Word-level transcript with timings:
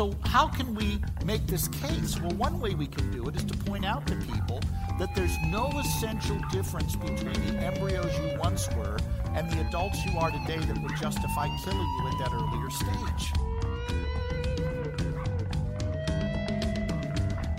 So, 0.00 0.16
how 0.24 0.48
can 0.48 0.74
we 0.74 0.98
make 1.26 1.46
this 1.46 1.68
case? 1.68 2.18
Well, 2.18 2.30
one 2.30 2.58
way 2.58 2.74
we 2.74 2.86
can 2.86 3.10
do 3.10 3.28
it 3.28 3.36
is 3.36 3.44
to 3.44 3.54
point 3.54 3.84
out 3.84 4.06
to 4.06 4.16
people 4.16 4.58
that 4.98 5.14
there's 5.14 5.36
no 5.48 5.68
essential 5.78 6.38
difference 6.50 6.96
between 6.96 7.34
the 7.34 7.58
embryos 7.62 8.10
you 8.18 8.38
once 8.38 8.66
were 8.76 8.96
and 9.34 9.50
the 9.50 9.60
adults 9.68 10.02
you 10.06 10.18
are 10.18 10.30
today 10.30 10.56
that 10.56 10.82
would 10.82 10.96
justify 10.96 11.48
killing 11.62 11.86
you 11.98 12.08
at 12.08 12.18
that 12.18 12.32
earlier 12.32 12.70
stage. 12.70 13.34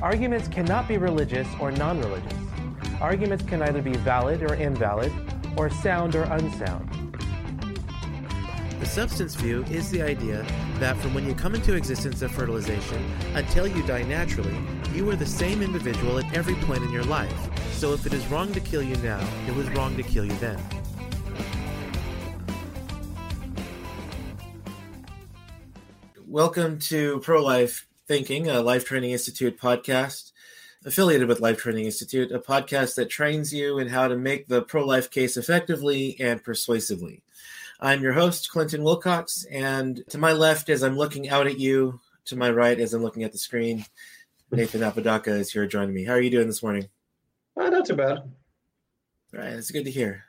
Arguments 0.02 0.48
cannot 0.48 0.88
be 0.88 0.98
religious 0.98 1.48
or 1.60 1.72
non 1.72 2.00
religious. 2.00 2.34
Arguments 3.00 3.44
can 3.44 3.62
either 3.62 3.84
be 3.84 3.94
valid 3.98 4.42
or 4.42 4.56
invalid, 4.56 5.14
or 5.58 5.70
sound 5.70 6.16
or 6.16 6.24
unsound. 6.24 6.90
The 8.80 8.88
substance 8.88 9.36
view 9.36 9.64
is 9.66 9.92
the 9.92 10.02
idea 10.02 10.44
that 10.82 10.98
from 10.98 11.14
when 11.14 11.28
you 11.28 11.36
come 11.36 11.54
into 11.54 11.76
existence 11.76 12.24
of 12.24 12.32
fertilization 12.32 13.06
until 13.36 13.68
you 13.68 13.84
die 13.84 14.02
naturally, 14.02 14.58
you 14.96 15.08
are 15.12 15.16
the 15.16 15.24
same 15.24 15.62
individual 15.62 16.18
at 16.18 16.34
every 16.36 16.56
point 16.56 16.82
in 16.82 16.92
your 16.92 17.04
life. 17.04 17.50
So 17.74 17.94
if 17.94 18.08
it 18.08 18.14
is 18.14 18.26
wrong 18.30 18.52
to 18.54 18.60
kill 18.60 18.82
you 18.82 18.96
now, 18.98 19.24
it 19.48 19.56
was 19.56 19.70
wrong 19.70 19.96
to 19.96 20.02
kill 20.02 20.26
you 20.26 20.34
then. 20.38 20.60
Welcome 26.26 26.80
to 26.80 27.20
Pro 27.20 27.44
Life 27.44 27.88
Thinking, 28.08 28.50
a 28.50 28.62
Life 28.62 28.86
Training 28.86 29.12
Institute 29.12 29.60
podcast 29.60 30.32
affiliated 30.84 31.28
with 31.28 31.40
Life 31.40 31.60
Training 31.60 31.86
Institute, 31.86 32.32
a 32.32 32.40
podcast 32.40 32.96
that 32.96 33.08
trains 33.08 33.54
you 33.54 33.78
in 33.78 33.88
how 33.88 34.08
to 34.08 34.18
make 34.18 34.48
the 34.48 34.64
pro 34.64 34.84
life 34.84 35.12
case 35.12 35.38
effectively 35.38 36.16
and 36.20 36.44
persuasively. 36.44 37.22
I'm 37.84 38.04
your 38.04 38.14
host, 38.14 38.52
Clinton 38.52 38.84
Wilcox, 38.84 39.44
and 39.50 40.04
to 40.10 40.20
my 40.20 40.34
left, 40.34 40.70
as 40.70 40.84
I'm 40.84 40.96
looking 40.96 41.30
out 41.30 41.48
at 41.48 41.58
you, 41.58 42.00
to 42.26 42.36
my 42.36 42.52
right, 42.52 42.80
as 42.80 42.94
I'm 42.94 43.02
looking 43.02 43.24
at 43.24 43.32
the 43.32 43.40
screen, 43.40 43.84
Nathan 44.52 44.84
Apodaca 44.84 45.32
is 45.32 45.52
here 45.52 45.66
joining 45.66 45.96
me. 45.96 46.04
How 46.04 46.14
are 46.14 46.22
you 46.22 46.30
doing 46.30 46.46
this 46.46 46.62
morning? 46.62 46.90
Uh, 47.58 47.70
not 47.70 47.88
too 47.88 47.96
bad. 47.96 48.20
All 48.20 48.32
right, 49.34 49.54
it's 49.54 49.72
good 49.72 49.86
to 49.86 49.92
hear. 49.92 50.26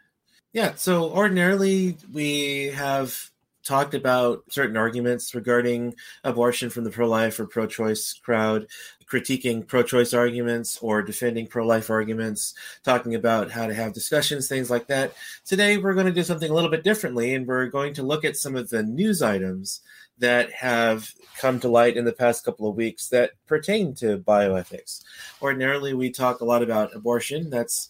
Yeah, 0.55 0.77
so 0.77 1.11
ordinarily 1.11 1.99
we 2.11 2.69
have 2.69 3.31
talked 3.65 3.95
about 3.95 4.45
certain 4.49 4.77
arguments 4.77 5.35
regarding 5.35 5.95
abortion 6.25 6.71
from 6.71 6.85
the 6.85 6.91
pro 6.91 7.09
life 7.09 7.39
or 7.39 7.47
pro 7.47 7.67
choice 7.67 8.13
crowd, 8.15 8.67
critiquing 9.11 9.67
pro 9.67 9.83
choice 9.83 10.15
arguments 10.15 10.79
or 10.81 11.03
defending 11.03 11.47
pro 11.47 11.67
life 11.67 11.91
arguments, 11.91 12.55
talking 12.83 13.15
about 13.15 13.51
how 13.51 13.67
to 13.67 13.75
have 13.75 13.93
discussions, 13.93 14.49
things 14.49 14.71
like 14.71 14.87
that. 14.87 15.13
Today, 15.45 15.77
we're 15.77 15.95
going 15.95 16.07
to 16.07 16.13
do 16.13 16.23
something 16.23 16.51
a 16.51 16.55
little 16.55 16.71
bit 16.71 16.85
differently, 16.85 17.35
and 17.35 17.47
we're 17.47 17.67
going 17.67 17.95
to 17.95 18.03
look 18.03 18.25
at 18.25 18.37
some 18.37 18.57
of 18.57 18.71
the 18.71 18.83
news 18.83 19.23
items 19.23 19.81
that 20.19 20.53
have 20.53 21.13
come 21.39 21.59
to 21.59 21.69
light 21.69 21.97
in 21.97 22.05
the 22.05 22.13
past 22.13 22.45
couple 22.45 22.69
of 22.69 22.77
weeks 22.77 23.09
that 23.09 23.33
pertain 23.47 23.95
to 23.95 24.19
bioethics. 24.19 25.03
Ordinarily, 25.41 25.95
we 25.95 26.11
talk 26.11 26.41
a 26.41 26.45
lot 26.45 26.63
about 26.63 26.95
abortion. 26.95 27.51
That's 27.51 27.89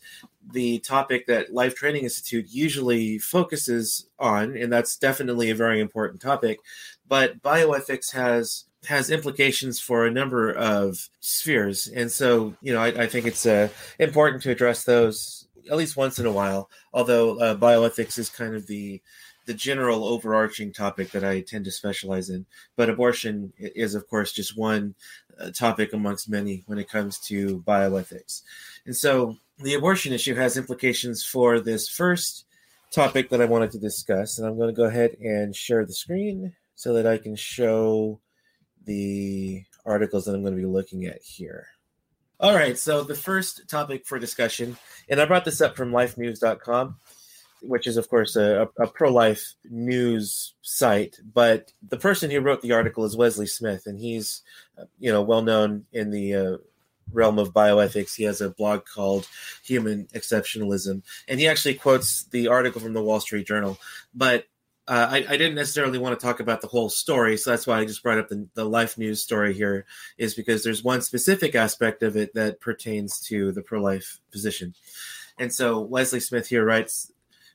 the 0.51 0.79
topic 0.81 1.27
that 1.27 1.53
Life 1.53 1.75
Training 1.75 2.05
Institute 2.05 2.47
usually 2.49 3.19
focuses 3.19 4.07
on, 4.19 4.57
and 4.57 4.73
that's 4.73 4.97
definitely 4.97 5.51
a 5.51 5.55
very 5.55 5.81
important 5.81 6.21
topic. 6.21 6.59
But 7.07 7.43
bioethics 7.43 8.13
has 8.13 8.65
has 8.87 9.11
implications 9.11 9.79
for 9.79 10.05
a 10.05 10.11
number 10.11 10.51
of 10.51 11.09
spheres, 11.21 11.89
and 11.89 12.11
so 12.11 12.55
you 12.63 12.73
know 12.73 12.81
I, 12.81 12.89
I 12.89 13.07
think 13.07 13.27
it's 13.27 13.47
uh, 13.47 13.69
important 13.99 14.43
to 14.43 14.51
address 14.51 14.85
those 14.85 15.47
at 15.71 15.77
least 15.77 15.97
once 15.97 16.19
in 16.19 16.27
a 16.27 16.33
while. 16.33 16.69
Although 16.93 17.39
uh, 17.39 17.57
bioethics 17.57 18.19
is 18.19 18.29
kind 18.29 18.55
of 18.55 18.67
the 18.67 19.01
the 19.45 19.55
general 19.55 20.05
overarching 20.05 20.73
topic 20.73 21.11
that 21.11 21.25
I 21.25 21.41
tend 21.41 21.65
to 21.65 21.73
specialize 21.73 22.31
in, 22.31 22.47
but 22.77 22.89
abortion 22.89 23.53
is 23.59 23.95
of 23.95 24.09
course 24.09 24.33
just 24.33 24.57
one 24.57 24.95
uh, 25.39 25.51
topic 25.51 25.93
amongst 25.93 26.29
many 26.29 26.63
when 26.67 26.79
it 26.79 26.89
comes 26.89 27.19
to 27.27 27.61
bioethics, 27.61 28.43
and 28.87 28.97
so 28.97 29.37
the 29.59 29.75
abortion 29.75 30.13
issue 30.13 30.35
has 30.35 30.57
implications 30.57 31.25
for 31.25 31.61
this 31.61 31.89
first 31.89 32.47
topic 32.91 33.31
that 33.31 33.41
I 33.41 33.47
wanted 33.47 33.71
to 33.73 33.79
discuss. 33.79 34.39
And 34.39 34.47
I'm 34.47 34.57
going 34.57 34.69
to 34.69 34.77
go 34.77 34.85
ahead 34.85 35.17
and 35.21 35.55
share 35.55 35.85
the 35.85 35.93
screen 35.93 36.55
so 36.75 36.93
that 36.95 37.07
I 37.07 37.19
can 37.19 37.37
show 37.37 38.21
the 38.85 39.63
articles 39.85 40.25
that 40.25 40.35
I'm 40.35 40.43
going 40.43 40.55
to 40.55 40.61
be 40.61 40.67
looking 40.67 41.07
at 41.07 41.23
here. 41.23 41.67
All 42.41 42.55
right, 42.55 42.77
so 42.77 43.05
the 43.05 43.15
first 43.15 43.69
topic 43.69 44.05
for 44.05 44.19
discussion, 44.19 44.77
and 45.09 45.21
I 45.21 45.27
brought 45.27 45.45
this 45.45 45.61
up 45.61 45.77
from 45.77 45.93
lifenews.com, 45.93 46.97
which 47.63 47.87
is, 47.87 47.97
of 47.97 48.09
course, 48.09 48.35
a, 48.35 48.69
a 48.81 48.89
pro 48.89 49.13
life 49.13 49.55
news 49.71 50.55
site. 50.61 51.19
But 51.33 51.73
the 51.89 51.99
person 51.99 52.33
who 52.33 52.41
wrote 52.41 52.61
the 52.61 52.73
article 52.73 53.05
is 53.05 53.17
Wesley 53.17 53.47
Smith, 53.47 53.87
and 53.87 54.01
he's, 54.01 54.43
you 54.99 55.13
know, 55.13 55.23
well 55.23 55.43
known 55.43 55.85
in 55.93 56.11
the 56.11 56.35
uh, 56.35 56.57
realm 57.13 57.39
of 57.39 57.53
bioethics. 57.53 58.15
He 58.15 58.25
has 58.25 58.41
a 58.41 58.51
blog 58.51 58.85
called 58.85 59.29
Human 59.65 60.07
Exceptionalism, 60.15 61.03
and 61.29 61.41
he 61.41 61.49
actually 61.49 61.75
quotes 61.75 62.25
the 62.25 62.49
article 62.49 62.81
from 62.81 62.93
the 62.93 63.03
Wall 63.03 63.21
Street 63.21 63.47
Journal. 63.47 63.79
But 64.15 64.47
uh, 64.89 65.09
I, 65.11 65.17
I, 65.29 65.37
didn't 65.37 65.55
necessarily 65.55 65.99
want 65.99 66.19
to 66.19 66.27
talk 66.27 66.41
about 66.41 66.61
the 66.61 66.67
whole 66.67 66.89
story, 66.89 67.37
so 67.37 67.51
that's 67.51 67.69
why 67.69 67.79
I 67.79 67.85
just 67.85 68.03
brought 68.03 68.19
up 68.19 68.29
the, 68.29 68.49
the 68.55 68.65
life 68.65 68.99
news 68.99 69.23
story 69.23 69.55
here, 69.55 69.87
is 70.19 70.35
because 70.35 70.65
there's 70.65 70.83
one 70.83 71.03
specific 71.03 71.55
aspect 71.55 72.03
of 72.03 72.17
it 72.17 72.35
that 72.35 72.61
pertains 72.61 73.21
to 73.29 73.53
the 73.53 73.63
pro 73.63 73.81
life 73.81 74.21
position. 74.33 74.75
And 75.39 75.55
so 75.55 75.81
Wesley 75.81 76.19
Smith 76.19 76.49
here 76.49 76.65
writes 76.65 77.13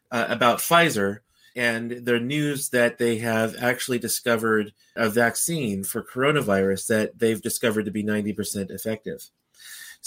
uh, 0.09 0.25
about 0.29 0.59
Pfizer 0.59 1.19
and 1.57 2.05
the 2.05 2.19
news 2.19 2.69
that 2.69 2.99
they 2.99 3.17
have 3.17 3.55
actually 3.59 3.97
discovered 3.97 4.73
a 4.95 5.09
vaccine 5.09 5.83
for 5.83 6.03
coronavirus 6.03 6.87
that 6.87 7.17
they've 7.17 7.41
discovered 7.41 7.85
to 7.85 7.91
be 7.91 8.03
90% 8.03 8.69
effective. 8.69 9.29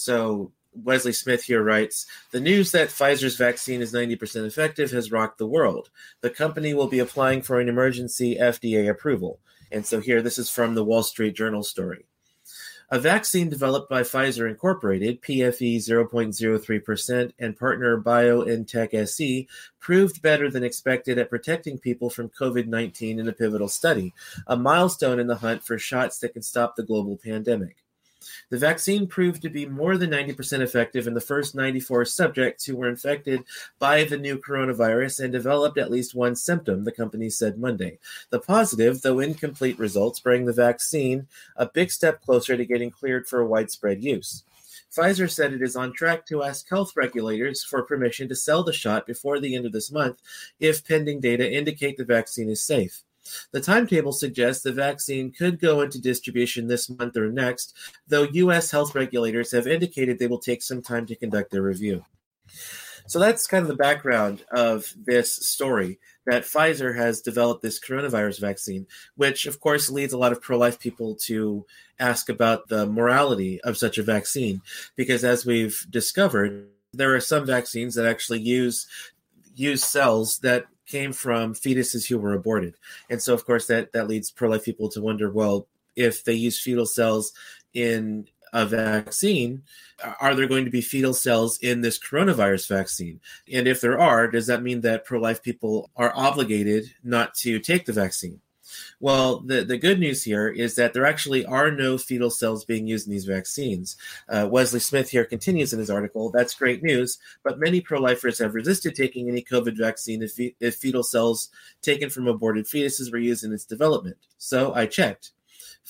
So 0.01 0.53
Wesley 0.73 1.13
Smith 1.13 1.45
here 1.45 1.63
writes 1.63 2.07
The 2.31 2.41
news 2.41 2.73
that 2.73 2.89
Pfizer's 2.89 3.37
vaccine 3.37 3.83
is 3.83 3.93
90% 3.93 4.47
effective 4.47 4.91
has 4.93 5.13
rocked 5.13 5.39
the 5.39 5.47
world. 5.47 5.91
The 6.23 6.31
company 6.31 6.75
will 6.75 6.87
be 6.87 7.01
applying 7.01 7.43
for 7.43 7.61
an 7.61 7.69
emergency 7.69 8.37
FDA 8.37 8.89
approval. 8.89 9.41
And 9.71 9.85
so 9.85 10.01
here, 10.01 10.23
this 10.23 10.39
is 10.39 10.51
from 10.51 10.75
the 10.75 10.85
Wall 10.85 11.03
Street 11.03 11.37
Journal 11.37 11.63
story. 11.63 12.07
A 12.93 12.99
vaccine 12.99 13.49
developed 13.49 13.89
by 13.89 14.03
Pfizer 14.03 14.49
Incorporated, 14.49 15.23
PFE 15.23 15.77
0.03%, 15.77 17.33
and 17.39 17.57
partner 17.57 18.01
BioNTech 18.01 18.95
SE 18.95 19.47
proved 19.79 20.23
better 20.23 20.51
than 20.51 20.65
expected 20.65 21.17
at 21.17 21.31
protecting 21.31 21.79
people 21.79 22.11
from 22.11 22.31
COVID 22.31 22.67
19 22.67 23.21
in 23.21 23.29
a 23.29 23.33
pivotal 23.33 23.69
study, 23.69 24.13
a 24.49 24.57
milestone 24.57 25.21
in 25.21 25.29
the 25.29 25.37
hunt 25.37 25.63
for 25.63 25.79
shots 25.79 26.19
that 26.19 26.33
can 26.33 26.43
stop 26.43 26.75
the 26.75 26.83
global 26.83 27.17
pandemic. 27.17 27.77
The 28.51 28.59
vaccine 28.59 29.07
proved 29.07 29.43
to 29.43 29.49
be 29.49 29.67
more 29.67 29.97
than 29.97 30.11
90% 30.11 30.61
effective 30.61 31.07
in 31.07 31.15
the 31.15 31.21
first 31.21 31.55
94 31.55 32.05
subjects 32.05 32.65
who 32.65 32.77
were 32.77 32.89
infected 32.89 33.45
by 33.79 34.05
the 34.05 34.19
new 34.19 34.39
coronavirus 34.39 35.25
and 35.25 35.33
developed 35.33 35.79
at 35.79 35.91
least 35.91 36.15
one 36.15 36.37
symptom, 36.37 36.85
the 36.85 36.93
company 36.93 37.31
said 37.31 37.59
Monday. 37.59 37.99
The 38.31 38.41
positive, 38.41 39.03
though 39.03 39.21
incomplete 39.21 39.79
results 39.79 40.21
bring 40.21 40.45
the 40.45 40.53
vaccine 40.53 41.29
a 41.57 41.67
big 41.67 41.91
step 41.91 42.23
closer 42.23 42.57
to 42.57 42.65
getting 42.65 42.91
cleared 42.91 43.27
for 43.27 43.45
widespread 43.45 44.03
use. 44.03 44.45
Pfizer 44.95 45.31
said 45.31 45.53
it 45.53 45.63
is 45.63 45.77
on 45.77 45.93
track 45.93 46.27
to 46.27 46.43
ask 46.43 46.69
health 46.69 46.97
regulators 46.97 47.63
for 47.63 47.85
permission 47.85 48.29
to 48.29 48.35
sell 48.35 48.65
the 48.65 48.73
shot 48.73 49.07
before 49.07 49.39
the 49.39 49.55
end 49.55 49.65
of 49.65 49.73
this 49.73 49.93
month 49.93 50.21
if 50.59 50.87
pending 50.87 51.21
data 51.21 51.49
indicate 51.49 51.97
the 51.97 52.05
vaccine 52.05 52.51
is 52.51 52.61
safe. 52.61 53.03
The 53.53 53.61
timetable 53.61 54.13
suggests 54.13 54.63
the 54.63 54.73
vaccine 54.73 55.31
could 55.31 55.61
go 55.61 55.83
into 55.83 56.01
distribution 56.01 56.67
this 56.67 56.89
month 56.89 57.17
or 57.17 57.31
next, 57.31 57.77
though 58.09 58.23
U.S. 58.23 58.71
health 58.71 58.95
regulators 58.95 59.53
have 59.53 59.67
indicated 59.67 60.19
they 60.19 60.27
will 60.27 60.39
take 60.39 60.63
some 60.63 60.83
time 60.83 61.07
to 61.07 61.15
conduct 61.15 61.51
their 61.51 61.63
review. 61.63 62.05
So 63.07 63.19
that's 63.19 63.47
kind 63.47 63.63
of 63.63 63.69
the 63.69 63.75
background 63.75 64.45
of 64.53 64.95
this 64.97 65.33
story 65.33 65.99
that 66.27 66.45
Pfizer 66.45 66.95
has 66.95 67.21
developed 67.21 67.63
this 67.63 67.81
coronavirus 67.81 68.41
vaccine, 68.41 68.87
which 69.17 69.47
of 69.47 69.59
course 69.59 69.91
leads 69.91 70.13
a 70.13 70.19
lot 70.19 70.33
of 70.33 70.41
pro 70.41 70.59
life 70.59 70.79
people 70.79 71.17
to 71.27 71.67
ask 71.99 72.29
about 72.29 72.69
the 72.69 72.87
morality 72.87 73.61
of 73.63 73.77
such 73.77 73.99
a 73.99 74.03
vaccine. 74.03 74.63
Because 74.97 75.25
as 75.25 75.45
we've 75.45 75.85
discovered, 75.91 76.69
There 76.93 77.15
are 77.15 77.21
some 77.21 77.47
vaccines 77.47 77.95
that 77.95 78.07
actually 78.07 78.41
use 78.41 78.87
use 79.55 79.85
cells 79.85 80.39
that 80.39 80.67
came 80.91 81.13
from 81.13 81.55
fetuses 81.55 82.09
who 82.09 82.19
were 82.19 82.35
aborted. 82.35 82.75
And 83.09 83.23
so 83.23 83.33
of 83.33 83.45
course 83.47 83.67
that 83.69 83.93
that 83.93 84.09
leads 84.09 84.31
pro-life 84.31 84.65
people 84.65 84.89
to 84.91 85.01
wonder, 85.01 85.31
well, 85.31 85.67
if 85.97 86.25
they 86.25 86.35
use 86.35 86.61
fetal 86.61 86.87
cells 86.87 87.33
in 87.75 88.27
a 88.53 88.67
vaccine, 88.67 89.63
are 90.21 90.35
there 90.35 90.49
going 90.49 90.65
to 90.65 90.71
be 90.71 90.81
fetal 90.81 91.15
cells 91.15 91.59
in 91.59 91.81
this 91.81 91.99
coronavirus 91.99 92.69
vaccine? 92.69 93.21
And 93.53 93.69
if 93.69 93.81
there 93.81 93.99
are, 93.99 94.29
does 94.29 94.47
that 94.49 94.63
mean 94.63 94.81
that 94.81 95.05
pro 95.05 95.21
life 95.21 95.43
people 95.43 95.91
are 95.97 96.13
obligated 96.17 96.93
not 97.05 97.35
to 97.37 97.61
take 97.61 97.87
the 97.87 97.93
vaccine? 97.93 98.41
Well, 99.01 99.41
the, 99.41 99.65
the 99.65 99.79
good 99.79 99.99
news 99.99 100.25
here 100.25 100.49
is 100.49 100.75
that 100.77 100.93
there 100.93 101.07
actually 101.07 101.45
are 101.47 101.71
no 101.71 101.99
fetal 101.99 102.31
cells 102.31 102.65
being 102.65 102.87
used 102.87 103.07
in 103.07 103.13
these 103.13 103.25
vaccines. 103.25 103.97
Uh, 104.29 104.49
Wesley 104.51 104.81
Smith 104.81 105.11
here 105.11 105.25
continues 105.25 105.73
in 105.73 105.79
his 105.79 105.91
article 105.91 106.31
that's 106.31 106.55
great 106.55 106.83
news, 106.83 107.19
but 107.43 107.59
many 107.59 107.81
pro 107.81 108.01
lifers 108.01 108.39
have 108.39 108.55
resisted 108.55 108.95
taking 108.95 109.29
any 109.29 109.43
COVID 109.43 109.77
vaccine 109.77 110.23
if, 110.23 110.39
if 110.39 110.77
fetal 110.77 111.03
cells 111.03 111.51
taken 111.83 112.11
from 112.11 112.29
aborted 112.29 112.67
fetuses 112.67 113.13
were 113.13 113.19
used 113.19 113.45
in 113.45 113.53
its 113.53 113.65
development. 113.65 114.17
So 114.39 114.75
I 114.75 114.87
checked. 114.87 115.33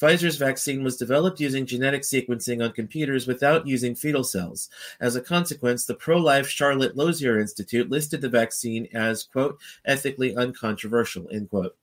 Pfizer's 0.00 0.36
vaccine 0.36 0.82
was 0.82 0.96
developed 0.96 1.40
using 1.40 1.66
genetic 1.66 2.02
sequencing 2.02 2.64
on 2.64 2.72
computers 2.72 3.26
without 3.26 3.66
using 3.66 3.94
fetal 3.94 4.24
cells. 4.24 4.70
As 5.00 5.16
a 5.16 5.20
consequence, 5.20 5.84
the 5.84 5.94
pro 5.94 6.16
life 6.16 6.48
Charlotte 6.48 6.96
Lozier 6.96 7.38
Institute 7.38 7.90
listed 7.90 8.20
the 8.20 8.28
vaccine 8.28 8.88
as, 8.94 9.24
quote, 9.24 9.58
ethically 9.84 10.34
uncontroversial, 10.34 11.28
end 11.30 11.50
quote. 11.50 11.76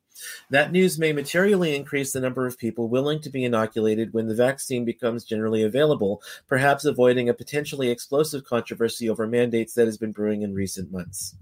That 0.50 0.72
news 0.72 0.98
may 0.98 1.14
materially 1.14 1.76
increase 1.76 2.14
the 2.14 2.20
number 2.20 2.46
of 2.46 2.58
people 2.58 2.90
willing 2.90 3.22
to 3.22 3.30
be 3.30 3.46
inoculated 3.46 4.14
when 4.14 4.28
the 4.28 4.36
vaccine 4.36 4.86
becomes 4.86 5.24
generally 5.24 5.64
available, 5.64 6.22
perhaps 6.48 6.86
avoiding 6.86 7.30
a 7.30 7.34
potentially 7.34 7.90
explosive 7.90 8.44
controversy 8.44 9.10
over 9.10 9.28
mandates 9.28 9.74
that 9.74 9.86
has 9.86 9.98
been 9.98 10.12
brewing 10.12 10.42
in 10.42 10.54
recent 10.54 10.92
months. 10.92 11.36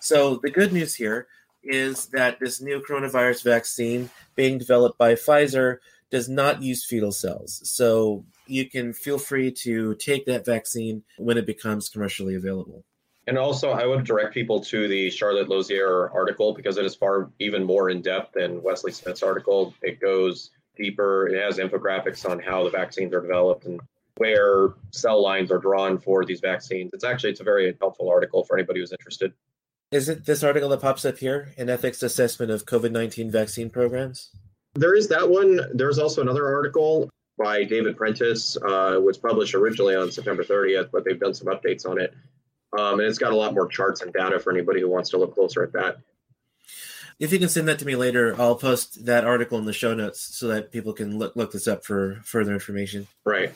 So, 0.00 0.36
the 0.42 0.50
good 0.50 0.72
news 0.72 0.94
here 0.94 1.26
is 1.62 2.06
that 2.06 2.38
this 2.40 2.60
new 2.60 2.80
coronavirus 2.80 3.42
vaccine 3.42 4.10
being 4.34 4.58
developed 4.58 4.98
by 4.98 5.14
Pfizer 5.14 5.78
does 6.10 6.28
not 6.28 6.62
use 6.62 6.84
fetal 6.84 7.10
cells. 7.10 7.60
So 7.64 8.24
you 8.46 8.68
can 8.68 8.92
feel 8.92 9.18
free 9.18 9.50
to 9.50 9.94
take 9.96 10.26
that 10.26 10.44
vaccine 10.44 11.02
when 11.18 11.38
it 11.38 11.46
becomes 11.46 11.88
commercially 11.88 12.34
available. 12.36 12.84
And 13.26 13.38
also, 13.38 13.70
I 13.70 13.86
would 13.86 14.04
direct 14.04 14.34
people 14.34 14.60
to 14.60 14.86
the 14.86 15.10
Charlotte 15.10 15.48
Lozier 15.48 16.10
article 16.10 16.52
because 16.52 16.76
it 16.76 16.84
is 16.84 16.94
far 16.94 17.30
even 17.38 17.64
more 17.64 17.88
in 17.88 18.02
depth 18.02 18.32
than 18.34 18.62
Wesley 18.62 18.92
Smith's 18.92 19.22
article. 19.22 19.74
It 19.82 20.00
goes 20.00 20.50
deeper. 20.76 21.28
It 21.28 21.42
has 21.42 21.58
infographics 21.58 22.28
on 22.28 22.38
how 22.38 22.64
the 22.64 22.70
vaccines 22.70 23.14
are 23.14 23.22
developed 23.22 23.64
and 23.64 23.80
where 24.16 24.74
cell 24.92 25.22
lines 25.22 25.50
are 25.50 25.58
drawn 25.58 25.98
for 25.98 26.24
these 26.24 26.40
vaccines. 26.40 26.90
It's 26.92 27.04
actually 27.04 27.30
it's 27.30 27.40
a 27.40 27.44
very 27.44 27.74
helpful 27.80 28.10
article 28.10 28.44
for 28.44 28.56
anybody 28.56 28.80
who's 28.80 28.92
interested. 28.92 29.32
Is 29.90 30.08
it 30.08 30.26
this 30.26 30.42
article 30.42 30.68
that 30.70 30.80
pops 30.80 31.04
up 31.04 31.18
here, 31.18 31.52
an 31.56 31.70
ethics 31.70 32.02
assessment 32.02 32.50
of 32.50 32.66
COVID 32.66 32.90
19 32.90 33.30
vaccine 33.30 33.70
programs? 33.70 34.30
There 34.74 34.94
is 34.94 35.08
that 35.08 35.28
one. 35.28 35.60
There's 35.72 35.98
also 35.98 36.20
another 36.20 36.46
article 36.52 37.08
by 37.38 37.64
David 37.64 37.96
Prentice, 37.96 38.56
uh, 38.56 39.00
was 39.02 39.18
published 39.18 39.54
originally 39.54 39.96
on 39.96 40.10
September 40.10 40.44
30th, 40.44 40.90
but 40.92 41.04
they've 41.04 41.18
done 41.18 41.34
some 41.34 41.48
updates 41.48 41.88
on 41.88 42.00
it. 42.00 42.14
Um, 42.76 43.00
and 43.00 43.08
it's 43.08 43.18
got 43.18 43.32
a 43.32 43.36
lot 43.36 43.54
more 43.54 43.66
charts 43.66 44.02
and 44.02 44.12
data 44.12 44.38
for 44.38 44.52
anybody 44.52 44.80
who 44.80 44.88
wants 44.88 45.10
to 45.10 45.18
look 45.18 45.34
closer 45.34 45.62
at 45.62 45.72
that. 45.72 45.98
If 47.20 47.32
you 47.32 47.38
can 47.38 47.48
send 47.48 47.68
that 47.68 47.78
to 47.78 47.86
me 47.86 47.94
later, 47.94 48.34
I'll 48.40 48.56
post 48.56 49.04
that 49.06 49.24
article 49.24 49.58
in 49.58 49.64
the 49.64 49.72
show 49.72 49.94
notes 49.94 50.20
so 50.20 50.48
that 50.48 50.72
people 50.72 50.92
can 50.92 51.18
look 51.18 51.36
look 51.36 51.52
this 51.52 51.68
up 51.68 51.84
for 51.84 52.20
further 52.24 52.52
information. 52.52 53.06
Right. 53.24 53.52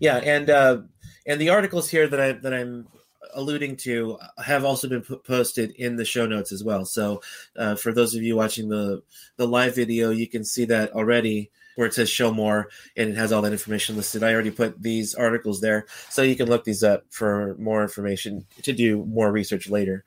Yeah, 0.00 0.16
and 0.16 0.48
uh, 0.48 0.78
and 1.26 1.40
the 1.40 1.50
articles 1.50 1.90
here 1.90 2.08
that 2.08 2.20
I 2.20 2.32
that 2.32 2.54
I'm 2.54 2.88
alluding 3.34 3.76
to 3.76 4.18
have 4.42 4.64
also 4.64 4.88
been 4.88 5.02
posted 5.02 5.72
in 5.72 5.96
the 5.96 6.04
show 6.04 6.26
notes 6.26 6.52
as 6.52 6.64
well. 6.64 6.86
So 6.86 7.20
uh, 7.56 7.74
for 7.74 7.92
those 7.92 8.14
of 8.14 8.22
you 8.22 8.36
watching 8.36 8.70
the 8.70 9.02
the 9.36 9.46
live 9.46 9.74
video, 9.74 10.10
you 10.10 10.26
can 10.26 10.44
see 10.44 10.64
that 10.66 10.92
already 10.92 11.50
where 11.76 11.86
it 11.86 11.94
says 11.94 12.10
show 12.10 12.32
more 12.32 12.68
and 12.96 13.10
it 13.10 13.16
has 13.16 13.32
all 13.32 13.42
that 13.42 13.52
information 13.52 13.96
listed. 13.96 14.22
I 14.22 14.32
already 14.32 14.50
put 14.50 14.82
these 14.82 15.14
articles 15.14 15.60
there, 15.60 15.86
so 16.10 16.22
you 16.22 16.36
can 16.36 16.48
look 16.48 16.64
these 16.64 16.82
up 16.82 17.04
for 17.10 17.56
more 17.58 17.82
information 17.82 18.44
to 18.62 18.72
do 18.72 19.04
more 19.06 19.30
research 19.30 19.68
later. 19.70 20.04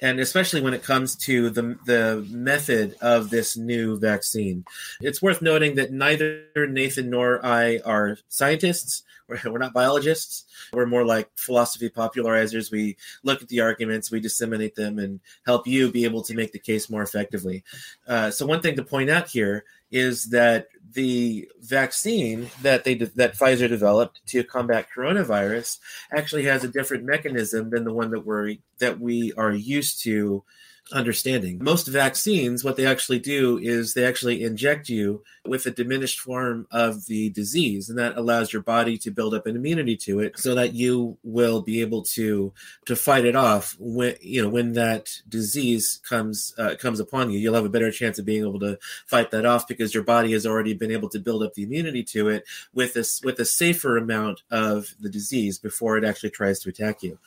And 0.00 0.18
especially 0.18 0.60
when 0.60 0.74
it 0.74 0.82
comes 0.82 1.14
to 1.16 1.48
the 1.48 1.78
the 1.86 2.26
method 2.28 2.96
of 3.00 3.30
this 3.30 3.56
new 3.56 3.98
vaccine, 3.98 4.64
it's 5.00 5.22
worth 5.22 5.40
noting 5.40 5.76
that 5.76 5.92
neither 5.92 6.46
Nathan 6.56 7.08
nor 7.10 7.44
I 7.46 7.78
are 7.84 8.18
scientists. 8.28 9.04
We're, 9.28 9.58
not 9.58 9.72
biologists. 9.72 10.44
We're 10.72 10.86
more 10.86 11.06
like 11.06 11.30
philosophy 11.36 11.88
popularizers. 11.88 12.70
We 12.70 12.96
look 13.22 13.40
at 13.40 13.48
the 13.48 13.60
arguments, 13.60 14.10
we 14.10 14.20
disseminate 14.20 14.74
them, 14.74 14.98
and 14.98 15.20
help 15.46 15.66
you 15.66 15.90
be 15.90 16.04
able 16.04 16.22
to 16.22 16.34
make 16.34 16.52
the 16.52 16.58
case 16.58 16.90
more 16.90 17.02
effectively. 17.02 17.64
Uh, 18.06 18.30
so, 18.30 18.44
one 18.44 18.60
thing 18.60 18.76
to 18.76 18.84
point 18.84 19.08
out 19.08 19.28
here 19.28 19.64
is 19.90 20.30
that 20.30 20.66
the 20.92 21.48
vaccine 21.60 22.50
that 22.62 22.84
they 22.84 22.94
that 22.94 23.36
Pfizer 23.36 23.68
developed 23.68 24.20
to 24.26 24.44
combat 24.44 24.86
coronavirus 24.94 25.78
actually 26.12 26.44
has 26.44 26.64
a 26.64 26.68
different 26.68 27.04
mechanism 27.04 27.70
than 27.70 27.84
the 27.84 27.92
one 27.92 28.10
that 28.10 28.26
we're 28.26 28.56
that 28.78 29.00
we 29.00 29.32
are 29.34 29.52
used 29.52 30.02
to 30.02 30.44
understanding. 30.92 31.58
Most 31.62 31.86
vaccines, 31.86 32.64
what 32.64 32.76
they 32.76 32.86
actually 32.86 33.18
do 33.18 33.58
is 33.58 33.94
they 33.94 34.04
actually 34.04 34.42
inject 34.42 34.88
you 34.88 35.22
with 35.44 35.66
a 35.66 35.70
diminished 35.70 36.20
form 36.20 36.66
of 36.70 37.06
the 37.06 37.30
disease, 37.30 37.88
and 37.88 37.98
that 37.98 38.16
allows 38.16 38.52
your 38.52 38.62
body 38.62 38.98
to 38.98 39.10
build 39.10 39.34
up 39.34 39.46
an 39.46 39.56
immunity 39.56 39.96
to 39.96 40.20
it, 40.20 40.38
so 40.38 40.54
that 40.54 40.74
you 40.74 41.16
will 41.22 41.60
be 41.60 41.80
able 41.80 42.02
to 42.02 42.52
to 42.84 42.96
fight 42.96 43.24
it 43.24 43.36
off 43.36 43.76
when 43.78 44.14
you 44.20 44.42
know 44.42 44.48
when 44.48 44.72
that 44.72 45.10
disease 45.28 46.00
comes 46.08 46.54
uh, 46.58 46.74
comes 46.78 47.00
upon 47.00 47.30
you. 47.30 47.38
You'll 47.38 47.54
have 47.54 47.64
a 47.64 47.70
better 47.70 47.90
chance 47.90 48.18
of 48.18 48.24
being 48.24 48.42
able 48.42 48.60
to 48.60 48.78
fight 49.06 49.30
that 49.30 49.46
off 49.46 49.68
because 49.68 49.94
your 49.94 50.04
body 50.04 50.32
has 50.32 50.46
already 50.46 50.74
been 50.74 50.92
able 50.92 51.08
to 51.10 51.18
build 51.18 51.42
up 51.42 51.54
the 51.54 51.64
immunity 51.64 52.02
to 52.04 52.28
it 52.28 52.44
with 52.74 52.94
this 52.94 53.20
with 53.22 53.38
a 53.38 53.44
safer 53.44 53.96
amount 53.96 54.42
of 54.50 54.94
the 55.00 55.08
disease 55.08 55.58
before 55.58 55.96
it 55.96 56.04
actually 56.04 56.30
tries 56.30 56.60
to 56.60 56.68
attack 56.68 57.02
you. 57.02 57.18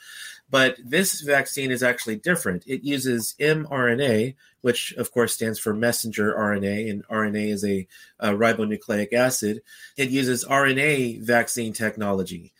But 0.48 0.76
this 0.84 1.20
vaccine 1.22 1.70
is 1.70 1.82
actually 1.82 2.16
different. 2.16 2.62
It 2.66 2.84
uses 2.84 3.34
mRNA, 3.40 4.36
which 4.60 4.92
of 4.92 5.10
course 5.10 5.34
stands 5.34 5.58
for 5.58 5.74
messenger 5.74 6.34
RNA, 6.34 6.88
and 6.90 7.06
RNA 7.08 7.48
is 7.48 7.64
a, 7.64 7.88
a 8.20 8.30
ribonucleic 8.30 9.12
acid. 9.12 9.62
It 9.96 10.10
uses 10.10 10.44
RNA 10.44 11.22
vaccine 11.22 11.72
technology, 11.72 12.52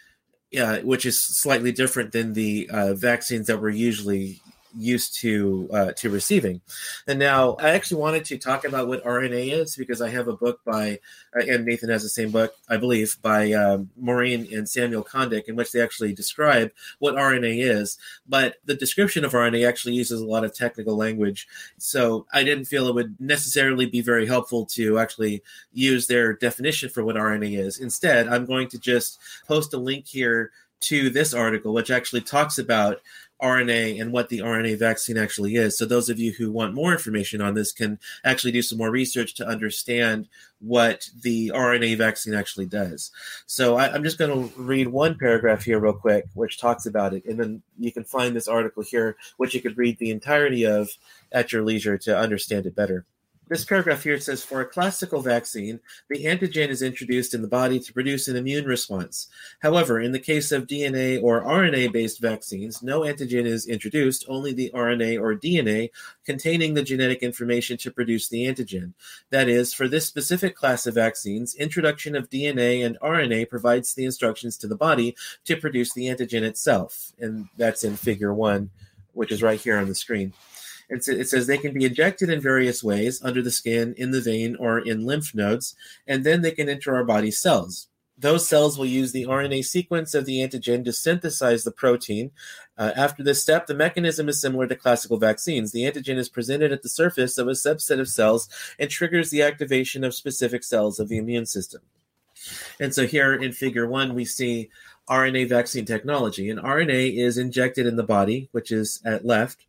uh, 0.58 0.78
which 0.78 1.06
is 1.06 1.20
slightly 1.20 1.70
different 1.70 2.10
than 2.10 2.32
the 2.32 2.68
uh, 2.72 2.94
vaccines 2.94 3.46
that 3.46 3.62
we're 3.62 3.70
usually 3.70 4.40
used 4.76 5.14
to 5.20 5.68
uh, 5.72 5.92
to 5.92 6.10
receiving. 6.10 6.60
And 7.06 7.18
now 7.18 7.56
I 7.60 7.70
actually 7.70 8.00
wanted 8.00 8.24
to 8.26 8.38
talk 8.38 8.64
about 8.64 8.88
what 8.88 9.04
RNA 9.04 9.52
is 9.52 9.76
because 9.76 10.00
I 10.00 10.08
have 10.10 10.28
a 10.28 10.36
book 10.36 10.60
by 10.64 11.00
uh, 11.36 11.44
and 11.48 11.64
Nathan 11.64 11.90
has 11.90 12.02
the 12.02 12.08
same 12.08 12.30
book, 12.30 12.54
I 12.68 12.76
believe, 12.76 13.16
by 13.22 13.52
um, 13.52 13.90
Maureen 13.96 14.48
and 14.52 14.68
Samuel 14.68 15.04
Condic, 15.04 15.44
in 15.44 15.56
which 15.56 15.72
they 15.72 15.80
actually 15.80 16.12
describe 16.12 16.70
what 16.98 17.14
RNA 17.14 17.64
is. 17.64 17.98
But 18.28 18.56
the 18.64 18.74
description 18.74 19.24
of 19.24 19.32
RNA 19.32 19.66
actually 19.66 19.94
uses 19.94 20.20
a 20.20 20.26
lot 20.26 20.44
of 20.44 20.54
technical 20.54 20.96
language, 20.96 21.46
so 21.78 22.26
I 22.32 22.44
didn't 22.44 22.66
feel 22.66 22.88
it 22.88 22.94
would 22.94 23.16
necessarily 23.20 23.86
be 23.86 24.00
very 24.00 24.26
helpful 24.26 24.66
to 24.66 24.98
actually 24.98 25.42
use 25.72 26.06
their 26.06 26.34
definition 26.34 26.88
for 26.88 27.04
what 27.04 27.16
RNA 27.16 27.58
is. 27.58 27.78
Instead, 27.78 28.28
I'm 28.28 28.46
going 28.46 28.68
to 28.68 28.78
just 28.78 29.18
post 29.46 29.74
a 29.74 29.78
link 29.78 30.06
here 30.06 30.50
to 30.78 31.10
this 31.10 31.34
article, 31.34 31.72
which 31.72 31.90
actually 31.90 32.20
talks 32.20 32.58
about 32.58 33.00
RNA 33.42 34.00
and 34.00 34.12
what 34.12 34.28
the 34.28 34.38
RNA 34.38 34.78
vaccine 34.78 35.18
actually 35.18 35.56
is. 35.56 35.76
So, 35.76 35.84
those 35.84 36.08
of 36.08 36.18
you 36.18 36.32
who 36.32 36.50
want 36.50 36.74
more 36.74 36.92
information 36.92 37.40
on 37.40 37.54
this 37.54 37.72
can 37.72 37.98
actually 38.24 38.52
do 38.52 38.62
some 38.62 38.78
more 38.78 38.90
research 38.90 39.34
to 39.34 39.46
understand 39.46 40.28
what 40.60 41.08
the 41.22 41.52
RNA 41.54 41.98
vaccine 41.98 42.34
actually 42.34 42.66
does. 42.66 43.10
So, 43.46 43.76
I, 43.76 43.94
am 43.94 44.02
just 44.02 44.18
going 44.18 44.30
to 44.50 44.60
read 44.60 44.88
one 44.88 45.18
paragraph 45.18 45.64
here, 45.64 45.78
real 45.78 45.92
quick, 45.92 46.26
which 46.34 46.58
talks 46.58 46.86
about 46.86 47.12
it. 47.12 47.24
And 47.26 47.38
then 47.38 47.62
you 47.78 47.92
can 47.92 48.04
find 48.04 48.34
this 48.34 48.48
article 48.48 48.82
here, 48.82 49.16
which 49.36 49.54
you 49.54 49.60
could 49.60 49.76
read 49.76 49.98
the 49.98 50.10
entirety 50.10 50.64
of 50.64 50.88
at 51.32 51.52
your 51.52 51.62
leisure 51.62 51.98
to 51.98 52.16
understand 52.16 52.66
it 52.66 52.74
better. 52.74 53.04
This 53.48 53.64
paragraph 53.64 54.02
here 54.02 54.18
says 54.18 54.42
for 54.42 54.60
a 54.60 54.66
classical 54.66 55.20
vaccine, 55.20 55.78
the 56.10 56.24
antigen 56.24 56.68
is 56.68 56.82
introduced 56.82 57.32
in 57.32 57.42
the 57.42 57.48
body 57.48 57.78
to 57.78 57.92
produce 57.92 58.26
an 58.26 58.34
immune 58.34 58.64
response. 58.64 59.28
However, 59.60 60.00
in 60.00 60.10
the 60.10 60.18
case 60.18 60.50
of 60.50 60.66
DNA 60.66 61.22
or 61.22 61.44
RNA 61.44 61.92
based 61.92 62.20
vaccines, 62.20 62.82
no 62.82 63.02
antigen 63.02 63.46
is 63.46 63.68
introduced, 63.68 64.24
only 64.28 64.52
the 64.52 64.72
RNA 64.74 65.20
or 65.20 65.36
DNA 65.36 65.90
containing 66.24 66.74
the 66.74 66.82
genetic 66.82 67.22
information 67.22 67.76
to 67.78 67.92
produce 67.92 68.28
the 68.28 68.46
antigen. 68.46 68.94
That 69.30 69.48
is, 69.48 69.72
for 69.72 69.86
this 69.86 70.06
specific 70.06 70.56
class 70.56 70.88
of 70.88 70.94
vaccines, 70.94 71.54
introduction 71.54 72.16
of 72.16 72.28
DNA 72.28 72.84
and 72.84 72.98
RNA 72.98 73.48
provides 73.48 73.94
the 73.94 74.06
instructions 74.06 74.56
to 74.58 74.66
the 74.66 74.74
body 74.74 75.14
to 75.44 75.56
produce 75.56 75.92
the 75.92 76.06
antigen 76.06 76.42
itself. 76.42 77.12
And 77.20 77.48
that's 77.56 77.84
in 77.84 77.94
figure 77.94 78.34
one, 78.34 78.70
which 79.12 79.30
is 79.30 79.40
right 79.40 79.60
here 79.60 79.78
on 79.78 79.86
the 79.86 79.94
screen. 79.94 80.32
It, 80.88 81.02
says 81.02 81.46
they 81.46 81.58
can 81.58 81.74
be 81.74 81.84
injected 81.84 82.30
in 82.30 82.40
various 82.40 82.82
ways 82.84 83.20
under 83.22 83.42
the 83.42 83.50
skin, 83.50 83.94
in 83.96 84.12
the 84.12 84.20
vein, 84.20 84.56
or 84.56 84.78
in 84.78 85.04
lymph 85.04 85.34
nodes, 85.34 85.74
and 86.06 86.22
then 86.24 86.42
they 86.42 86.52
can 86.52 86.68
enter 86.68 86.94
our 86.94 87.04
body's 87.04 87.40
cells. 87.40 87.88
those 88.18 88.48
cells 88.48 88.78
will 88.78 88.86
use 88.86 89.12
the 89.12 89.24
RNA 89.24 89.64
sequence 89.66 90.14
of 90.14 90.24
the 90.24 90.38
antigen 90.38 90.84
to 90.84 90.92
synthesize 90.92 91.64
the 91.64 91.70
protein. 91.70 92.30
Uh, 92.78 92.92
after 92.96 93.22
this 93.22 93.42
step, 93.42 93.66
the 93.66 93.74
mechanism 93.74 94.28
is 94.28 94.40
similar 94.40 94.66
to 94.66 94.74
classical 94.74 95.18
vaccines. 95.18 95.72
The 95.72 95.82
antigen 95.82 96.16
is 96.16 96.30
presented 96.30 96.72
at 96.72 96.82
the 96.82 96.88
surface 96.88 97.36
of 97.36 97.46
a 97.46 97.50
subset 97.50 98.00
of 98.00 98.08
cells 98.08 98.48
and 98.78 98.88
triggers 98.88 99.30
the 99.30 99.42
activation 99.42 100.02
of 100.02 100.14
specific 100.14 100.64
cells 100.64 100.98
of 100.98 101.08
the 101.08 101.18
immune 101.18 101.46
system. 101.46 101.82
And 102.80 102.94
so 102.94 103.06
here 103.06 103.34
in 103.34 103.52
figure 103.52 103.86
one, 103.86 104.14
we 104.14 104.24
see 104.24 104.70
RNA 105.08 105.48
vaccine 105.48 105.84
technology. 105.84 106.48
And 106.48 106.60
RNA 106.60 107.18
is 107.18 107.38
injected 107.38 107.86
in 107.86 107.96
the 107.96 108.02
body, 108.02 108.48
which 108.52 108.72
is 108.72 109.02
at 109.04 109.24
left. 109.26 109.65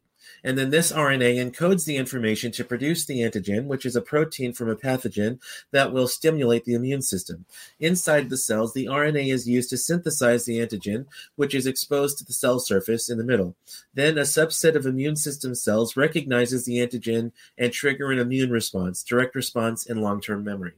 And 0.48 0.58
then 0.58 0.70
this 0.70 0.94
RNA 0.94 1.46
encodes 1.46 1.84
the 1.84 1.98
information 1.98 2.54
to 2.54 2.63
produce 2.63 3.04
the 3.04 3.20
antigen, 3.20 3.66
which 3.66 3.86
is 3.86 3.98
a 3.98 4.01
protein 4.01 4.54
from 4.54 4.70
a 4.70 4.77
pathogen 4.77 5.42
that 5.72 5.92
will 5.92 6.08
stimulate 6.08 6.63
the 6.63 6.74
immune 6.74 7.01
system. 7.01 7.44
Inside 7.82 8.30
the 8.30 8.38
cells, 8.38 8.74
the 8.74 8.86
RNA 8.86 9.34
is 9.34 9.46
used 9.46 9.70
to 9.72 9.77
synthesize 9.77 10.46
the 10.46 10.60
antigen, 10.60 11.08
which 11.36 11.54
is 11.54 11.68
exposed 11.68 12.18
to 12.20 12.24
the 12.24 12.32
cell 12.32 12.60
surface 12.60 13.10
in 13.10 13.18
the 13.18 13.25
middle. 13.25 13.58
Then 13.94 14.18
a 14.18 14.22
subset 14.22 14.75
of 14.75 14.86
immune 14.86 15.18
system 15.18 15.54
cells 15.54 15.98
recognizes 15.98 16.63
the 16.63 16.77
antigen 16.77 17.34
and 17.58 17.74
trigger 17.74 18.10
an 18.13 18.18
immune 18.18 18.50
response, 18.50 19.04
direct 19.04 19.36
response, 19.36 19.86
and 19.86 20.01
long 20.01 20.22
term 20.22 20.46
memory, 20.46 20.75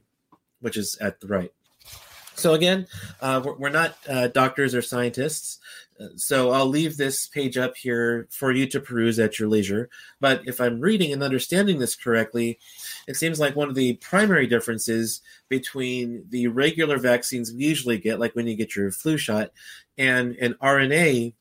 which 0.58 0.76
is 0.76 0.96
at 0.96 1.20
the 1.20 1.28
right. 1.28 1.52
So 2.34 2.54
again, 2.54 2.86
uh, 3.20 3.42
we're, 3.58 3.68
not 3.68 3.96
uh, 4.08 4.28
doctors 4.28 4.74
or 4.74 4.82
scientists, 4.82 5.58
uh, 6.00 6.08
so 6.16 6.50
I'll 6.50 6.66
leave 6.66 6.96
this 6.96 7.26
page 7.26 7.58
up 7.58 7.76
here 7.76 8.26
for 8.30 8.52
you 8.52 8.66
to 8.68 8.80
peruse 8.80 9.18
at 9.18 9.38
your 9.38 9.48
leisure. 9.48 9.90
But 10.20 10.42
if 10.46 10.60
I'm 10.60 10.80
reading 10.80 11.12
and 11.12 11.22
understanding 11.22 11.78
this 11.78 11.94
correctly, 11.94 12.58
it 13.06 13.16
seems 13.16 13.38
like 13.38 13.56
one 13.56 13.68
of 13.68 13.74
the 13.74 13.94
primary 13.94 14.46
differences 14.46 15.20
between 15.48 16.24
the 16.30 16.48
regular 16.48 16.98
vaccines 16.98 17.52
we 17.52 17.64
usually 17.64 17.98
get, 17.98 18.20
like 18.20 18.34
when 18.34 18.46
you 18.46 18.56
get 18.56 18.74
your 18.74 18.90
flu 18.90 19.18
shot, 19.18 19.50
and 19.98 20.36
an 20.36 20.54
RNA 20.62 21.34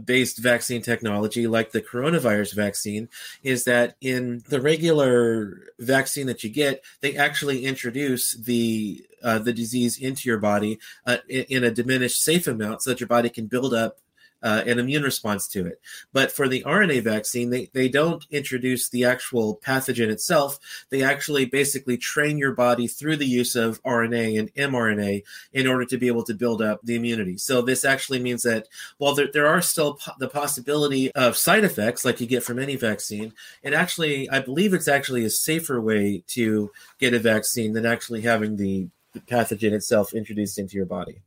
based 0.00 0.38
vaccine 0.38 0.80
technology 0.80 1.46
like 1.46 1.72
the 1.72 1.82
coronavirus 1.82 2.54
vaccine 2.54 3.08
is 3.42 3.64
that 3.64 3.96
in 4.00 4.42
the 4.48 4.60
regular 4.60 5.72
vaccine 5.78 6.26
that 6.26 6.42
you 6.42 6.50
get 6.50 6.82
they 7.00 7.16
actually 7.16 7.64
introduce 7.64 8.32
the 8.32 9.04
uh, 9.22 9.38
the 9.38 9.52
disease 9.52 9.98
into 9.98 10.28
your 10.28 10.38
body 10.38 10.78
uh, 11.06 11.18
in, 11.28 11.44
in, 11.48 11.64
a 11.64 11.70
diminished 11.70 12.22
safe 12.22 12.46
amount 12.46 12.82
so 12.82 12.90
that 12.90 13.00
your 13.00 13.06
body 13.06 13.28
can 13.28 13.46
build 13.46 13.72
up 13.72 13.98
uh, 14.42 14.62
an 14.66 14.78
immune 14.78 15.02
response 15.02 15.46
to 15.48 15.66
it. 15.66 15.80
But 16.12 16.32
for 16.32 16.48
the 16.48 16.62
RNA 16.64 17.04
vaccine, 17.04 17.50
they, 17.50 17.70
they 17.72 17.88
don't 17.88 18.24
introduce 18.30 18.88
the 18.88 19.04
actual 19.04 19.60
pathogen 19.64 20.08
itself. 20.08 20.58
They 20.90 21.02
actually 21.02 21.46
basically 21.46 21.96
train 21.96 22.38
your 22.38 22.52
body 22.52 22.86
through 22.86 23.16
the 23.16 23.26
use 23.26 23.56
of 23.56 23.82
RNA 23.82 24.38
and 24.38 24.54
mRNA 24.54 25.22
in 25.52 25.66
order 25.66 25.84
to 25.86 25.98
be 25.98 26.06
able 26.06 26.24
to 26.24 26.34
build 26.34 26.62
up 26.62 26.80
the 26.82 26.96
immunity. 26.96 27.38
So 27.38 27.62
this 27.62 27.84
actually 27.84 28.20
means 28.20 28.42
that 28.42 28.68
while 28.98 29.14
there, 29.14 29.30
there 29.32 29.46
are 29.46 29.62
still 29.62 29.94
po- 29.94 30.12
the 30.18 30.28
possibility 30.28 31.12
of 31.12 31.36
side 31.36 31.64
effects 31.64 32.04
like 32.04 32.20
you 32.20 32.26
get 32.26 32.42
from 32.42 32.58
any 32.58 32.76
vaccine, 32.76 33.32
it 33.62 33.74
actually, 33.74 34.28
I 34.30 34.40
believe 34.40 34.74
it's 34.74 34.88
actually 34.88 35.24
a 35.24 35.30
safer 35.30 35.80
way 35.80 36.22
to 36.28 36.70
get 36.98 37.14
a 37.14 37.18
vaccine 37.18 37.72
than 37.72 37.86
actually 37.86 38.22
having 38.22 38.56
the 38.56 38.88
pathogen 39.26 39.72
itself 39.72 40.14
introduced 40.14 40.58
into 40.58 40.76
your 40.76 40.86
body 40.86 41.20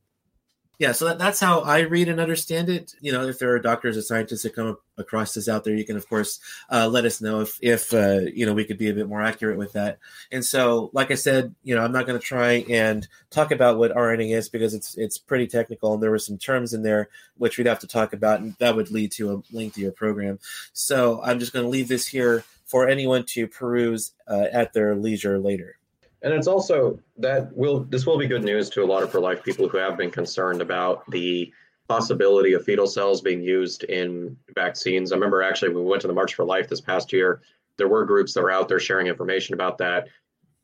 yeah 0.80 0.92
so 0.92 1.06
that, 1.06 1.18
that's 1.18 1.40
how 1.40 1.62
i 1.62 1.80
read 1.80 2.08
and 2.08 2.20
understand 2.20 2.70
it. 2.70 2.94
You 3.02 3.12
know 3.12 3.28
if 3.28 3.40
there 3.40 3.52
are 3.52 3.60
doctors 3.60 3.98
or 3.98 4.02
scientists 4.02 4.44
that 4.44 4.56
come 4.56 4.78
across 4.98 5.34
this 5.34 5.50
out 5.50 5.64
there 5.64 5.76
you 5.76 5.86
can 5.86 5.98
of 5.98 6.08
course 6.08 6.40
uh, 6.70 6.88
let 6.88 7.06
us 7.06 7.22
know 7.22 7.42
if 7.42 7.58
if 7.62 7.94
uh, 7.94 8.22
you 8.34 8.46
know 8.46 8.54
we 8.54 8.66
could 8.66 8.78
be 8.78 8.90
a 8.90 8.94
bit 8.94 9.08
more 9.08 9.22
accurate 9.22 9.58
with 9.58 9.74
that. 9.74 10.00
And 10.32 10.44
so 10.44 10.90
like 10.94 11.12
i 11.12 11.16
said 11.16 11.54
you 11.64 11.76
know 11.76 11.84
i'm 11.84 11.92
not 11.92 12.06
going 12.06 12.20
to 12.20 12.26
try 12.26 12.66
and 12.70 13.08
talk 13.30 13.52
about 13.52 13.78
what 13.78 13.94
rna 13.94 14.36
is 14.36 14.50
because 14.50 14.74
it's 14.74 14.98
it's 14.98 15.18
pretty 15.18 15.48
technical 15.48 15.94
and 15.94 16.02
there 16.02 16.12
were 16.12 16.20
some 16.20 16.38
terms 16.38 16.74
in 16.74 16.84
there 16.84 17.10
which 17.38 17.58
we'd 17.58 17.68
have 17.68 17.80
to 17.80 17.88
talk 17.88 18.14
about 18.14 18.40
and 18.40 18.56
that 18.60 18.76
would 18.76 18.92
lead 18.92 19.12
to 19.12 19.34
a 19.34 19.56
lengthier 19.56 19.92
program. 19.92 20.40
So 20.74 21.22
i'm 21.24 21.40
just 21.40 21.54
going 21.54 21.66
to 21.66 21.70
leave 21.70 21.88
this 21.88 22.08
here 22.08 22.44
for 22.66 22.88
anyone 22.88 23.24
to 23.24 23.48
peruse 23.48 24.14
uh, 24.28 24.48
at 24.52 24.74
their 24.74 24.96
leisure 24.96 25.38
later 25.40 25.78
and 26.26 26.34
it's 26.34 26.48
also 26.48 27.00
that 27.18 27.56
will 27.56 27.82
this 27.82 28.06
will 28.06 28.18
be 28.18 28.28
good 28.28 28.44
news 28.44 28.70
to 28.72 28.84
a 28.84 28.86
lot 28.86 29.04
of 29.04 29.12
pro-life 29.12 29.44
people 29.44 29.70
who 29.70 29.78
have 29.78 29.96
been 29.96 30.10
concerned 30.10 30.60
about 30.60 31.10
the 31.12 31.54
possibility 31.88 32.54
of 32.54 32.66
fetal 32.66 32.88
cells 32.88 33.22
being 33.22 33.44
used 33.44 33.84
in 33.84 34.36
vaccines. 34.56 35.12
I 35.12 35.16
remember 35.16 35.44
actually 35.44 35.70
we 35.70 35.84
went 35.84 36.02
to 36.02 36.08
the 36.08 36.14
March 36.14 36.34
for 36.34 36.44
Life 36.44 36.68
this 36.68 36.82
past 36.82 37.14
year. 37.14 37.42
There 37.78 37.88
were 37.88 38.06
groups 38.06 38.34
that 38.34 38.42
were 38.42 38.50
out 38.50 38.68
there 38.68 38.80
sharing 38.80 39.06
information 39.06 39.54
about 39.54 39.78
that, 39.78 40.08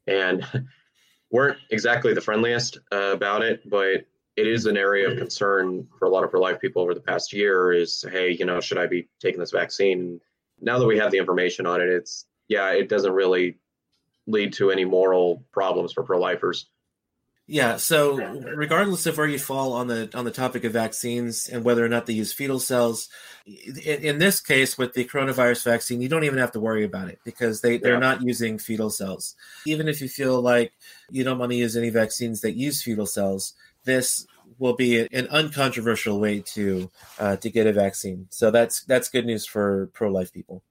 and 0.08 0.44
weren't 1.32 1.60
exactly 1.70 2.15
the 2.15 2.22
friendliest 2.22 2.80
uh, 2.91 3.12
about 3.13 3.44
it, 3.44 3.70
but 3.70 4.08
it 4.38 4.48
is 4.48 4.65
an 4.65 4.77
area 4.77 5.12
of 5.12 5.20
concern 5.20 5.88
for 6.00 6.06
a 6.06 6.10
lot 6.10 6.24
of 6.24 6.32
pro-life 6.32 6.60
people 6.60 6.82
over 6.82 6.96
the 6.96 7.01
past 7.01 7.34
year. 7.34 7.72
Is 7.72 8.03
hey, 8.12 8.32
you 8.32 8.46
know, 8.46 8.62
should 8.62 8.80
I 8.80 8.88
be 8.88 9.08
taking 9.20 9.39
this 9.39 9.51
vaccine? 9.51 10.20
Now 10.60 10.80
that 10.80 10.88
we 10.88 10.98
have 10.98 11.12
the 11.12 11.20
information 11.20 11.68
on 11.68 11.82
it, 11.82 11.89
it's 11.89 12.25
yeah, 12.48 12.72
it 12.72 12.89
doesn't 12.89 13.13
really 13.13 13.58
lead 14.31 14.53
to 14.53 14.71
any 14.71 14.85
moral 14.85 15.43
problems 15.51 15.93
for 15.93 16.03
pro-lifers. 16.03 16.67
Yeah, 17.47 17.77
so 17.77 18.15
regardless 18.55 19.05
of 19.07 19.17
where 19.17 19.27
you 19.27 19.38
fall 19.38 19.73
on 19.73 19.88
the 19.88 20.09
on 20.13 20.23
the 20.23 20.31
topic 20.31 20.63
of 20.63 20.71
vaccines 20.71 21.50
and 21.50 21.65
whether 21.65 21.83
or 21.83 21.89
not 21.89 22.05
they 22.05 22.13
use 22.13 22.31
fetal 22.31 22.59
cells, 22.59 23.09
in, 23.45 24.03
in 24.03 24.19
this 24.19 24.39
case 24.39 24.77
with 24.77 24.93
the 24.93 25.03
coronavirus 25.03 25.65
vaccine, 25.65 26.01
you 26.01 26.07
don't 26.07 26.23
even 26.23 26.39
have 26.39 26.53
to 26.53 26.61
worry 26.61 26.85
about 26.85 27.09
it 27.09 27.19
because 27.25 27.59
they 27.59 27.77
they're 27.77 27.93
yeah. 27.93 28.00
not 28.00 28.21
using 28.21 28.57
fetal 28.57 28.89
cells. 28.89 29.35
Even 29.65 29.89
if 29.89 30.00
you 30.00 30.07
feel 30.07 30.41
like 30.41 30.71
you 31.09 31.25
don't 31.25 31.39
want 31.39 31.51
to 31.51 31.57
use 31.57 31.75
any 31.75 31.89
vaccines 31.89 32.39
that 32.39 32.55
use 32.55 32.81
fetal 32.81 33.05
cells, 33.05 33.53
this 33.83 34.25
will 34.57 34.75
be 34.75 35.00
an 35.00 35.27
uncontroversial 35.27 36.21
way 36.21 36.39
to 36.39 36.89
uh, 37.19 37.35
to 37.35 37.50
get 37.50 37.67
a 37.67 37.73
vaccine. 37.73 38.27
So 38.29 38.51
that's 38.51 38.85
that's 38.85 39.09
good 39.09 39.25
news 39.25 39.45
for 39.45 39.88
pro 39.88 40.09
life 40.09 40.31
people. 40.31 40.63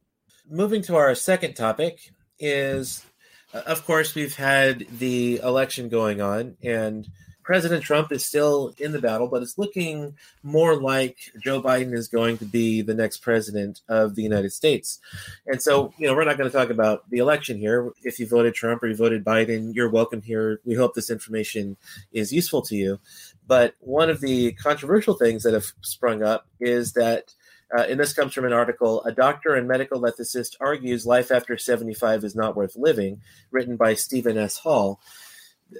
Moving 0.48 0.80
to 0.82 0.96
our 0.96 1.14
second 1.14 1.54
topic 1.54 2.12
is 2.38 3.04
Uh, 3.52 3.62
of 3.66 3.84
course, 3.86 4.14
we've 4.14 4.36
had 4.36 4.86
the 4.98 5.40
election 5.42 5.88
going 5.88 6.20
on, 6.20 6.56
and 6.62 7.08
President 7.42 7.82
Trump 7.82 8.12
is 8.12 8.24
still 8.24 8.72
in 8.78 8.92
the 8.92 9.00
battle, 9.00 9.26
but 9.26 9.42
it's 9.42 9.58
looking 9.58 10.14
more 10.44 10.80
like 10.80 11.18
Joe 11.42 11.60
Biden 11.60 11.94
is 11.94 12.06
going 12.06 12.38
to 12.38 12.44
be 12.44 12.80
the 12.80 12.94
next 12.94 13.18
president 13.22 13.80
of 13.88 14.14
the 14.14 14.22
United 14.22 14.52
States. 14.52 15.00
And 15.48 15.60
so, 15.60 15.92
you 15.98 16.06
know, 16.06 16.14
we're 16.14 16.24
not 16.24 16.38
going 16.38 16.48
to 16.48 16.56
talk 16.56 16.70
about 16.70 17.10
the 17.10 17.18
election 17.18 17.58
here. 17.58 17.90
If 18.04 18.20
you 18.20 18.28
voted 18.28 18.54
Trump 18.54 18.84
or 18.84 18.86
you 18.86 18.94
voted 18.94 19.24
Biden, 19.24 19.74
you're 19.74 19.90
welcome 19.90 20.22
here. 20.22 20.60
We 20.64 20.76
hope 20.76 20.94
this 20.94 21.10
information 21.10 21.76
is 22.12 22.32
useful 22.32 22.62
to 22.62 22.76
you. 22.76 23.00
But 23.48 23.74
one 23.80 24.10
of 24.10 24.20
the 24.20 24.52
controversial 24.52 25.14
things 25.14 25.42
that 25.42 25.54
have 25.54 25.72
sprung 25.80 26.22
up 26.22 26.46
is 26.60 26.92
that 26.92 27.34
uh, 27.76 27.82
and 27.88 28.00
this 28.00 28.12
comes 28.12 28.32
from 28.32 28.44
an 28.44 28.52
article 28.52 29.02
A 29.04 29.12
Doctor 29.12 29.54
and 29.54 29.68
Medical 29.68 30.00
Ethicist 30.02 30.56
Argues 30.60 31.06
Life 31.06 31.30
After 31.30 31.56
75 31.56 32.24
is 32.24 32.34
Not 32.34 32.56
Worth 32.56 32.76
Living, 32.76 33.20
written 33.50 33.76
by 33.76 33.94
Stephen 33.94 34.36
S. 34.36 34.58
Hall. 34.58 35.00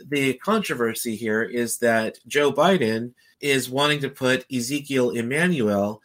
The 0.06 0.35
controversy 0.35 1.16
here 1.16 1.42
is 1.42 1.78
that 1.78 2.18
Joe 2.26 2.52
Biden 2.52 3.12
is 3.40 3.68
wanting 3.68 4.00
to 4.00 4.09
put 4.09 4.47
Ezekiel 4.52 5.11
Emanuel 5.11 6.00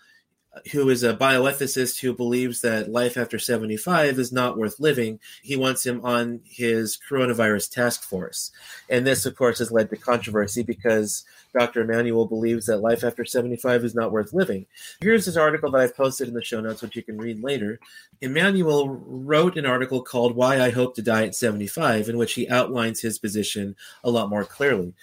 who 0.72 0.90
is 0.90 1.04
a 1.04 1.14
bioethicist 1.14 2.00
who 2.00 2.14
believes 2.14 2.62
that 2.62 2.90
life 2.90 3.18
after 3.18 3.38
75 3.38 4.18
is 4.18 4.32
not 4.32 4.58
worth 4.58 4.80
living. 4.80 5.20
He 5.42 5.56
wants 5.56 5.86
him 5.86 6.02
on 6.04 6.42
his 6.46 6.98
coronavirus 7.10 7.72
task 7.72 8.04
force. 8.04 8.52
And 8.90 9.06
this, 9.06 9.26
of 9.26 9.36
course, 9.36 9.60
has 9.60 9.72
led 9.72 9.90
to 9.90 9.98
controversy 9.98 10.64
because 10.64 11.26
Dr. 11.58 11.82
Emanuel 11.82 12.26
believes 12.26 12.66
that 12.66 12.78
life 12.78 13.04
after 13.04 13.26
75 13.26 13.84
is 13.84 13.96
not 13.96 14.12
worth 14.12 14.34
living. 14.34 14.66
Here's 15.02 15.26
this 15.26 15.38
article 15.38 15.72
that 15.72 15.82
I've 15.82 15.96
posted 15.96 16.28
in 16.28 16.34
the 16.34 16.44
show 16.44 16.62
notes, 16.62 16.82
which 16.82 16.96
you 16.96 17.04
can 17.04 17.18
read 17.18 17.44
later. 17.44 17.80
Emanuel 18.22 18.90
wrote 18.90 19.58
an 19.58 19.66
article 19.66 20.02
called 20.02 20.36
Why 20.36 20.62
I 20.62 20.70
Hope 20.70 20.96
to 20.96 21.02
Die 21.02 21.26
at 21.26 21.36
75, 21.36 22.10
in 22.10 22.18
which 22.18 22.34
he 22.34 22.50
outlines 22.50 23.02
his 23.02 23.20
position 23.20 23.76
a 24.04 24.10
lot 24.10 24.30
more 24.30 24.46
clearly. 24.46 24.94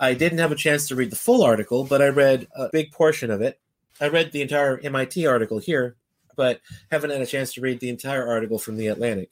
I 0.00 0.14
didn't 0.14 0.38
have 0.38 0.52
a 0.52 0.56
chance 0.56 0.88
to 0.88 0.96
read 0.96 1.10
the 1.10 1.16
full 1.16 1.42
article, 1.42 1.84
but 1.84 2.02
I 2.02 2.08
read 2.08 2.46
a 2.54 2.68
big 2.70 2.92
portion 2.92 3.30
of 3.30 3.40
it 3.40 3.58
I 4.00 4.08
read 4.08 4.32
the 4.32 4.42
entire 4.42 4.78
MIT 4.78 5.26
article 5.26 5.58
here, 5.58 5.96
but 6.36 6.60
haven't 6.90 7.10
had 7.10 7.20
a 7.20 7.26
chance 7.26 7.52
to 7.54 7.60
read 7.60 7.80
the 7.80 7.88
entire 7.88 8.26
article 8.26 8.58
from 8.58 8.76
the 8.76 8.88
Atlantic. 8.88 9.30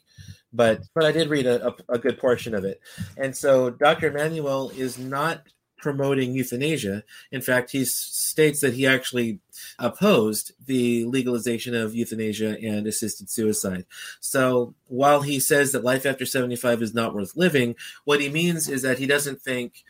But 0.53 0.83
but 0.95 1.05
I 1.05 1.13
did 1.13 1.29
read 1.29 1.47
a, 1.47 1.69
a, 1.69 1.75
a 1.91 1.99
good 1.99 2.19
portion 2.19 2.55
of 2.55 2.65
it, 2.65 2.81
and 3.17 3.37
so 3.37 3.71
Dr. 3.71 4.09
Emanuel 4.09 4.71
is 4.71 4.99
not 4.99 5.43
promoting 5.79 6.33
euthanasia. 6.33 7.05
In 7.31 7.41
fact, 7.41 7.71
he 7.71 7.85
states 7.85 8.61
that 8.61 8.75
he 8.75 8.87
actually 8.87 9.41
opposed 9.79 10.53
the 10.67 11.05
legalization 11.05 11.75
of 11.75 11.95
euthanasia 11.95 12.59
and 12.61 12.87
assisted 12.87 13.31
suicide. 13.31 13.85
So 14.21 14.75
while 14.89 15.21
he 15.21 15.39
says 15.39 15.73
that 15.73 15.85
life 15.85 16.07
after 16.07 16.25
75 16.25 16.83
is 16.83 16.95
not 16.95 17.15
worth 17.15 17.37
living, 17.37 17.77
what 18.05 18.21
he 18.21 18.29
means 18.29 18.69
is 18.69 18.83
that 18.83 18.99
he 18.99 19.07
doesn't 19.07 19.43
think 19.43 19.85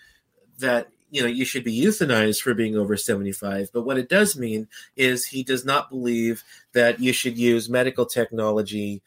that 0.59 0.88
you 1.16 1.23
know 1.23 1.28
you 1.28 1.46
should 1.46 1.64
be 1.64 1.80
euthanized 1.80 2.42
for 2.42 2.52
being 2.52 2.76
over 2.76 2.94
75 2.94 3.70
but 3.73 3.82
what 3.82 3.96
it 3.96 4.11
does 4.11 4.37
mean 4.37 4.68
is 4.96 5.26
he 5.26 5.42
does 5.42 5.64
not 5.64 5.88
believe 5.88 6.44
that 6.75 7.00
you 7.00 7.12
should 7.12 7.38
use 7.38 7.70
medical 7.70 8.04
technology 8.04 9.02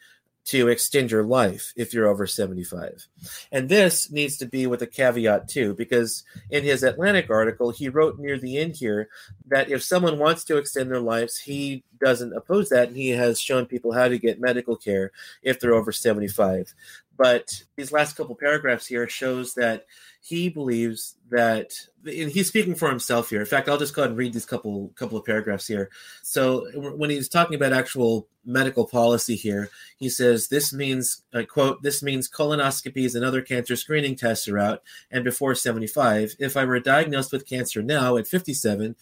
to 0.50 0.66
extend 0.66 1.12
your 1.12 1.22
life 1.22 1.72
if 1.76 1.92
you're 1.94 2.08
over 2.08 2.26
75. 2.26 3.06
And 3.52 3.68
this 3.68 4.10
needs 4.10 4.36
to 4.38 4.46
be 4.46 4.66
with 4.66 4.82
a 4.82 4.86
caveat 4.86 5.48
too, 5.48 5.74
because 5.74 6.24
in 6.50 6.64
his 6.64 6.82
Atlantic 6.82 7.30
article, 7.30 7.70
he 7.70 7.88
wrote 7.88 8.18
near 8.18 8.38
the 8.38 8.58
end 8.58 8.74
here 8.74 9.08
that 9.46 9.70
if 9.70 9.82
someone 9.82 10.18
wants 10.18 10.42
to 10.44 10.56
extend 10.56 10.90
their 10.90 11.00
lives, 11.00 11.38
he 11.38 11.84
doesn't 12.00 12.32
oppose 12.32 12.70
that. 12.70 12.88
And 12.88 12.96
he 12.96 13.10
has 13.10 13.40
shown 13.40 13.66
people 13.66 13.92
how 13.92 14.08
to 14.08 14.18
get 14.18 14.40
medical 14.40 14.76
care 14.76 15.12
if 15.42 15.60
they're 15.60 15.74
over 15.74 15.92
75. 15.92 16.74
But 17.16 17.62
these 17.76 17.92
last 17.92 18.16
couple 18.16 18.34
paragraphs 18.34 18.86
here 18.86 19.06
shows 19.08 19.54
that 19.54 19.84
he 20.20 20.48
believes 20.50 21.16
that 21.30 21.72
and 22.04 22.30
he's 22.30 22.48
speaking 22.48 22.74
for 22.74 22.88
himself 22.88 23.30
here. 23.30 23.40
In 23.40 23.46
fact, 23.46 23.68
I'll 23.68 23.78
just 23.78 23.94
go 23.94 24.02
ahead 24.02 24.10
and 24.10 24.18
read 24.18 24.32
these 24.32 24.46
couple 24.46 24.92
couple 24.94 25.18
of 25.18 25.24
paragraphs 25.24 25.66
here. 25.66 25.90
So 26.22 26.66
when 26.74 27.10
he's 27.10 27.28
talking 27.28 27.54
about 27.54 27.72
actual 27.72 28.28
medical 28.44 28.86
policy 28.86 29.34
here, 29.34 29.70
he 29.98 30.08
says 30.08 30.48
this 30.48 30.72
means 30.72 31.22
uh, 31.32 31.42
quote 31.48 31.82
this 31.82 32.02
means 32.02 32.28
colonoscopies 32.28 33.14
and 33.14 33.24
other 33.24 33.42
cancer 33.42 33.76
screening 33.76 34.14
tests 34.14 34.46
are 34.48 34.58
out 34.58 34.82
and 35.10 35.24
before 35.24 35.54
75. 35.54 36.36
If 36.38 36.56
I 36.56 36.64
were 36.64 36.80
diagnosed 36.80 37.32
with 37.32 37.48
cancer 37.48 37.82
now 37.82 38.16
at 38.16 38.26
57, 38.26 38.96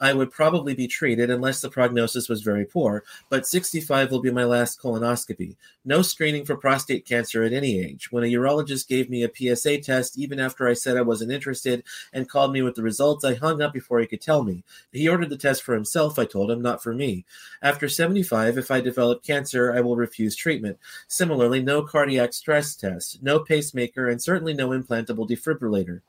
I 0.00 0.14
would 0.14 0.30
probably 0.30 0.74
be 0.74 0.86
treated 0.86 1.30
unless 1.30 1.60
the 1.60 1.68
prognosis 1.68 2.28
was 2.28 2.42
very 2.42 2.64
poor, 2.64 3.04
but 3.28 3.46
65 3.46 4.10
will 4.10 4.20
be 4.20 4.30
my 4.30 4.44
last 4.44 4.80
colonoscopy. 4.80 5.56
No 5.84 6.00
screening 6.02 6.44
for 6.44 6.56
prostate 6.56 7.06
cancer 7.06 7.42
at 7.42 7.52
any 7.52 7.78
age. 7.78 8.10
When 8.10 8.24
a 8.24 8.32
urologist 8.32 8.88
gave 8.88 9.10
me 9.10 9.24
a 9.24 9.30
PSA 9.56 9.78
test, 9.78 10.18
even 10.18 10.40
after 10.40 10.66
I 10.66 10.72
said 10.72 10.96
I 10.96 11.02
wasn't 11.02 11.32
interested, 11.32 11.84
and 12.12 12.28
called 12.28 12.52
me 12.52 12.62
with 12.62 12.74
the 12.74 12.82
results, 12.82 13.24
I 13.24 13.34
hung 13.34 13.60
up 13.60 13.72
before 13.72 14.00
he 14.00 14.06
could 14.06 14.20
tell 14.20 14.42
me. 14.42 14.62
He 14.92 15.08
ordered 15.08 15.30
the 15.30 15.36
test 15.36 15.62
for 15.62 15.74
himself, 15.74 16.18
I 16.18 16.24
told 16.24 16.50
him, 16.50 16.62
not 16.62 16.82
for 16.82 16.94
me. 16.94 17.24
After 17.62 17.88
75, 17.88 18.56
if 18.56 18.70
I 18.70 18.80
develop 18.80 19.22
cancer, 19.22 19.72
I 19.72 19.80
will 19.80 19.96
refuse 19.96 20.34
treatment. 20.34 20.78
Similarly, 21.08 21.62
no 21.62 21.82
cardiac 21.82 22.32
stress 22.32 22.74
test, 22.74 23.22
no 23.22 23.40
pacemaker, 23.40 24.08
and 24.08 24.20
certainly 24.20 24.54
no 24.54 24.70
implantable 24.70 25.28
defibrillator. 25.28 26.00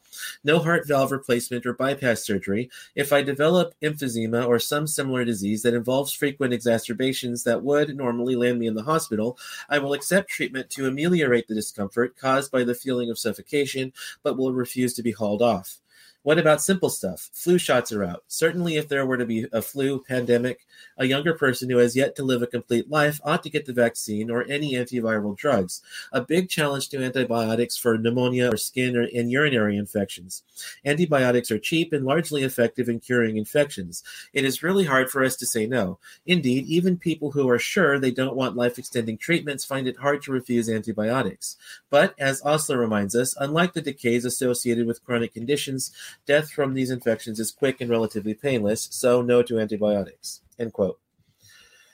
No 0.44 0.60
heart 0.60 0.88
valve 0.88 1.12
replacement 1.12 1.66
or 1.66 1.74
bypass 1.74 2.24
surgery. 2.24 2.70
If 2.96 3.14
I 3.14 3.22
develop 3.22 3.74
emphysema 3.82 4.48
or 4.48 4.60
some 4.60 4.88
similar 4.88 5.26
disease 5.26 5.64
that 5.64 5.74
involves 5.74 6.14
frequent 6.14 6.54
exacerbations 6.54 7.44
that 7.44 7.64
would 7.64 7.96
normally 7.96 8.36
land 8.36 8.60
me 8.60 8.68
in 8.68 8.76
the 8.76 8.84
hospital, 8.84 9.38
I 9.70 9.80
will 9.80 9.94
accept 9.94 10.30
treatment 10.30 10.70
to 10.72 10.88
ameliorate 10.88 11.48
the 11.48 11.56
discomfort 11.56 12.18
caused 12.18 12.52
by 12.52 12.64
the 12.64 12.76
feeling 12.76 13.10
of 13.10 13.20
suffocation, 13.20 13.94
but 14.24 14.38
will 14.38 14.54
refuse 14.54 14.94
to 14.96 15.04
be 15.04 15.12
hauled 15.12 15.42
off. 15.42 15.80
What 16.24 16.38
about 16.38 16.62
simple 16.62 16.92
stuff? 16.92 17.32
Flu 17.34 17.58
shots 17.58 17.92
are 17.92 18.04
out. 18.04 18.24
Certainly, 18.28 18.78
if 18.78 18.88
there 18.88 19.08
were 19.08 19.18
to 19.18 19.26
be 19.26 19.48
a 19.52 19.60
flu 19.60 20.04
pandemic, 20.08 20.68
a 20.96 21.06
younger 21.06 21.34
person 21.34 21.68
who 21.68 21.78
has 21.78 21.96
yet 21.96 22.16
to 22.16 22.24
live 22.24 22.44
a 22.44 22.48
complete 22.48 22.92
life 22.92 23.20
ought 23.24 23.42
to 23.42 23.50
get 23.50 23.66
the 23.66 23.74
vaccine 23.74 24.30
or 24.30 24.44
any 24.44 24.74
antiviral 24.74 25.36
drugs. 25.36 25.82
A 26.12 26.22
big 26.22 26.48
challenge 26.48 26.90
to 26.90 27.04
antibiotics 27.04 27.76
for 27.76 27.98
pneumonia 27.98 28.54
or 28.54 28.58
skin 28.58 28.96
or, 28.96 29.02
and 29.02 29.32
urinary 29.32 29.76
infections. 29.78 30.44
Antibiotics 30.86 31.50
are 31.50 31.58
cheap 31.58 31.92
and 31.92 32.06
largely 32.06 32.44
effective 32.44 32.88
in 32.88 33.00
curing 33.00 33.38
infections. 33.38 34.04
It 34.32 34.46
is 34.46 34.62
really 34.62 34.86
hard 34.86 35.10
for 35.10 35.24
us 35.24 35.36
to 35.38 35.48
say 35.48 35.66
no. 35.66 35.98
Indeed, 36.28 36.68
even 36.68 36.98
people 36.98 37.32
who 37.32 37.50
are 37.50 37.58
sure 37.58 37.98
they 37.98 38.12
don't 38.12 38.36
want 38.36 38.56
life 38.56 38.78
extending 38.78 39.18
treatments 39.18 39.66
find 39.66 39.88
it 39.88 39.98
hard 39.98 40.22
to 40.24 40.32
refuse 40.32 40.70
antibiotics. 40.70 41.58
But, 41.90 42.14
as 42.20 42.44
Osler 42.46 42.78
reminds 42.78 43.16
us, 43.16 43.36
unlike 43.40 43.74
the 43.74 43.82
decays 43.82 44.24
associated 44.24 44.86
with 44.86 45.04
chronic 45.04 45.34
conditions, 45.34 45.92
Death 46.26 46.52
from 46.52 46.74
these 46.74 46.92
infections 46.92 47.40
is 47.40 47.52
quick 47.52 47.82
and 47.82 47.90
relatively 47.90 48.34
painless, 48.34 48.88
so 48.92 49.22
no 49.22 49.42
to 49.44 49.60
antibiotics. 49.60 50.42
End 50.60 50.74
quote. 50.74 51.00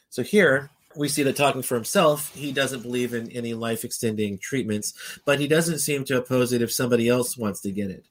So 0.09 0.24
here 0.24 0.69
we 0.95 1.09
see 1.09 1.24
that 1.24 1.36
talking 1.36 1.62
for 1.62 1.75
himself, 1.75 2.33
he 2.33 2.51
doesn't 2.51 2.81
believe 2.81 3.13
in 3.13 3.31
any 3.31 3.53
life 3.53 3.83
extending 3.83 4.38
treatments, 4.38 5.19
but 5.25 5.39
he 5.39 5.47
doesn't 5.47 5.79
seem 5.79 6.03
to 6.05 6.17
oppose 6.17 6.53
it 6.53 6.62
if 6.62 6.71
somebody 6.71 7.07
else 7.07 7.38
wants 7.38 7.62
to 7.62 7.71
get 7.71 7.91
it. 7.91 8.05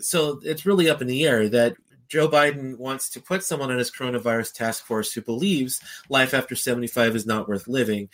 So 0.00 0.40
it's 0.44 0.66
really 0.66 0.88
up 0.88 1.02
in 1.02 1.08
the 1.08 1.26
air 1.26 1.48
that 1.48 1.76
Joe 2.08 2.28
Biden 2.28 2.76
wants 2.76 3.08
to 3.10 3.20
put 3.20 3.44
someone 3.44 3.70
on 3.70 3.78
his 3.78 3.90
coronavirus 3.90 4.52
task 4.52 4.84
force 4.84 5.12
who 5.12 5.22
believes 5.22 5.80
life 6.08 6.34
after 6.34 6.56
75 6.56 7.14
is 7.14 7.26
not 7.26 7.48
worth 7.48 7.68
living 7.68 8.08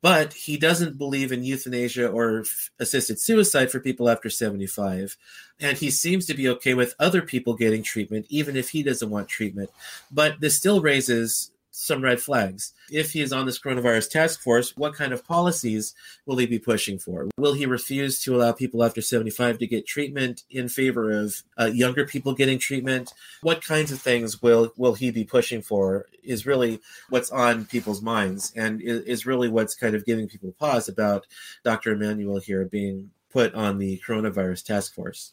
but 0.00 0.32
he 0.32 0.56
doesn't 0.56 0.98
believe 0.98 1.32
in 1.32 1.44
euthanasia 1.44 2.08
or 2.08 2.44
assisted 2.78 3.18
suicide 3.18 3.70
for 3.70 3.80
people 3.80 4.08
after 4.08 4.30
75 4.30 5.16
and 5.60 5.78
he 5.78 5.90
seems 5.90 6.26
to 6.26 6.34
be 6.34 6.48
okay 6.48 6.74
with 6.74 6.94
other 6.98 7.22
people 7.22 7.54
getting 7.54 7.82
treatment 7.82 8.26
even 8.28 8.56
if 8.56 8.70
he 8.70 8.82
doesn't 8.82 9.10
want 9.10 9.28
treatment. 9.28 9.70
But 10.10 10.40
this 10.40 10.56
still 10.56 10.80
raises 10.80 11.51
some 11.72 12.02
red 12.02 12.20
flags. 12.20 12.72
If 12.90 13.12
he 13.12 13.22
is 13.22 13.32
on 13.32 13.46
this 13.46 13.58
coronavirus 13.58 14.10
task 14.10 14.40
force, 14.40 14.76
what 14.76 14.94
kind 14.94 15.12
of 15.12 15.26
policies 15.26 15.94
will 16.26 16.36
he 16.36 16.46
be 16.46 16.58
pushing 16.58 16.98
for? 16.98 17.28
Will 17.36 17.54
he 17.54 17.66
refuse 17.66 18.20
to 18.22 18.36
allow 18.36 18.52
people 18.52 18.84
after 18.84 19.00
75 19.00 19.58
to 19.58 19.66
get 19.66 19.86
treatment 19.86 20.44
in 20.50 20.68
favor 20.68 21.10
of 21.10 21.42
uh, 21.58 21.64
younger 21.64 22.06
people 22.06 22.34
getting 22.34 22.58
treatment? 22.58 23.12
What 23.40 23.64
kinds 23.64 23.90
of 23.90 24.00
things 24.00 24.40
will 24.40 24.72
will 24.76 24.94
he 24.94 25.10
be 25.10 25.24
pushing 25.24 25.62
for? 25.62 26.06
Is 26.22 26.46
really 26.46 26.80
what's 27.08 27.30
on 27.30 27.64
people's 27.64 28.02
minds, 28.02 28.52
and 28.54 28.80
is, 28.80 29.02
is 29.02 29.26
really 29.26 29.48
what's 29.48 29.74
kind 29.74 29.96
of 29.96 30.04
giving 30.04 30.28
people 30.28 30.54
pause 30.58 30.88
about 30.88 31.26
Dr. 31.64 31.92
Emanuel 31.92 32.38
here 32.38 32.64
being 32.64 33.10
put 33.32 33.54
on 33.54 33.78
the 33.78 34.00
coronavirus 34.06 34.64
task 34.64 34.94
force 34.94 35.32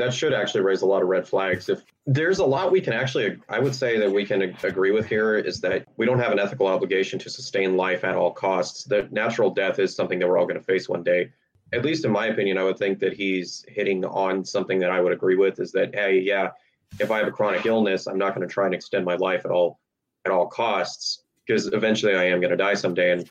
that 0.00 0.14
should 0.14 0.32
actually 0.32 0.62
raise 0.62 0.82
a 0.82 0.86
lot 0.86 1.02
of 1.02 1.08
red 1.08 1.28
flags. 1.28 1.68
If 1.68 1.82
there's 2.06 2.38
a 2.38 2.44
lot 2.44 2.72
we 2.72 2.80
can 2.80 2.92
actually, 2.92 3.38
I 3.48 3.58
would 3.58 3.74
say 3.74 3.98
that 3.98 4.10
we 4.10 4.24
can 4.24 4.42
agree 4.62 4.90
with 4.90 5.06
here 5.06 5.36
is 5.36 5.60
that 5.60 5.86
we 5.96 6.06
don't 6.06 6.18
have 6.18 6.32
an 6.32 6.38
ethical 6.38 6.66
obligation 6.66 7.18
to 7.20 7.30
sustain 7.30 7.76
life 7.76 8.02
at 8.04 8.16
all 8.16 8.32
costs. 8.32 8.84
That 8.84 9.12
natural 9.12 9.50
death 9.50 9.78
is 9.78 9.94
something 9.94 10.18
that 10.18 10.28
we're 10.28 10.38
all 10.38 10.46
going 10.46 10.58
to 10.58 10.64
face 10.64 10.88
one 10.88 11.02
day. 11.02 11.30
At 11.72 11.84
least 11.84 12.04
in 12.04 12.10
my 12.10 12.26
opinion, 12.26 12.58
I 12.58 12.64
would 12.64 12.78
think 12.78 12.98
that 13.00 13.12
he's 13.12 13.64
hitting 13.68 14.04
on 14.04 14.44
something 14.44 14.78
that 14.80 14.90
I 14.90 15.00
would 15.00 15.12
agree 15.12 15.36
with 15.36 15.60
is 15.60 15.70
that, 15.72 15.94
hey, 15.94 16.18
yeah, 16.18 16.50
if 16.98 17.10
I 17.10 17.18
have 17.18 17.28
a 17.28 17.32
chronic 17.32 17.66
illness, 17.66 18.06
I'm 18.06 18.18
not 18.18 18.34
going 18.34 18.46
to 18.46 18.52
try 18.52 18.64
and 18.64 18.74
extend 18.74 19.04
my 19.04 19.16
life 19.16 19.44
at 19.44 19.50
all 19.50 19.78
at 20.24 20.32
all 20.32 20.48
costs 20.48 21.22
because 21.46 21.66
eventually 21.68 22.14
I 22.14 22.24
am 22.24 22.40
going 22.40 22.50
to 22.50 22.56
die 22.56 22.74
someday. 22.74 23.12
And 23.12 23.30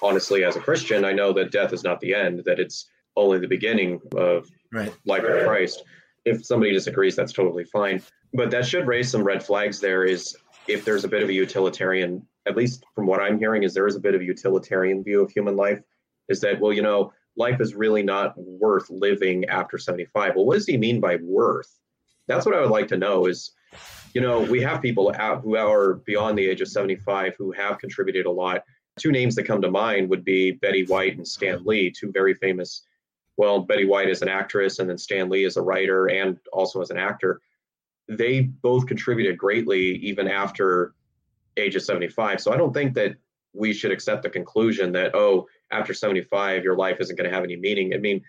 honestly, 0.00 0.44
as 0.44 0.56
a 0.56 0.60
Christian, 0.60 1.04
I 1.04 1.12
know 1.12 1.32
that 1.32 1.50
death 1.50 1.72
is 1.72 1.84
not 1.84 2.00
the 2.00 2.14
end, 2.14 2.42
that 2.44 2.60
it's 2.60 2.88
only 3.16 3.38
the 3.38 3.48
beginning 3.48 4.00
of 4.16 4.48
right. 4.72 4.92
life 5.04 5.24
in 5.24 5.44
Christ 5.44 5.82
if 6.24 6.44
somebody 6.44 6.72
disagrees, 6.72 7.16
that's 7.16 7.32
totally 7.32 7.64
fine. 7.64 8.02
But 8.32 8.50
that 8.50 8.66
should 8.66 8.86
raise 8.86 9.10
some 9.10 9.24
red 9.24 9.42
flags. 9.42 9.80
There 9.80 10.04
is 10.04 10.36
if 10.68 10.84
there's 10.84 11.04
a 11.04 11.08
bit 11.08 11.22
of 11.22 11.28
a 11.28 11.32
utilitarian, 11.32 12.26
at 12.46 12.56
least 12.56 12.84
from 12.94 13.06
what 13.06 13.20
I'm 13.20 13.38
hearing, 13.38 13.62
is 13.62 13.74
there 13.74 13.86
is 13.86 13.96
a 13.96 14.00
bit 14.00 14.14
of 14.14 14.20
a 14.20 14.24
utilitarian 14.24 15.02
view 15.02 15.22
of 15.22 15.30
human 15.30 15.56
life. 15.56 15.80
Is 16.28 16.40
that 16.40 16.60
well, 16.60 16.72
you 16.72 16.82
know, 16.82 17.12
life 17.36 17.60
is 17.60 17.74
really 17.74 18.02
not 18.02 18.34
worth 18.36 18.88
living 18.90 19.44
after 19.46 19.78
75. 19.78 20.36
Well, 20.36 20.46
what 20.46 20.54
does 20.54 20.66
he 20.66 20.76
mean 20.76 21.00
by 21.00 21.16
worth? 21.22 21.78
That's 22.28 22.46
what 22.46 22.54
I 22.54 22.60
would 22.60 22.70
like 22.70 22.88
to 22.88 22.96
know. 22.96 23.26
Is 23.26 23.52
you 24.14 24.20
know, 24.20 24.40
we 24.40 24.60
have 24.60 24.82
people 24.82 25.12
out 25.16 25.42
who 25.42 25.56
are 25.56 25.94
beyond 26.06 26.36
the 26.36 26.46
age 26.46 26.60
of 26.60 26.68
75 26.68 27.34
who 27.38 27.50
have 27.52 27.78
contributed 27.78 28.26
a 28.26 28.30
lot. 28.30 28.62
Two 28.98 29.10
names 29.10 29.34
that 29.34 29.44
come 29.44 29.62
to 29.62 29.70
mind 29.70 30.10
would 30.10 30.24
be 30.24 30.52
Betty 30.52 30.84
White 30.84 31.16
and 31.16 31.26
Stan 31.26 31.64
Lee, 31.64 31.90
two 31.90 32.12
very 32.12 32.34
famous 32.34 32.82
well, 33.36 33.60
Betty 33.60 33.84
White 33.84 34.08
is 34.08 34.22
an 34.22 34.28
actress, 34.28 34.78
and 34.78 34.88
then 34.88 34.98
Stan 34.98 35.28
Lee 35.28 35.44
is 35.44 35.56
a 35.56 35.62
writer 35.62 36.06
and 36.06 36.38
also 36.52 36.80
as 36.80 36.90
an 36.90 36.98
actor. 36.98 37.40
They 38.08 38.42
both 38.42 38.86
contributed 38.86 39.38
greatly 39.38 39.96
even 39.96 40.28
after 40.28 40.94
age 41.56 41.76
of 41.76 41.82
75. 41.82 42.40
So 42.40 42.52
I 42.52 42.56
don't 42.56 42.74
think 42.74 42.94
that 42.94 43.16
we 43.54 43.72
should 43.72 43.90
accept 43.90 44.22
the 44.22 44.30
conclusion 44.30 44.92
that, 44.92 45.14
oh, 45.14 45.46
after 45.70 45.94
75, 45.94 46.64
your 46.64 46.76
life 46.76 46.98
isn't 47.00 47.16
going 47.16 47.28
to 47.28 47.34
have 47.34 47.44
any 47.44 47.56
meaning. 47.56 47.94
I 47.94 47.98
mean, 47.98 48.22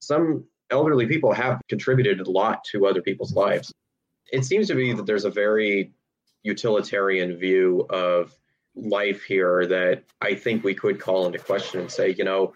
some 0.00 0.44
elderly 0.70 1.06
people 1.06 1.32
have 1.32 1.60
contributed 1.68 2.20
a 2.20 2.30
lot 2.30 2.64
to 2.64 2.86
other 2.86 3.02
people's 3.02 3.34
lives. 3.34 3.72
It 4.32 4.44
seems 4.44 4.68
to 4.68 4.74
be 4.74 4.92
that 4.92 5.06
there's 5.06 5.24
a 5.24 5.30
very 5.30 5.92
utilitarian 6.42 7.36
view 7.36 7.86
of 7.90 8.36
life 8.74 9.22
here 9.22 9.66
that 9.66 10.04
I 10.20 10.34
think 10.34 10.64
we 10.64 10.74
could 10.74 11.00
call 11.00 11.26
into 11.26 11.38
question 11.38 11.80
and 11.80 11.90
say, 11.90 12.14
you 12.18 12.24
know, 12.24 12.54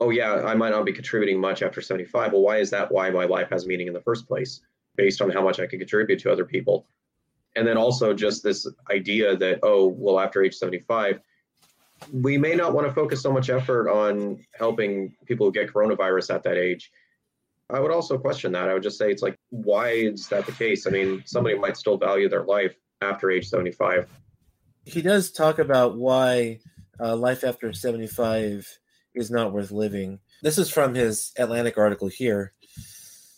oh 0.00 0.10
yeah, 0.10 0.42
I 0.44 0.54
might 0.54 0.70
not 0.70 0.84
be 0.84 0.92
contributing 0.92 1.40
much 1.40 1.62
after 1.62 1.80
75. 1.80 2.32
Well, 2.32 2.42
why 2.42 2.58
is 2.58 2.70
that? 2.70 2.90
Why 2.90 3.10
my 3.10 3.26
life 3.26 3.50
has 3.50 3.66
meaning 3.66 3.86
in 3.86 3.92
the 3.92 4.00
first 4.00 4.26
place, 4.26 4.60
based 4.96 5.20
on 5.20 5.30
how 5.30 5.42
much 5.42 5.60
I 5.60 5.66
can 5.66 5.78
contribute 5.78 6.20
to 6.20 6.32
other 6.32 6.44
people. 6.44 6.86
And 7.56 7.66
then 7.66 7.76
also 7.76 8.14
just 8.14 8.42
this 8.42 8.66
idea 8.90 9.36
that, 9.36 9.60
oh, 9.62 9.88
well, 9.88 10.18
after 10.18 10.42
age 10.42 10.54
75, 10.54 11.20
we 12.12 12.38
may 12.38 12.54
not 12.54 12.72
want 12.72 12.86
to 12.86 12.92
focus 12.94 13.20
so 13.20 13.32
much 13.32 13.50
effort 13.50 13.90
on 13.90 14.44
helping 14.54 15.14
people 15.26 15.46
who 15.46 15.52
get 15.52 15.72
coronavirus 15.72 16.34
at 16.34 16.42
that 16.44 16.56
age. 16.56 16.90
I 17.68 17.78
would 17.78 17.90
also 17.90 18.18
question 18.18 18.52
that. 18.52 18.68
I 18.68 18.74
would 18.74 18.82
just 18.82 18.98
say 18.98 19.10
it's 19.10 19.22
like, 19.22 19.38
why 19.50 19.90
is 19.90 20.28
that 20.28 20.46
the 20.46 20.52
case? 20.52 20.86
I 20.86 20.90
mean, 20.90 21.22
somebody 21.26 21.58
might 21.58 21.76
still 21.76 21.98
value 21.98 22.28
their 22.28 22.44
life 22.44 22.74
after 23.02 23.30
age 23.30 23.48
75. 23.48 24.08
He 24.84 25.02
does 25.02 25.30
talk 25.30 25.58
about 25.58 25.96
why 25.96 26.60
uh, 26.98 27.16
life 27.16 27.44
after 27.44 27.72
75 27.72 28.79
is 29.14 29.30
not 29.30 29.52
worth 29.52 29.70
living. 29.70 30.20
This 30.42 30.58
is 30.58 30.70
from 30.70 30.94
his 30.94 31.32
Atlantic 31.36 31.76
article 31.78 32.08
here. 32.08 32.52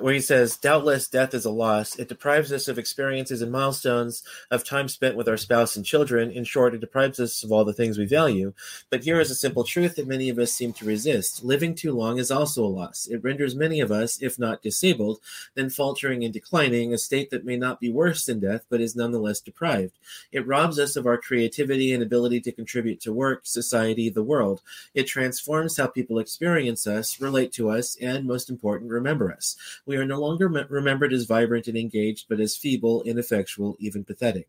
Where 0.02 0.14
he 0.14 0.20
says, 0.20 0.56
Doubtless 0.56 1.08
death 1.08 1.34
is 1.34 1.44
a 1.44 1.50
loss. 1.50 1.98
It 1.98 2.08
deprives 2.08 2.52
us 2.52 2.68
of 2.68 2.78
experiences 2.78 3.42
and 3.42 3.52
milestones, 3.52 4.22
of 4.50 4.64
time 4.64 4.88
spent 4.88 5.16
with 5.16 5.28
our 5.28 5.36
spouse 5.36 5.76
and 5.76 5.84
children. 5.84 6.30
In 6.30 6.44
short, 6.44 6.74
it 6.74 6.80
deprives 6.80 7.20
us 7.20 7.42
of 7.44 7.52
all 7.52 7.64
the 7.64 7.72
things 7.72 7.98
we 7.98 8.06
value. 8.06 8.52
But 8.90 9.04
here 9.04 9.20
is 9.20 9.30
a 9.30 9.34
simple 9.34 9.64
truth 9.64 9.96
that 9.96 10.08
many 10.08 10.28
of 10.28 10.38
us 10.38 10.52
seem 10.52 10.72
to 10.74 10.84
resist 10.84 11.44
living 11.44 11.74
too 11.74 11.92
long 11.92 12.18
is 12.18 12.30
also 12.30 12.64
a 12.64 12.66
loss. 12.66 13.06
It 13.06 13.22
renders 13.22 13.54
many 13.54 13.80
of 13.80 13.90
us, 13.90 14.20
if 14.22 14.38
not 14.38 14.62
disabled, 14.62 15.20
then 15.54 15.70
faltering 15.70 16.24
and 16.24 16.32
declining, 16.32 16.92
a 16.92 16.98
state 16.98 17.30
that 17.30 17.44
may 17.44 17.56
not 17.56 17.80
be 17.80 17.92
worse 17.92 18.26
than 18.26 18.40
death, 18.40 18.64
but 18.68 18.80
is 18.80 18.96
nonetheless 18.96 19.40
deprived. 19.40 19.98
It 20.32 20.46
robs 20.46 20.78
us 20.78 20.96
of 20.96 21.06
our 21.06 21.18
creativity 21.18 21.92
and 21.92 22.02
ability 22.02 22.40
to 22.42 22.52
contribute 22.52 23.00
to 23.02 23.12
work, 23.12 23.42
society, 23.44 24.08
the 24.08 24.22
world. 24.22 24.62
It 24.94 25.04
transforms 25.04 25.76
how 25.76 25.88
people 25.88 26.18
experience 26.18 26.86
us, 26.86 27.20
relate 27.20 27.52
to 27.52 27.70
us, 27.70 27.96
and 28.00 28.26
most 28.26 28.50
important, 28.50 28.90
remember 28.90 29.32
us. 29.32 29.56
We 29.86 29.91
are 29.96 30.05
no 30.05 30.20
longer 30.20 30.48
remembered 30.48 31.12
as 31.12 31.24
vibrant 31.24 31.68
and 31.68 31.76
engaged, 31.76 32.26
but 32.28 32.40
as 32.40 32.57
feeble, 32.57 33.02
ineffectual, 33.02 33.76
even 33.81 34.05
pathetic. 34.05 34.48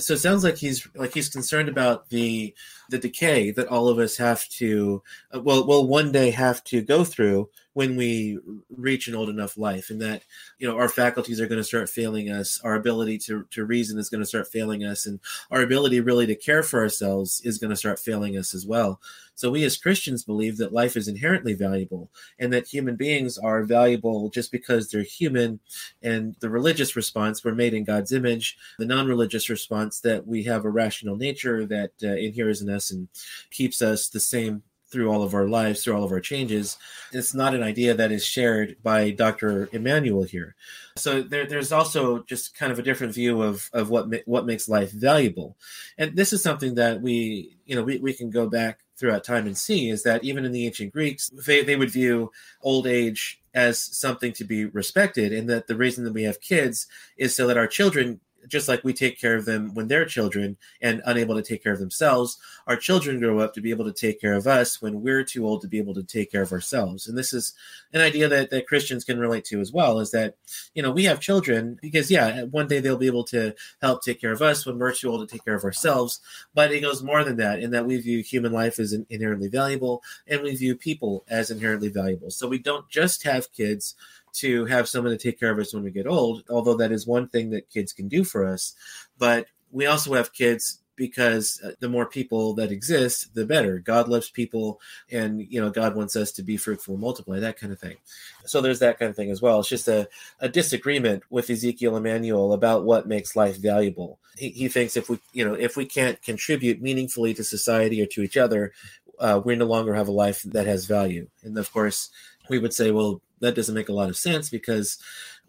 So 0.00 0.14
it 0.14 0.18
sounds 0.18 0.44
like 0.44 0.56
he's 0.56 0.86
like 0.94 1.12
he's 1.12 1.28
concerned 1.28 1.68
about 1.68 2.08
the 2.08 2.54
the 2.88 2.98
decay 2.98 3.50
that 3.50 3.66
all 3.66 3.88
of 3.88 3.98
us 3.98 4.16
have 4.16 4.48
to 4.50 5.02
uh, 5.34 5.40
well 5.40 5.66
will 5.66 5.88
one 5.88 6.12
day 6.12 6.30
have 6.30 6.62
to 6.64 6.82
go 6.82 7.02
through 7.02 7.50
when 7.74 7.96
we 7.96 8.38
reach 8.76 9.08
an 9.08 9.14
old 9.14 9.28
enough 9.28 9.56
life 9.56 9.90
and 9.90 10.00
that 10.00 10.22
you 10.58 10.66
know 10.66 10.76
our 10.76 10.88
faculties 10.88 11.40
are 11.40 11.46
going 11.46 11.60
to 11.60 11.64
start 11.64 11.88
failing 11.88 12.30
us 12.30 12.60
our 12.64 12.74
ability 12.74 13.18
to, 13.18 13.44
to 13.50 13.64
reason 13.64 13.98
is 13.98 14.08
going 14.08 14.20
to 14.20 14.26
start 14.26 14.48
failing 14.48 14.84
us 14.84 15.06
and 15.06 15.20
our 15.50 15.62
ability 15.62 16.00
really 16.00 16.26
to 16.26 16.34
care 16.34 16.62
for 16.62 16.80
ourselves 16.80 17.40
is 17.44 17.58
going 17.58 17.70
to 17.70 17.76
start 17.76 17.98
failing 17.98 18.36
us 18.36 18.54
as 18.54 18.66
well. 18.66 19.00
So 19.34 19.50
we 19.50 19.64
as 19.64 19.76
christians 19.76 20.24
believe 20.24 20.56
that 20.56 20.72
life 20.72 20.96
is 20.96 21.08
inherently 21.08 21.54
valuable 21.54 22.10
and 22.38 22.52
that 22.52 22.66
human 22.66 22.96
beings 22.96 23.38
are 23.38 23.62
valuable 23.62 24.30
just 24.30 24.50
because 24.50 24.88
they're 24.88 25.02
human 25.02 25.60
and 26.02 26.34
the 26.40 26.50
religious 26.50 26.96
response 26.96 27.44
we're 27.44 27.54
made 27.54 27.74
in 27.74 27.84
god's 27.84 28.12
image. 28.12 28.56
The 28.78 28.86
non-religious 28.86 29.48
response 29.48 30.00
that 30.00 30.26
we 30.26 30.42
have 30.44 30.64
a 30.64 30.70
rational 30.70 31.16
nature 31.16 31.66
that 31.66 31.92
uh, 32.02 32.08
inheres 32.08 32.62
in 32.62 32.70
us 32.70 32.90
and 32.90 33.08
keeps 33.50 33.82
us 33.82 34.08
the 34.08 34.20
same 34.20 34.62
through 34.90 35.10
all 35.10 35.22
of 35.22 35.34
our 35.34 35.46
lives, 35.46 35.82
through 35.82 35.94
all 35.94 36.04
of 36.04 36.12
our 36.12 36.20
changes. 36.20 36.78
It's 37.12 37.34
not 37.34 37.54
an 37.54 37.62
idea 37.62 37.94
that 37.94 38.12
is 38.12 38.24
shared 38.24 38.76
by 38.82 39.10
Dr. 39.10 39.68
Emanuel 39.72 40.22
here. 40.22 40.54
So 40.96 41.22
there, 41.22 41.46
there's 41.46 41.72
also 41.72 42.22
just 42.24 42.56
kind 42.56 42.72
of 42.72 42.78
a 42.78 42.82
different 42.82 43.14
view 43.14 43.42
of, 43.42 43.68
of 43.72 43.90
what 43.90 44.08
what 44.26 44.46
makes 44.46 44.68
life 44.68 44.90
valuable, 44.90 45.56
and 45.96 46.16
this 46.16 46.32
is 46.32 46.42
something 46.42 46.74
that 46.74 47.00
we 47.00 47.56
you 47.66 47.76
know 47.76 47.82
we, 47.82 47.98
we 47.98 48.12
can 48.12 48.30
go 48.30 48.48
back 48.48 48.80
throughout 48.96 49.22
time 49.22 49.46
and 49.46 49.56
see 49.56 49.90
is 49.90 50.02
that 50.02 50.24
even 50.24 50.44
in 50.44 50.50
the 50.50 50.66
ancient 50.66 50.92
Greeks 50.92 51.30
they, 51.46 51.62
they 51.62 51.76
would 51.76 51.90
view 51.90 52.32
old 52.62 52.88
age 52.88 53.40
as 53.54 53.78
something 53.78 54.32
to 54.32 54.44
be 54.44 54.64
respected, 54.66 55.32
and 55.32 55.48
that 55.48 55.66
the 55.66 55.76
reason 55.76 56.04
that 56.04 56.12
we 56.12 56.24
have 56.24 56.40
kids 56.40 56.86
is 57.16 57.34
so 57.34 57.46
that 57.46 57.56
our 57.56 57.66
children 57.66 58.20
just 58.46 58.68
like 58.68 58.84
we 58.84 58.92
take 58.92 59.20
care 59.20 59.36
of 59.36 59.44
them 59.44 59.74
when 59.74 59.88
they're 59.88 60.04
children 60.04 60.56
and 60.80 61.02
unable 61.06 61.34
to 61.34 61.42
take 61.42 61.62
care 61.62 61.72
of 61.72 61.78
themselves, 61.78 62.38
our 62.66 62.76
children 62.76 63.18
grow 63.18 63.38
up 63.38 63.54
to 63.54 63.60
be 63.60 63.70
able 63.70 63.84
to 63.84 63.92
take 63.92 64.20
care 64.20 64.34
of 64.34 64.46
us 64.46 64.80
when 64.80 65.02
we're 65.02 65.24
too 65.24 65.46
old 65.46 65.60
to 65.62 65.68
be 65.68 65.78
able 65.78 65.94
to 65.94 66.02
take 66.02 66.30
care 66.30 66.42
of 66.42 66.52
ourselves. 66.52 67.08
And 67.08 67.16
this 67.16 67.32
is 67.32 67.54
an 67.92 68.00
idea 68.00 68.28
that, 68.28 68.50
that 68.50 68.66
Christians 68.66 69.04
can 69.04 69.18
relate 69.18 69.44
to 69.46 69.60
as 69.60 69.72
well 69.72 69.98
is 70.00 70.10
that, 70.12 70.36
you 70.74 70.82
know, 70.82 70.90
we 70.90 71.04
have 71.04 71.20
children 71.20 71.78
because, 71.82 72.10
yeah, 72.10 72.42
one 72.44 72.68
day 72.68 72.80
they'll 72.80 72.96
be 72.96 73.06
able 73.06 73.24
to 73.24 73.54
help 73.80 74.02
take 74.02 74.20
care 74.20 74.32
of 74.32 74.42
us 74.42 74.64
when 74.64 74.78
we're 74.78 74.94
too 74.94 75.10
old 75.10 75.26
to 75.26 75.32
take 75.32 75.44
care 75.44 75.54
of 75.54 75.64
ourselves. 75.64 76.20
But 76.54 76.72
it 76.72 76.80
goes 76.80 77.02
more 77.02 77.24
than 77.24 77.36
that 77.36 77.60
in 77.60 77.70
that 77.72 77.86
we 77.86 78.00
view 78.00 78.22
human 78.22 78.52
life 78.52 78.78
as 78.78 78.92
inherently 79.10 79.48
valuable 79.48 80.02
and 80.26 80.42
we 80.42 80.54
view 80.54 80.76
people 80.76 81.24
as 81.28 81.50
inherently 81.50 81.88
valuable. 81.88 82.30
So 82.30 82.48
we 82.48 82.58
don't 82.58 82.88
just 82.88 83.22
have 83.24 83.52
kids 83.52 83.94
to 84.40 84.64
have 84.66 84.88
someone 84.88 85.12
to 85.12 85.18
take 85.18 85.38
care 85.38 85.50
of 85.50 85.58
us 85.58 85.74
when 85.74 85.82
we 85.82 85.90
get 85.90 86.06
old, 86.06 86.44
although 86.50 86.76
that 86.76 86.92
is 86.92 87.06
one 87.06 87.28
thing 87.28 87.50
that 87.50 87.70
kids 87.70 87.92
can 87.92 88.08
do 88.08 88.24
for 88.24 88.46
us. 88.46 88.74
But 89.18 89.46
we 89.70 89.86
also 89.86 90.14
have 90.14 90.32
kids 90.32 90.80
because 90.98 91.60
uh, 91.64 91.70
the 91.78 91.88
more 91.88 92.04
people 92.04 92.52
that 92.54 92.72
exist, 92.72 93.32
the 93.34 93.46
better. 93.46 93.78
God 93.78 94.08
loves 94.08 94.28
people, 94.30 94.80
and 95.10 95.40
you 95.40 95.60
know 95.60 95.70
God 95.70 95.94
wants 95.94 96.16
us 96.16 96.32
to 96.32 96.42
be 96.42 96.58
fruitful 96.58 96.94
and 96.94 97.00
multiply, 97.00 97.38
that 97.38 97.58
kind 97.58 97.72
of 97.72 97.78
thing. 97.78 97.96
So 98.44 98.60
there's 98.60 98.80
that 98.80 98.98
kind 98.98 99.08
of 99.08 99.16
thing 99.16 99.30
as 99.30 99.40
well. 99.40 99.60
It's 99.60 99.68
just 99.68 99.88
a, 99.88 100.08
a 100.40 100.48
disagreement 100.48 101.22
with 101.30 101.48
Ezekiel 101.48 101.96
Emanuel 101.96 102.52
about 102.52 102.84
what 102.84 103.06
makes 103.06 103.36
life 103.36 103.56
valuable. 103.56 104.18
He, 104.36 104.50
he 104.50 104.68
thinks 104.68 104.96
if 104.96 105.08
we 105.08 105.20
you 105.32 105.46
know 105.46 105.54
if 105.54 105.76
we 105.76 105.86
can't 105.86 106.20
contribute 106.20 106.82
meaningfully 106.82 107.32
to 107.34 107.44
society 107.44 108.02
or 108.02 108.06
to 108.06 108.22
each 108.22 108.36
other, 108.36 108.72
uh, 109.20 109.40
we 109.42 109.56
no 109.56 109.66
longer 109.66 109.94
have 109.94 110.08
a 110.08 110.12
life 110.12 110.42
that 110.42 110.66
has 110.66 110.84
value. 110.84 111.28
And 111.44 111.56
of 111.56 111.72
course, 111.72 112.10
we 112.50 112.58
would 112.58 112.74
say, 112.74 112.90
well, 112.90 113.22
that 113.40 113.54
doesn't 113.54 113.74
make 113.74 113.88
a 113.88 113.94
lot 113.94 114.08
of 114.08 114.16
sense 114.16 114.50
because 114.50 114.98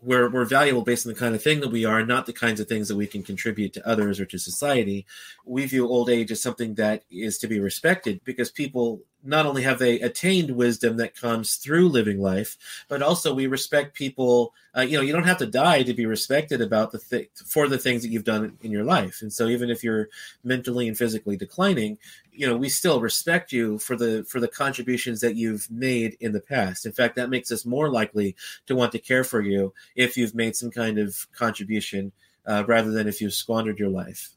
we're 0.02 0.30
we're 0.30 0.46
valuable 0.46 0.82
based 0.82 1.06
on 1.06 1.14
the 1.14 1.20
kind 1.20 1.36
of 1.36 1.44
thing 1.44 1.60
that 1.60 1.72
we 1.72 1.86
are, 1.86 2.06
not 2.06 2.26
the 2.26 2.34
kinds 2.34 2.60
of 2.60 2.68
things 2.68 2.88
that 2.88 2.96
we 2.96 3.08
can 3.08 3.22
contribute 3.24 3.74
to 3.74 3.88
others 3.88 4.20
or 4.20 4.26
to 4.26 4.38
society. 4.38 5.06
We 5.46 5.66
view 5.66 5.88
old 5.88 6.10
age 6.10 6.32
as 6.32 6.42
something 6.42 6.76
that 6.76 7.04
is 7.12 7.38
to 7.40 7.48
be 7.48 7.60
respected 7.60 8.22
because 8.24 8.50
people 8.50 9.02
not 9.24 9.46
only 9.46 9.64
have 9.64 9.80
they 9.80 10.00
attained 10.00 10.52
wisdom 10.52 10.96
that 10.98 11.16
comes 11.16 11.56
through 11.56 11.90
living 11.90 12.22
life, 12.22 12.58
but 12.88 13.02
also 13.02 13.34
we 13.34 13.48
respect 13.48 13.94
people. 13.94 14.54
Uh, 14.76 14.82
you 14.82 14.98
know, 14.98 15.04
you 15.04 15.12
don't 15.12 15.26
have 15.26 15.40
to 15.40 15.46
die 15.46 15.84
to 15.84 15.94
be 15.94 16.06
respected 16.06 16.62
about 16.62 16.92
the 16.92 17.00
th- 17.00 17.30
for 17.46 17.68
the 17.68 17.78
things 17.78 18.02
that 18.02 18.10
you've 18.10 18.24
done 18.24 18.58
in 18.62 18.72
your 18.72 18.86
life. 18.86 19.22
And 19.22 19.34
so, 19.34 19.48
even 19.48 19.70
if 19.70 19.84
you're 19.84 20.08
mentally 20.44 20.88
and 20.88 20.98
physically 20.98 21.36
declining, 21.36 21.98
you 22.40 22.48
know, 22.48 22.56
we 22.56 22.70
still 22.70 23.02
respect 23.02 23.52
you 23.52 23.78
for 23.80 23.98
the 23.98 24.24
for 24.24 24.40
the 24.40 24.48
contributions 24.48 25.20
that 25.20 25.36
you've 25.36 25.70
made 25.70 26.16
in 26.22 26.32
the 26.32 26.40
past. 26.40 26.86
In 26.86 26.94
fact, 26.94 27.18
that 27.18 27.30
makes 27.30 27.52
us 27.52 27.66
more 27.66 27.90
likely 27.90 28.34
to 28.68 28.78
want 28.78 28.94
to 28.94 29.00
care 29.00 29.26
for 29.26 29.42
you 29.42 29.74
if 29.98 30.16
you've 30.16 30.34
made 30.34 30.56
some 30.56 30.72
kind 30.72 31.00
of 31.00 31.28
contribution, 31.34 32.14
uh, 32.46 32.64
rather 32.66 32.92
than 32.92 33.10
if 33.10 33.20
you've 33.20 33.34
squandered 33.34 33.78
your 33.78 33.90
life. 33.90 34.30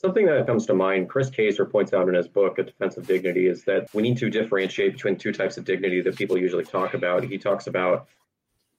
Something 0.00 0.26
that 0.26 0.46
comes 0.46 0.66
to 0.66 0.74
mind, 0.74 1.08
Chris 1.08 1.30
Kaczor 1.30 1.68
points 1.68 1.92
out 1.92 2.08
in 2.08 2.14
his 2.14 2.28
book, 2.28 2.60
A 2.60 2.62
Defense 2.62 2.96
of 2.96 3.08
Dignity, 3.08 3.48
is 3.48 3.64
that 3.64 3.88
we 3.92 4.02
need 4.02 4.18
to 4.18 4.30
differentiate 4.30 4.92
between 4.92 5.16
two 5.16 5.32
types 5.32 5.56
of 5.56 5.64
dignity 5.64 6.00
that 6.00 6.14
people 6.14 6.38
usually 6.38 6.64
talk 6.64 6.94
about. 6.94 7.24
He 7.24 7.38
talks 7.38 7.66
about 7.66 8.06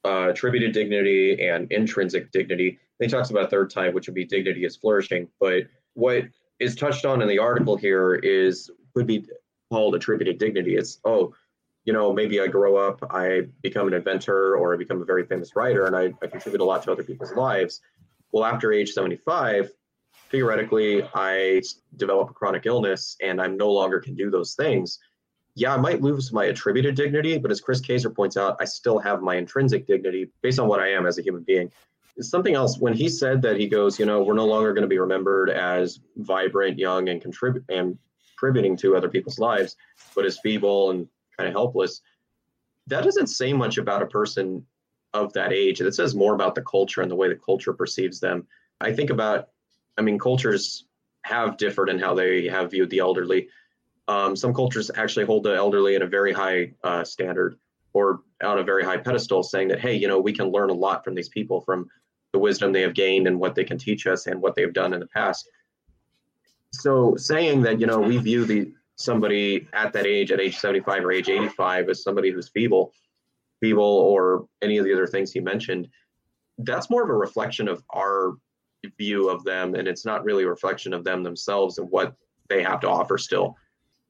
uh, 0.06 0.30
attributed 0.30 0.72
dignity 0.72 1.46
and 1.46 1.70
intrinsic 1.70 2.32
dignity. 2.32 2.70
And 2.70 3.10
he 3.10 3.14
talks 3.14 3.30
about 3.30 3.44
a 3.44 3.48
third 3.50 3.72
type, 3.72 3.94
which 3.94 4.08
would 4.08 4.16
be 4.16 4.24
dignity 4.24 4.64
as 4.64 4.78
flourishing. 4.78 5.28
But 5.38 5.64
what 5.96 6.24
is 6.60 6.76
touched 6.76 7.06
on 7.06 7.22
in 7.22 7.28
the 7.28 7.40
article 7.40 7.76
here 7.78 8.16
is 8.16 8.70
could 8.94 9.08
be 9.08 9.26
called 9.70 9.96
attributed 9.96 10.38
dignity. 10.38 10.76
It's, 10.76 11.00
oh, 11.06 11.34
you 11.86 11.94
know, 11.94 12.12
maybe 12.14 12.42
I 12.42 12.48
grow 12.48 12.76
up, 12.76 13.04
I 13.10 13.48
become 13.62 13.88
an 13.88 13.94
inventor 13.94 14.56
or 14.56 14.74
I 14.74 14.78
become 14.78 15.02
a 15.02 15.06
very 15.06 15.26
famous 15.26 15.56
writer 15.56 15.86
and 15.86 15.96
I, 15.96 16.14
I 16.22 16.28
contribute 16.28 16.62
a 16.62 16.66
lot 16.66 16.84
to 16.84 16.92
other 16.92 17.04
people's 17.04 17.34
lives. 17.34 17.82
Well, 18.32 18.46
after 18.46 18.72
age 18.74 18.92
75, 18.92 19.72
theoretically 20.30 21.04
I 21.16 21.62
develop 21.96 22.30
a 22.30 22.34
chronic 22.34 22.66
illness 22.66 23.16
and 23.22 23.42
I 23.42 23.48
no 23.48 23.72
longer 23.72 24.00
can 24.00 24.16
do 24.16 24.30
those 24.30 24.56
things, 24.56 25.00
yeah, 25.60 25.74
I 25.74 25.78
might 25.78 26.02
lose 26.02 26.32
my 26.32 26.46
attributed 26.46 26.96
dignity, 26.96 27.38
but 27.38 27.52
as 27.52 27.60
Chris 27.60 27.82
Kaczor 27.82 28.16
points 28.16 28.38
out, 28.38 28.56
I 28.62 28.66
still 28.66 28.98
have 29.00 29.22
my 29.22 29.36
intrinsic 29.36 29.88
dignity 29.88 30.32
based 30.42 30.58
on 30.58 30.70
what 30.70 30.80
I 30.80 30.90
am 30.90 31.06
as 31.06 31.18
a 31.18 31.22
human 31.22 31.44
being. 31.44 31.70
Something 32.22 32.56
else, 32.56 32.78
when 32.78 32.94
he 32.94 33.08
said 33.08 33.42
that 33.44 33.58
he 33.58 33.68
goes, 33.68 34.00
you 34.00 34.06
know, 34.06 34.22
we're 34.22 34.34
no 34.34 34.46
longer 34.46 34.74
going 34.74 34.84
to 34.84 34.88
be 34.88 35.00
remembered 35.00 35.50
as 35.50 36.00
vibrant, 36.18 36.78
young, 36.78 37.10
and 37.10 37.22
contribute 37.22 37.66
and 37.70 37.98
contributing 38.30 38.76
to 38.78 38.96
other 38.96 39.10
people's 39.10 39.40
lives, 39.40 39.76
but 40.16 40.26
as 40.26 40.40
feeble 40.40 40.92
and 40.92 41.08
kind 41.38 41.48
of 41.48 41.54
helpless. 41.54 42.02
That 42.88 43.04
doesn't 43.04 43.28
say 43.28 43.54
much 43.54 43.78
about 43.78 44.02
a 44.02 44.08
person 44.08 44.66
of 45.14 45.34
that 45.34 45.54
age. 45.54 45.82
It 45.82 45.96
says 45.96 46.16
more 46.16 46.34
about 46.34 46.56
the 46.56 46.62
culture 46.62 47.02
and 47.02 47.10
the 47.10 47.16
way 47.16 47.30
the 47.30 47.36
culture 47.36 47.74
perceives 47.74 48.20
them. 48.20 48.48
I 48.82 48.94
think 48.94 49.10
about 49.10 49.50
I 50.00 50.02
mean, 50.02 50.18
cultures 50.18 50.86
have 51.24 51.58
differed 51.58 51.90
in 51.90 52.00
how 52.00 52.14
they 52.14 52.48
have 52.48 52.72
viewed 52.72 52.90
the 52.90 53.00
elderly. 53.00 53.50
Um, 54.08 54.36
some 54.36 54.54
cultures 54.54 54.90
actually 54.96 55.26
hold 55.26 55.44
the 55.44 55.54
elderly 55.54 55.96
in 55.96 56.02
a 56.02 56.08
very 56.08 56.32
high 56.32 56.72
uh, 56.84 57.04
standard 57.04 57.60
or 57.92 58.22
on 58.42 58.60
a 58.60 58.64
very 58.64 58.84
high 58.84 58.98
pedestal, 58.98 59.44
saying 59.44 59.68
that, 59.68 59.82
hey, 59.82 59.94
you 59.94 60.08
know, 60.08 60.20
we 60.20 60.32
can 60.32 60.52
learn 60.52 60.70
a 60.70 60.74
lot 60.74 61.04
from 61.04 61.16
these 61.16 61.28
people, 61.28 61.60
from 61.60 61.90
the 62.34 62.40
wisdom 62.40 62.72
they 62.72 62.82
have 62.82 62.94
gained 62.94 63.28
and 63.28 63.40
what 63.40 63.56
they 63.56 63.64
can 63.64 63.78
teach 63.78 64.08
us 64.08 64.28
and 64.28 64.42
what 64.42 64.56
they've 64.56 64.74
done 64.74 64.94
in 64.94 65.00
the 65.00 65.08
past. 65.08 65.50
So 66.72 67.16
saying 67.18 67.62
that, 67.64 67.80
you 67.80 67.88
know, 67.88 68.00
we 68.00 68.18
view 68.18 68.46
the 68.46 68.72
somebody 68.96 69.68
at 69.74 69.94
that 69.94 70.06
age, 70.06 70.32
at 70.32 70.40
age 70.40 70.58
75 70.58 71.06
or 71.06 71.12
age 71.12 71.30
85, 71.30 71.90
as 71.90 72.04
somebody 72.04 72.32
who's 72.32 72.50
feeble, 72.50 72.94
feeble, 73.62 73.84
or 73.84 74.48
any 74.62 74.78
of 74.78 74.86
the 74.86 74.94
other 74.94 75.08
things 75.08 75.32
he 75.32 75.40
mentioned, 75.40 75.88
that's 76.60 76.90
more 76.90 77.04
of 77.04 77.10
a 77.10 77.14
reflection 77.14 77.68
of 77.68 77.84
our 77.94 78.34
view 78.98 79.30
of 79.30 79.44
them 79.44 79.76
and 79.76 79.88
it's 79.88 80.06
not 80.06 80.24
really 80.24 80.44
a 80.44 80.50
reflection 80.50 80.94
of 80.94 81.04
them 81.04 81.24
themselves 81.24 81.78
and 81.78 81.90
what 81.90 82.16
they 82.48 82.64
have 82.64 82.80
to 82.80 82.90
offer 82.90 83.18
still 83.18 83.56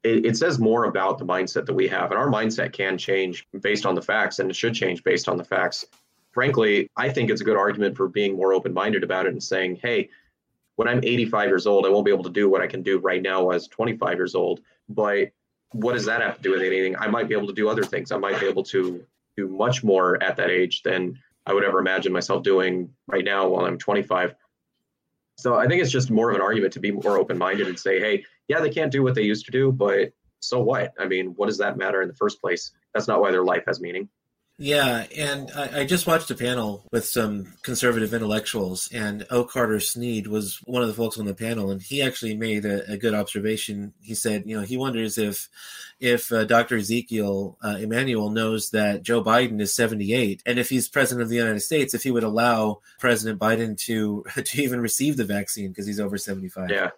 it, 0.04 0.26
it, 0.26 0.38
says 0.38 0.60
more 0.60 0.86
about 0.86 1.18
the 1.18 1.26
mindset 1.26 1.66
that 1.66 1.74
we 1.74 1.88
have 1.88 2.12
and 2.12 2.20
our 2.20 2.30
mindset 2.30 2.72
can 2.72 2.98
change 2.98 3.48
based 3.62 3.86
on 3.86 3.96
the 3.96 4.02
facts 4.02 4.40
and 4.40 4.50
it 4.50 4.56
should 4.56 4.74
change 4.74 5.04
based 5.04 5.28
on 5.28 5.38
the 5.38 5.44
facts 5.44 5.86
frankly 6.32 6.90
i 6.96 7.10
think 7.10 7.30
it's 7.30 7.42
a 7.42 7.44
good 7.44 7.58
argument 7.58 7.96
for 7.96 8.08
being 8.08 8.36
more 8.36 8.54
open-minded 8.54 9.04
about 9.04 9.26
it 9.26 9.32
and 9.32 9.44
saying 9.44 9.78
hey 9.82 10.10
when 10.76 10.88
i'm 10.88 11.00
85 11.04 11.50
years 11.50 11.68
old 11.68 11.86
i 11.86 11.90
won't 11.90 12.06
be 12.06 12.12
able 12.12 12.24
to 12.24 12.30
do 12.30 12.50
what 12.50 12.62
i 12.62 12.68
can 12.68 12.84
do 12.84 13.00
right 13.00 13.22
now 13.22 13.50
as 13.50 13.68
25 13.68 14.18
years 14.18 14.36
old 14.36 14.62
but 14.88 15.30
what 15.72 15.94
does 15.94 16.06
that 16.06 16.22
have 16.22 16.38
to 16.38 16.42
do 16.42 16.52
with 16.52 16.62
anything 16.62 16.96
i 16.98 17.08
might 17.08 17.28
be 17.28 17.36
able 17.36 17.48
to 17.48 17.54
do 17.54 17.70
other 17.70 17.84
things 17.84 18.12
i 18.12 18.18
might 18.18 18.40
be 18.40 18.48
able 18.48 18.64
to 18.64 19.04
do 19.38 19.48
much 19.48 19.84
more 19.84 20.22
at 20.22 20.36
that 20.36 20.50
age 20.50 20.84
than 20.84 21.18
I 21.46 21.54
would 21.54 21.64
ever 21.64 21.80
imagine 21.80 22.14
myself 22.14 22.44
doing 22.44 22.94
right 23.08 23.24
now 23.24 23.48
while 23.48 23.66
I'm 23.66 23.78
25. 23.78 24.36
So 25.38 25.56
I 25.56 25.68
think 25.68 25.82
it's 25.82 25.92
just 25.92 26.12
more 26.12 26.30
of 26.30 26.36
an 26.36 26.42
argument 26.42 26.74
to 26.74 26.80
be 26.80 26.92
more 26.92 27.18
open 27.18 27.38
minded 27.38 27.68
and 27.68 27.80
say, 27.80 28.00
hey, 28.00 28.24
yeah, 28.48 28.60
they 28.60 28.70
can't 28.70 28.92
do 28.92 29.02
what 29.02 29.16
they 29.16 29.24
used 29.24 29.46
to 29.46 29.52
do, 29.52 29.72
but 29.72 30.12
so 30.42 30.60
what? 30.60 30.94
I 31.00 31.06
mean, 31.06 31.28
what 31.36 31.48
does 31.48 31.58
that 31.58 31.78
matter 31.78 32.02
in 32.02 32.08
the 32.08 32.14
first 32.14 32.40
place? 32.42 32.72
That's 32.94 33.08
not 33.08 33.20
why 33.22 33.32
their 33.32 33.44
life 33.44 33.64
has 33.66 33.82
meaning. 33.82 34.10
Yeah, 34.62 35.06
and 35.16 35.50
I, 35.56 35.80
I, 35.80 35.86
just 35.86 36.06
watched 36.06 36.30
a 36.32 36.36
panel 36.36 36.84
with 36.92 37.06
some 37.06 37.54
conservative 37.62 38.14
intellectuals, 38.14 38.90
and 38.92 39.26
O. 39.30 39.46
Carter 39.46 39.80
Snead 39.80 40.28
was 40.28 40.58
one 40.66 40.82
of 40.82 40.90
the 40.90 40.94
folks 40.94 41.18
on 41.18 41.26
the 41.26 41.34
panel, 41.34 41.72
and 41.72 41.82
he 41.82 42.02
actually 42.02 42.36
made 42.36 42.66
a, 42.66 42.92
a 42.92 42.98
good 42.98 43.14
observation. 43.14 43.94
He 44.02 44.14
said, 44.16 44.44
you 44.46 44.58
know, 44.58 44.64
he 44.64 44.76
wonders 44.76 45.18
if 45.18 45.48
if 46.02 46.34
uh, 46.34 46.44
Dr. 46.44 46.76
Ezekiel 46.76 47.58
uh, 47.64 47.78
Emanuel 47.80 48.32
knows 48.32 48.72
that 48.72 49.02
Joe 49.02 49.24
Biden 49.24 49.62
is 49.62 49.74
78, 49.74 50.44
and 50.46 50.60
if 50.60 50.68
he's 50.68 50.90
president 50.90 51.24
of 51.24 51.30
the 51.30 51.38
United 51.38 51.62
States, 51.62 51.94
if 51.94 52.04
he 52.04 52.12
would 52.12 52.24
allow 52.24 52.82
President 53.00 53.40
Biden 53.40 53.78
to 53.86 54.26
to 54.44 54.62
even 54.62 54.82
receive 54.82 55.16
the 55.16 55.24
vaccine 55.24 55.70
because 55.70 55.88
he's 55.88 56.02
over 56.02 56.18
75. 56.18 56.70
Yeah. 56.70 56.90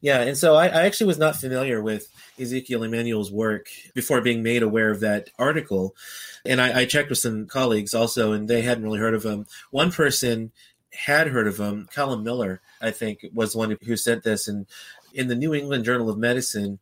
Yeah, 0.00 0.20
and 0.20 0.38
so 0.38 0.54
I, 0.54 0.66
I, 0.66 0.82
actually 0.84 1.08
was 1.08 1.18
not 1.18 1.34
familiar 1.34 1.82
with 1.82 2.08
Ezekiel 2.38 2.84
Emanuel's 2.84 3.32
work 3.32 3.66
before 3.94 4.20
being 4.20 4.44
made 4.44 4.62
aware 4.62 4.90
of 4.90 5.00
that 5.00 5.30
article. 5.40 5.96
And 6.44 6.60
I, 6.60 6.80
I, 6.80 6.84
checked 6.84 7.10
with 7.10 7.18
some 7.18 7.46
colleagues 7.46 7.94
also, 7.94 8.30
and 8.30 8.46
they 8.46 8.62
hadn't 8.62 8.84
really 8.84 9.00
heard 9.00 9.14
of 9.14 9.24
him. 9.24 9.46
One 9.72 9.90
person 9.90 10.52
had 10.92 11.28
heard 11.28 11.48
of 11.48 11.58
him, 11.58 11.88
Colin 11.92 12.22
Miller, 12.22 12.60
I 12.80 12.92
think, 12.92 13.26
was 13.34 13.52
the 13.52 13.58
one 13.58 13.76
who 13.82 13.96
sent 13.96 14.22
this. 14.22 14.46
And 14.46 14.66
in 15.14 15.26
the 15.26 15.34
New 15.34 15.52
England 15.52 15.84
Journal 15.84 16.10
of 16.10 16.16
Medicine, 16.16 16.78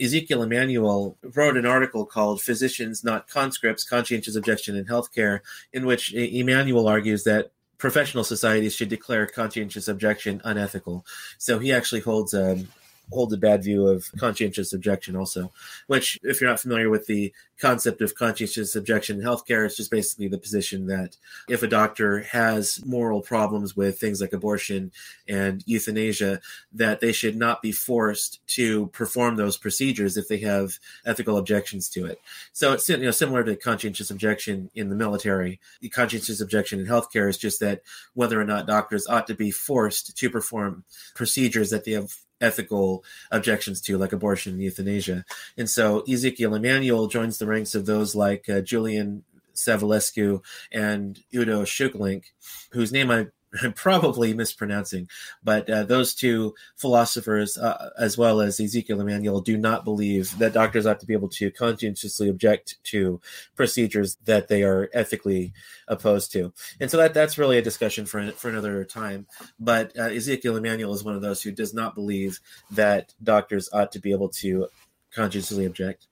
Ezekiel 0.00 0.42
Emanuel 0.42 1.16
wrote 1.22 1.56
an 1.56 1.66
article 1.66 2.04
called 2.04 2.42
Physicians 2.42 3.04
Not 3.04 3.28
Conscripts 3.28 3.84
Conscientious 3.84 4.34
Objection 4.34 4.76
in 4.76 4.86
Healthcare, 4.86 5.40
in 5.72 5.86
which 5.86 6.12
Emanuel 6.12 6.88
argues 6.88 7.22
that 7.24 7.52
professional 7.78 8.24
societies 8.24 8.74
should 8.74 8.88
declare 8.88 9.26
conscientious 9.26 9.88
objection 9.88 10.40
unethical. 10.44 11.04
So 11.38 11.58
he 11.58 11.72
actually 11.72 12.00
holds 12.00 12.34
um, 12.34 12.68
holds 13.12 13.32
a 13.32 13.38
bad 13.38 13.62
view 13.62 13.86
of 13.86 14.10
conscientious 14.18 14.72
objection 14.72 15.16
also 15.16 15.52
which 15.88 16.18
if 16.22 16.40
you're 16.40 16.48
not 16.48 16.60
familiar 16.60 16.88
with 16.88 17.06
the 17.06 17.32
concept 17.60 18.00
of 18.00 18.14
conscientious 18.14 18.74
objection 18.74 19.18
in 19.20 19.24
healthcare 19.24 19.64
it's 19.64 19.76
just 19.76 19.90
basically 19.90 20.28
the 20.28 20.38
position 20.38 20.86
that 20.86 21.16
if 21.48 21.62
a 21.62 21.68
doctor 21.68 22.20
has 22.20 22.84
moral 22.84 23.20
problems 23.20 23.76
with 23.76 23.98
things 23.98 24.20
like 24.20 24.32
abortion 24.32 24.90
and 25.28 25.62
euthanasia 25.66 26.40
that 26.72 27.00
they 27.00 27.12
should 27.12 27.36
not 27.36 27.62
be 27.62 27.72
forced 27.72 28.44
to 28.46 28.88
perform 28.88 29.36
those 29.36 29.56
procedures 29.56 30.16
if 30.16 30.28
they 30.28 30.38
have 30.38 30.78
ethical 31.06 31.38
objections 31.38 31.88
to 31.88 32.06
it 32.06 32.20
so 32.52 32.72
it's 32.72 32.88
you 32.88 32.96
know 32.96 33.10
similar 33.10 33.44
to 33.44 33.56
conscientious 33.56 34.10
objection 34.10 34.70
in 34.74 34.88
the 34.88 34.96
military 34.96 35.60
the 35.80 35.88
conscientious 35.88 36.40
objection 36.40 36.80
in 36.80 36.86
healthcare 36.86 37.28
is 37.28 37.38
just 37.38 37.60
that 37.60 37.82
whether 38.14 38.40
or 38.40 38.44
not 38.44 38.66
doctors 38.66 39.06
ought 39.06 39.26
to 39.26 39.34
be 39.34 39.50
forced 39.50 40.16
to 40.16 40.30
perform 40.30 40.84
procedures 41.14 41.70
that 41.70 41.84
they 41.84 41.92
have 41.92 42.16
ethical 42.40 43.04
objections 43.30 43.80
to, 43.80 43.98
like 43.98 44.12
abortion 44.12 44.54
and 44.54 44.62
euthanasia. 44.62 45.24
And 45.56 45.68
so 45.68 46.00
Ezekiel 46.02 46.54
Emanuel 46.54 47.06
joins 47.06 47.38
the 47.38 47.43
ranks 47.46 47.74
of 47.74 47.86
those 47.86 48.14
like 48.14 48.48
uh, 48.48 48.60
Julian 48.60 49.24
Savulescu 49.54 50.42
and 50.72 51.18
Udo 51.34 51.62
Schuklenk, 51.62 52.24
whose 52.72 52.92
name 52.92 53.10
I 53.10 53.28
I'm 53.62 53.72
probably 53.74 54.34
mispronouncing, 54.34 55.08
but 55.42 55.68
uh, 55.68 55.84
those 55.84 56.14
two 56.14 56.54
philosophers, 56.76 57.56
uh, 57.56 57.90
as 57.98 58.18
well 58.18 58.40
as 58.40 58.60
Ezekiel 58.60 59.00
Emanuel, 59.00 59.40
do 59.40 59.56
not 59.56 59.84
believe 59.84 60.36
that 60.38 60.52
doctors 60.52 60.86
ought 60.86 61.00
to 61.00 61.06
be 61.06 61.14
able 61.14 61.28
to 61.30 61.50
conscientiously 61.50 62.28
object 62.28 62.82
to 62.84 63.20
procedures 63.54 64.16
that 64.24 64.48
they 64.48 64.62
are 64.62 64.90
ethically 64.92 65.52
opposed 65.88 66.32
to. 66.32 66.52
And 66.80 66.90
so 66.90 66.96
that 66.96 67.14
that's 67.14 67.38
really 67.38 67.58
a 67.58 67.62
discussion 67.62 68.06
for 68.06 68.30
for 68.32 68.48
another 68.48 68.84
time. 68.84 69.26
But 69.58 69.96
uh, 69.98 70.04
Ezekiel 70.04 70.56
Emanuel 70.56 70.94
is 70.94 71.04
one 71.04 71.14
of 71.14 71.22
those 71.22 71.42
who 71.42 71.52
does 71.52 71.74
not 71.74 71.94
believe 71.94 72.40
that 72.70 73.14
doctors 73.22 73.68
ought 73.72 73.92
to 73.92 74.00
be 74.00 74.12
able 74.12 74.30
to 74.30 74.68
conscientiously 75.12 75.66
object. 75.66 76.08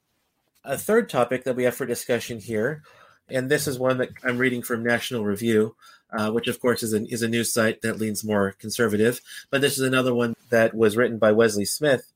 A 0.65 0.79
third 0.79 1.09
topic 1.09 1.45
that 1.45 1.57
we 1.57 1.65
have 1.65 1.75
for 1.75 1.87
discussion 1.87 2.39
here, 2.39 2.83
and 3.29 3.51
this 3.51 3.67
is 3.67 3.79
one 3.79 3.99
that 3.99 4.11
I'm 4.23 4.39
reading 4.39 4.63
from 4.63 4.85
National 4.85 5.25
Review 5.25 5.75
uh, 6.13 6.31
which 6.31 6.47
of 6.47 6.61
course 6.61 6.83
is 6.83 6.93
a, 6.93 7.05
is 7.07 7.23
a 7.23 7.29
news 7.29 7.53
site 7.53 7.83
that 7.83 7.99
leans 7.99 8.25
more 8.25 8.53
conservative. 8.53 9.21
But 9.51 9.61
this 9.61 9.79
is 9.79 9.87
another 9.87 10.15
one 10.15 10.35
that 10.51 10.75
was 10.75 10.97
written 10.97 11.19
by 11.19 11.33
Wesley 11.33 11.65
Smith. 11.65 12.13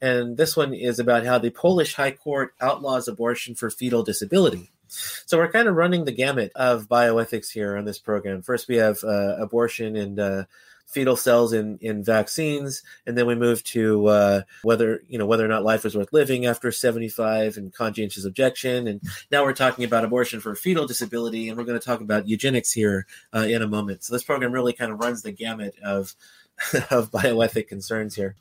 And 0.00 0.36
this 0.36 0.56
one 0.56 0.72
is 0.72 0.98
about 0.98 1.26
how 1.26 1.38
the 1.38 1.50
Polish 1.50 1.94
High 1.94 2.12
Court 2.12 2.54
outlaws 2.60 3.08
abortion 3.08 3.54
for 3.54 3.70
fetal 3.70 4.02
disability. 4.02 4.70
So 4.88 5.38
we're 5.38 5.50
kind 5.50 5.68
of 5.68 5.74
running 5.74 6.04
the 6.04 6.12
gamut 6.12 6.52
of 6.54 6.88
bioethics 6.88 7.50
here 7.50 7.76
on 7.76 7.84
this 7.84 7.98
program. 7.98 8.42
First, 8.42 8.68
we 8.68 8.76
have 8.76 9.02
uh, 9.02 9.36
abortion 9.38 9.96
and 9.96 10.20
uh, 10.20 10.44
fetal 10.86 11.16
cells 11.16 11.52
in 11.52 11.78
in 11.80 12.04
vaccines, 12.04 12.82
and 13.06 13.16
then 13.16 13.26
we 13.26 13.34
move 13.34 13.62
to 13.64 14.06
uh, 14.06 14.42
whether 14.62 15.00
you 15.08 15.18
know 15.18 15.26
whether 15.26 15.44
or 15.44 15.48
not 15.48 15.64
life 15.64 15.84
is 15.84 15.96
worth 15.96 16.12
living 16.12 16.46
after 16.46 16.70
75 16.70 17.56
and 17.56 17.74
conscientious 17.74 18.24
objection, 18.24 18.86
and 18.86 19.00
now 19.30 19.44
we're 19.44 19.52
talking 19.52 19.84
about 19.84 20.04
abortion 20.04 20.40
for 20.40 20.54
fetal 20.54 20.86
disability, 20.86 21.48
and 21.48 21.58
we're 21.58 21.64
going 21.64 21.78
to 21.78 21.84
talk 21.84 22.00
about 22.00 22.28
eugenics 22.28 22.72
here 22.72 23.06
uh, 23.34 23.46
in 23.48 23.62
a 23.62 23.68
moment. 23.68 24.04
So 24.04 24.12
this 24.12 24.24
program 24.24 24.52
really 24.52 24.72
kind 24.72 24.92
of 24.92 25.00
runs 25.00 25.22
the 25.22 25.32
gamut 25.32 25.74
of 25.82 26.14
of 26.90 27.10
bioethic 27.10 27.68
concerns 27.68 28.14
here. 28.14 28.36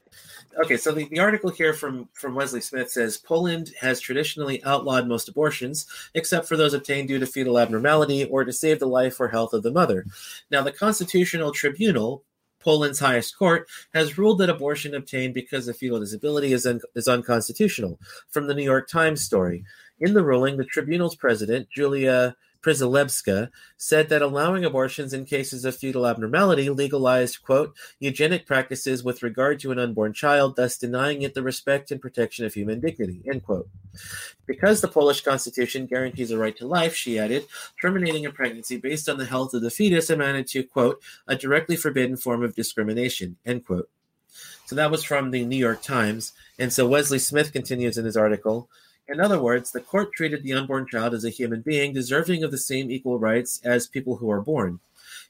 Okay, 0.63 0.77
so 0.77 0.91
the, 0.91 1.05
the 1.05 1.19
article 1.19 1.49
here 1.49 1.73
from, 1.73 2.07
from 2.13 2.35
Wesley 2.35 2.61
Smith 2.61 2.91
says 2.91 3.17
Poland 3.17 3.71
has 3.81 3.99
traditionally 3.99 4.63
outlawed 4.63 5.07
most 5.07 5.27
abortions, 5.27 5.87
except 6.13 6.47
for 6.47 6.55
those 6.55 6.75
obtained 6.75 7.07
due 7.07 7.17
to 7.17 7.25
fetal 7.25 7.57
abnormality 7.57 8.25
or 8.25 8.43
to 8.43 8.53
save 8.53 8.79
the 8.79 8.85
life 8.85 9.19
or 9.19 9.29
health 9.29 9.53
of 9.53 9.63
the 9.63 9.71
mother. 9.71 10.05
Now, 10.51 10.61
the 10.61 10.71
Constitutional 10.71 11.51
Tribunal 11.51 12.23
Poland's 12.63 12.99
highest 12.99 13.37
court, 13.37 13.67
has 13.93 14.17
ruled 14.17 14.39
that 14.39 14.49
abortion 14.49 14.95
obtained 14.95 15.33
because 15.33 15.67
of 15.67 15.77
fetal 15.77 15.99
disability 15.99 16.53
is, 16.53 16.65
un- 16.65 16.81
is 16.95 17.07
unconstitutional. 17.07 17.99
From 18.29 18.47
the 18.47 18.53
New 18.53 18.63
York 18.63 18.87
Times 18.87 19.21
story. 19.21 19.63
In 19.99 20.13
the 20.13 20.23
ruling, 20.23 20.57
the 20.57 20.65
tribunal's 20.65 21.15
president, 21.15 21.69
Julia 21.69 22.35
Przyłębska 22.63 23.49
said 23.77 24.09
that 24.09 24.21
allowing 24.21 24.65
abortions 24.65 25.13
in 25.13 25.25
cases 25.25 25.65
of 25.65 25.75
fetal 25.75 26.07
abnormality 26.07 26.69
legalized, 26.69 27.43
quote, 27.43 27.75
eugenic 27.99 28.45
practices 28.45 29.03
with 29.03 29.21
regard 29.21 29.59
to 29.59 29.71
an 29.71 29.79
unborn 29.79 30.13
child, 30.13 30.55
thus 30.55 30.77
denying 30.77 31.21
it 31.21 31.33
the 31.33 31.43
respect 31.43 31.91
and 31.91 32.01
protection 32.01 32.45
of 32.45 32.53
human 32.53 32.79
dignity, 32.79 33.21
end 33.27 33.43
quote. 33.43 33.67
Because 34.45 34.79
the 34.79 34.87
Polish 34.87 35.21
constitution 35.21 35.85
guarantees 35.87 36.31
a 36.31 36.37
right 36.37 36.55
to 36.57 36.65
life, 36.65 36.95
she 36.95 37.19
added, 37.19 37.45
terminating 37.81 38.25
a 38.25 38.31
pregnancy 38.31 38.77
based 38.77 39.09
on 39.09 39.17
the 39.17 39.25
health 39.25 39.53
of 39.53 39.61
the 39.61 39.69
fetus 39.69 40.09
amounted 40.09 40.47
to, 40.47 40.63
quote, 40.63 41.01
a 41.27 41.35
directly 41.35 41.75
forbidden 41.75 42.15
form 42.15 42.43
of 42.43 42.55
discrimination, 42.55 43.35
end 43.45 43.65
quote. 43.65 43.89
So 44.65 44.75
that 44.75 44.91
was 44.91 45.03
from 45.03 45.31
the 45.31 45.45
New 45.45 45.57
York 45.57 45.81
Times. 45.81 46.31
And 46.57 46.71
so 46.71 46.87
Wesley 46.87 47.19
Smith 47.19 47.51
continues 47.51 47.97
in 47.97 48.05
his 48.05 48.17
article 48.17 48.69
in 49.07 49.19
other 49.19 49.39
words, 49.39 49.71
the 49.71 49.81
court 49.81 50.13
treated 50.13 50.43
the 50.43 50.53
unborn 50.53 50.87
child 50.87 51.13
as 51.13 51.25
a 51.25 51.29
human 51.29 51.61
being 51.61 51.93
deserving 51.93 52.43
of 52.43 52.51
the 52.51 52.57
same 52.57 52.89
equal 52.89 53.19
rights 53.19 53.59
as 53.63 53.87
people 53.87 54.17
who 54.17 54.29
are 54.31 54.41
born. 54.41 54.79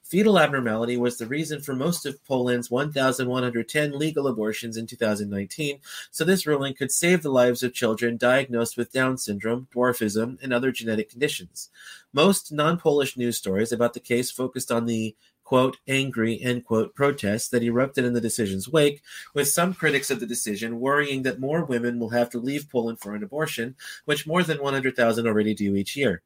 Fetal 0.03 0.37
abnormality 0.37 0.97
was 0.97 1.17
the 1.17 1.25
reason 1.25 1.61
for 1.61 1.73
most 1.73 2.05
of 2.05 2.23
Poland's 2.25 2.69
1,110 2.69 3.97
legal 3.97 4.27
abortions 4.27 4.77
in 4.77 4.85
2019, 4.85 5.79
so 6.11 6.23
this 6.23 6.45
ruling 6.45 6.73
could 6.75 6.91
save 6.91 7.23
the 7.23 7.31
lives 7.31 7.63
of 7.63 7.73
children 7.73 8.17
diagnosed 8.17 8.77
with 8.77 8.91
Down 8.91 9.17
syndrome, 9.17 9.67
dwarfism, 9.73 10.37
and 10.43 10.53
other 10.53 10.71
genetic 10.71 11.09
conditions. 11.09 11.69
Most 12.11 12.51
non 12.51 12.77
Polish 12.77 13.17
news 13.17 13.37
stories 13.37 13.71
about 13.71 13.93
the 13.93 13.99
case 13.99 14.29
focused 14.29 14.71
on 14.71 14.85
the 14.85 15.15
quote, 15.43 15.77
angry, 15.87 16.41
end 16.41 16.65
quote, 16.65 16.95
protests 16.95 17.49
that 17.49 17.63
erupted 17.63 18.05
in 18.05 18.13
the 18.13 18.21
decision's 18.21 18.69
wake, 18.69 19.01
with 19.33 19.47
some 19.47 19.73
critics 19.73 20.09
of 20.09 20.19
the 20.19 20.25
decision 20.25 20.79
worrying 20.79 21.23
that 21.23 21.39
more 21.39 21.65
women 21.65 21.99
will 21.99 22.09
have 22.09 22.29
to 22.29 22.39
leave 22.39 22.69
Poland 22.69 22.99
for 22.99 23.15
an 23.15 23.23
abortion, 23.23 23.75
which 24.05 24.27
more 24.27 24.43
than 24.43 24.61
100,000 24.61 25.27
already 25.27 25.53
do 25.53 25.75
each 25.75 25.95
year. 25.95 26.21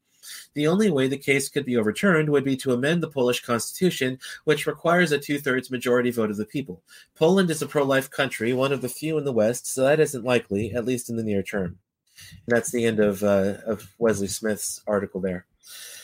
The 0.53 0.67
only 0.67 0.91
way 0.91 1.07
the 1.07 1.17
case 1.17 1.49
could 1.49 1.65
be 1.65 1.77
overturned 1.77 2.29
would 2.29 2.43
be 2.43 2.57
to 2.57 2.73
amend 2.73 3.01
the 3.01 3.09
Polish 3.09 3.43
constitution, 3.43 4.19
which 4.43 4.67
requires 4.67 5.11
a 5.11 5.19
two 5.19 5.39
thirds 5.39 5.71
majority 5.71 6.11
vote 6.11 6.31
of 6.31 6.37
the 6.37 6.45
people. 6.45 6.81
Poland 7.15 7.49
is 7.49 7.61
a 7.61 7.67
pro 7.67 7.83
life 7.83 8.09
country, 8.09 8.53
one 8.53 8.71
of 8.71 8.81
the 8.81 8.89
few 8.89 9.17
in 9.17 9.23
the 9.23 9.31
West, 9.31 9.67
so 9.67 9.83
that 9.83 9.99
isn't 9.99 10.25
likely, 10.25 10.73
at 10.73 10.85
least 10.85 11.09
in 11.09 11.15
the 11.15 11.23
near 11.23 11.43
term. 11.43 11.77
And 12.45 12.55
that's 12.55 12.71
the 12.71 12.85
end 12.85 12.99
of, 12.99 13.23
uh, 13.23 13.57
of 13.65 13.93
Wesley 13.99 14.27
Smith's 14.27 14.81
article 14.87 15.21
there. 15.21 15.45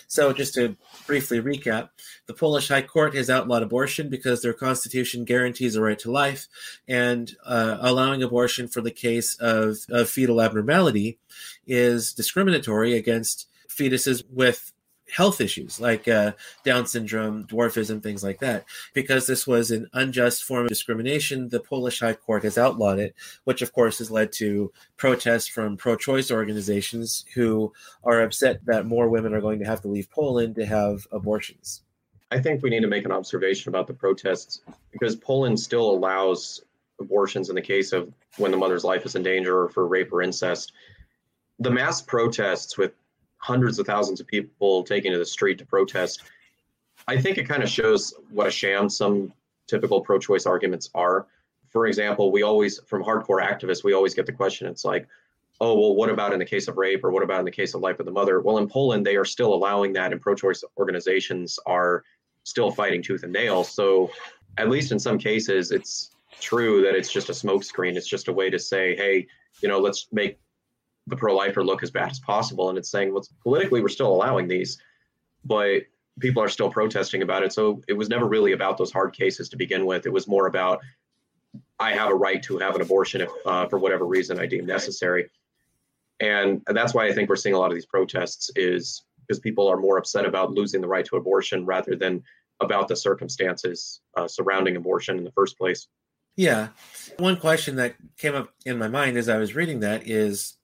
So, 0.08 0.34
just 0.34 0.54
to 0.56 0.76
briefly 1.08 1.40
recap, 1.40 1.90
the 2.26 2.34
Polish 2.34 2.68
High 2.68 2.82
Court 2.82 3.16
has 3.16 3.30
outlawed 3.30 3.64
abortion 3.64 4.10
because 4.10 4.42
their 4.42 4.54
constitution 4.54 5.24
guarantees 5.24 5.76
a 5.76 5.82
right 5.82 6.00
to 6.00 6.12
life, 6.12 6.48
and 6.88 7.36
uh, 7.46 7.78
allowing 7.80 8.22
abortion 8.24 8.68
for 8.68 8.82
the 8.82 8.92
case 8.92 9.36
of, 9.40 9.78
of 9.90 10.10
fetal 10.10 10.42
abnormality 10.42 11.18
is 11.66 12.14
discriminatory 12.14 12.94
against 12.94 13.48
fetuses 13.70 14.24
with 14.30 14.73
health 15.14 15.40
issues 15.40 15.80
like 15.80 16.08
uh, 16.08 16.34
Down 16.64 16.86
syndrome, 16.86 17.46
dwarfism, 17.46 18.02
things 18.02 18.24
like 18.24 18.40
that. 18.40 18.66
Because 18.94 19.28
this 19.28 19.46
was 19.46 19.72
an 19.72 19.90
unjust 19.94 20.44
form 20.44 20.64
of 20.64 20.70
discrimination, 20.70 21.50
the 21.50 21.60
Polish 21.60 22.00
High 22.00 22.14
Court 22.14 22.44
has 22.44 22.58
outlawed 22.58 23.00
it, 23.00 23.16
which 23.44 23.62
of 23.62 23.74
course 23.74 24.00
has 24.00 24.10
led 24.10 24.32
to 24.34 24.72
protests 24.98 25.48
from 25.48 25.78
pro 25.78 25.96
choice 25.96 26.32
organizations 26.32 27.26
who 27.36 27.72
are 28.04 28.22
upset 28.22 28.66
that 28.66 28.86
more 28.86 29.08
women 29.08 29.34
are 29.34 29.42
going 29.42 29.60
to 29.60 29.66
have 29.66 29.82
to 29.82 29.88
leave 29.88 30.10
Poland 30.10 30.56
to 30.56 30.66
have 30.66 31.08
abortions. 31.12 31.84
I 32.32 32.42
think 32.42 32.64
we 32.64 32.72
need 32.72 32.82
to 32.82 32.88
make 32.88 33.06
an 33.06 33.12
observation 33.12 33.70
about 33.70 33.86
the 33.86 33.94
protests 33.94 34.62
because 34.92 35.16
Poland 35.16 35.60
still 35.60 35.92
allows 35.92 36.62
abortions 37.00 37.50
in 37.50 37.56
the 37.56 37.62
case 37.62 37.94
of 37.94 38.12
when 38.38 38.50
the 38.50 38.58
mother's 38.58 38.84
life 38.84 39.06
is 39.06 39.16
in 39.16 39.22
danger 39.22 39.60
or 39.60 39.70
for 39.70 39.86
rape 39.88 40.12
or 40.12 40.24
incest. 40.24 40.74
The 41.60 41.70
mass 41.70 42.02
protests 42.02 42.78
with 42.78 42.94
hundreds 43.44 43.78
of 43.78 43.86
thousands 43.86 44.22
of 44.22 44.28
people 44.28 44.84
taking 44.84 45.12
to 45.12 45.18
the 45.18 45.26
street 45.26 45.58
to 45.58 45.66
protest, 45.66 46.24
I 47.10 47.20
think 47.20 47.38
it 47.38 47.44
kind 47.44 47.62
of 47.62 47.70
shows 47.70 48.14
what 48.30 48.48
a 48.48 48.52
sham 48.52 48.88
some 48.88 49.34
typical 49.68 50.00
pro 50.00 50.18
choice 50.18 50.46
arguments 50.46 50.90
are. 50.96 51.28
For 51.70 51.88
example, 51.88 52.32
we 52.32 52.44
always, 52.44 52.80
from 52.88 53.04
hardcore 53.04 53.44
activists, 53.44 53.84
we 53.84 53.94
always 53.94 54.14
get 54.14 54.26
the 54.26 54.32
question 54.32 54.68
it's 54.68 54.86
like, 54.86 55.10
oh, 55.60 55.78
well, 55.78 55.94
what 55.94 56.10
about 56.10 56.32
in 56.32 56.40
the 56.40 56.46
case 56.46 56.70
of 56.70 56.78
rape 56.78 57.04
or 57.04 57.12
what 57.12 57.22
about 57.22 57.40
in 57.40 57.46
the 57.46 57.52
case 57.52 57.74
of 57.74 57.82
life 57.82 58.00
of 58.00 58.06
the 58.06 58.12
mother? 58.14 58.40
Well, 58.40 58.60
in 58.60 58.70
Poland, 58.70 59.06
they 59.06 59.18
are 59.18 59.26
still 59.26 59.54
allowing 59.54 59.92
that, 59.94 60.14
and 60.14 60.22
pro 60.22 60.36
choice 60.36 60.64
organizations 60.78 61.60
are 61.66 62.04
still 62.44 62.72
fighting 62.72 63.04
tooth 63.04 63.24
and 63.24 63.34
nail. 63.34 63.66
So, 63.66 64.10
at 64.58 64.70
least 64.70 64.94
in 64.94 65.00
some 65.00 65.18
cases, 65.18 65.72
it's 65.72 66.12
true 66.40 66.82
that 66.84 66.96
it's 66.96 67.12
just 67.12 67.30
a 67.30 67.34
smokescreen. 67.34 67.96
It's 67.96 68.08
just 68.08 68.30
a 68.30 68.34
way 68.34 68.50
to 68.50 68.60
say, 68.60 68.96
hey, 68.96 69.28
you 69.62 69.68
know, 69.68 69.80
let's 69.80 70.08
make 70.12 70.40
the 71.08 71.16
pro-lifer 71.16 71.64
look 71.64 71.84
as 71.84 71.92
bad 71.92 72.12
as 72.12 72.20
possible. 72.20 72.70
And 72.70 72.78
it's 72.78 72.90
saying, 72.90 73.14
well, 73.14 73.26
politically, 73.42 73.82
we're 73.82 73.90
still 73.90 74.14
allowing 74.14 74.48
these, 74.48 74.82
but 75.44 75.84
people 76.20 76.42
are 76.42 76.50
still 76.50 76.70
protesting 76.70 77.22
about 77.22 77.44
it. 77.44 77.52
So 77.52 77.82
it 77.88 77.94
was 77.94 78.10
never 78.10 78.26
really 78.26 78.52
about 78.52 78.78
those 78.78 78.92
hard 78.92 79.14
cases 79.14 79.50
to 79.50 79.58
begin 79.58 79.86
with. 79.86 80.06
It 80.06 80.14
was 80.14 80.28
more 80.28 80.48
about 80.48 80.80
I 81.80 81.94
have 81.94 82.10
a 82.10 82.16
right 82.16 82.42
to 82.44 82.58
have 82.60 82.76
an 82.76 82.82
abortion 82.82 83.22
if, 83.22 83.30
uh, 83.46 83.68
for 83.68 83.78
whatever 83.80 84.06
reason 84.06 84.40
I 84.40 84.46
deem 84.46 84.66
necessary. 84.66 85.30
And 86.20 86.62
that's 86.68 86.94
why 86.94 87.08
I 87.08 87.14
think 87.14 87.30
we're 87.30 87.36
seeing 87.36 87.56
a 87.56 87.60
lot 87.60 87.72
of 87.72 87.76
these 87.76 87.86
protests 87.86 88.50
is 88.56 89.04
because 89.22 89.40
people 89.40 89.68
are 89.68 89.78
more 89.78 89.98
upset 89.98 90.26
about 90.26 90.52
losing 90.52 90.82
the 90.82 90.88
right 90.88 91.06
to 91.06 91.18
abortion 91.18 91.66
rather 91.66 91.96
than 91.96 92.24
about 92.62 92.88
the 92.88 92.96
circumstances 92.96 94.00
uh, 94.16 94.28
surrounding 94.28 94.76
abortion 94.76 95.18
in 95.18 95.24
the 95.24 95.32
first 95.32 95.58
place. 95.58 95.88
Yeah. 96.36 96.70
One 97.20 97.38
question 97.38 97.76
that 97.76 97.96
came 98.18 98.36
up 98.36 98.54
in 98.66 98.78
my 98.78 98.88
mind 98.88 99.18
as 99.18 99.30
I 99.30 99.38
was 99.38 99.56
reading 99.56 99.82
that 99.82 100.08
is 100.08 100.56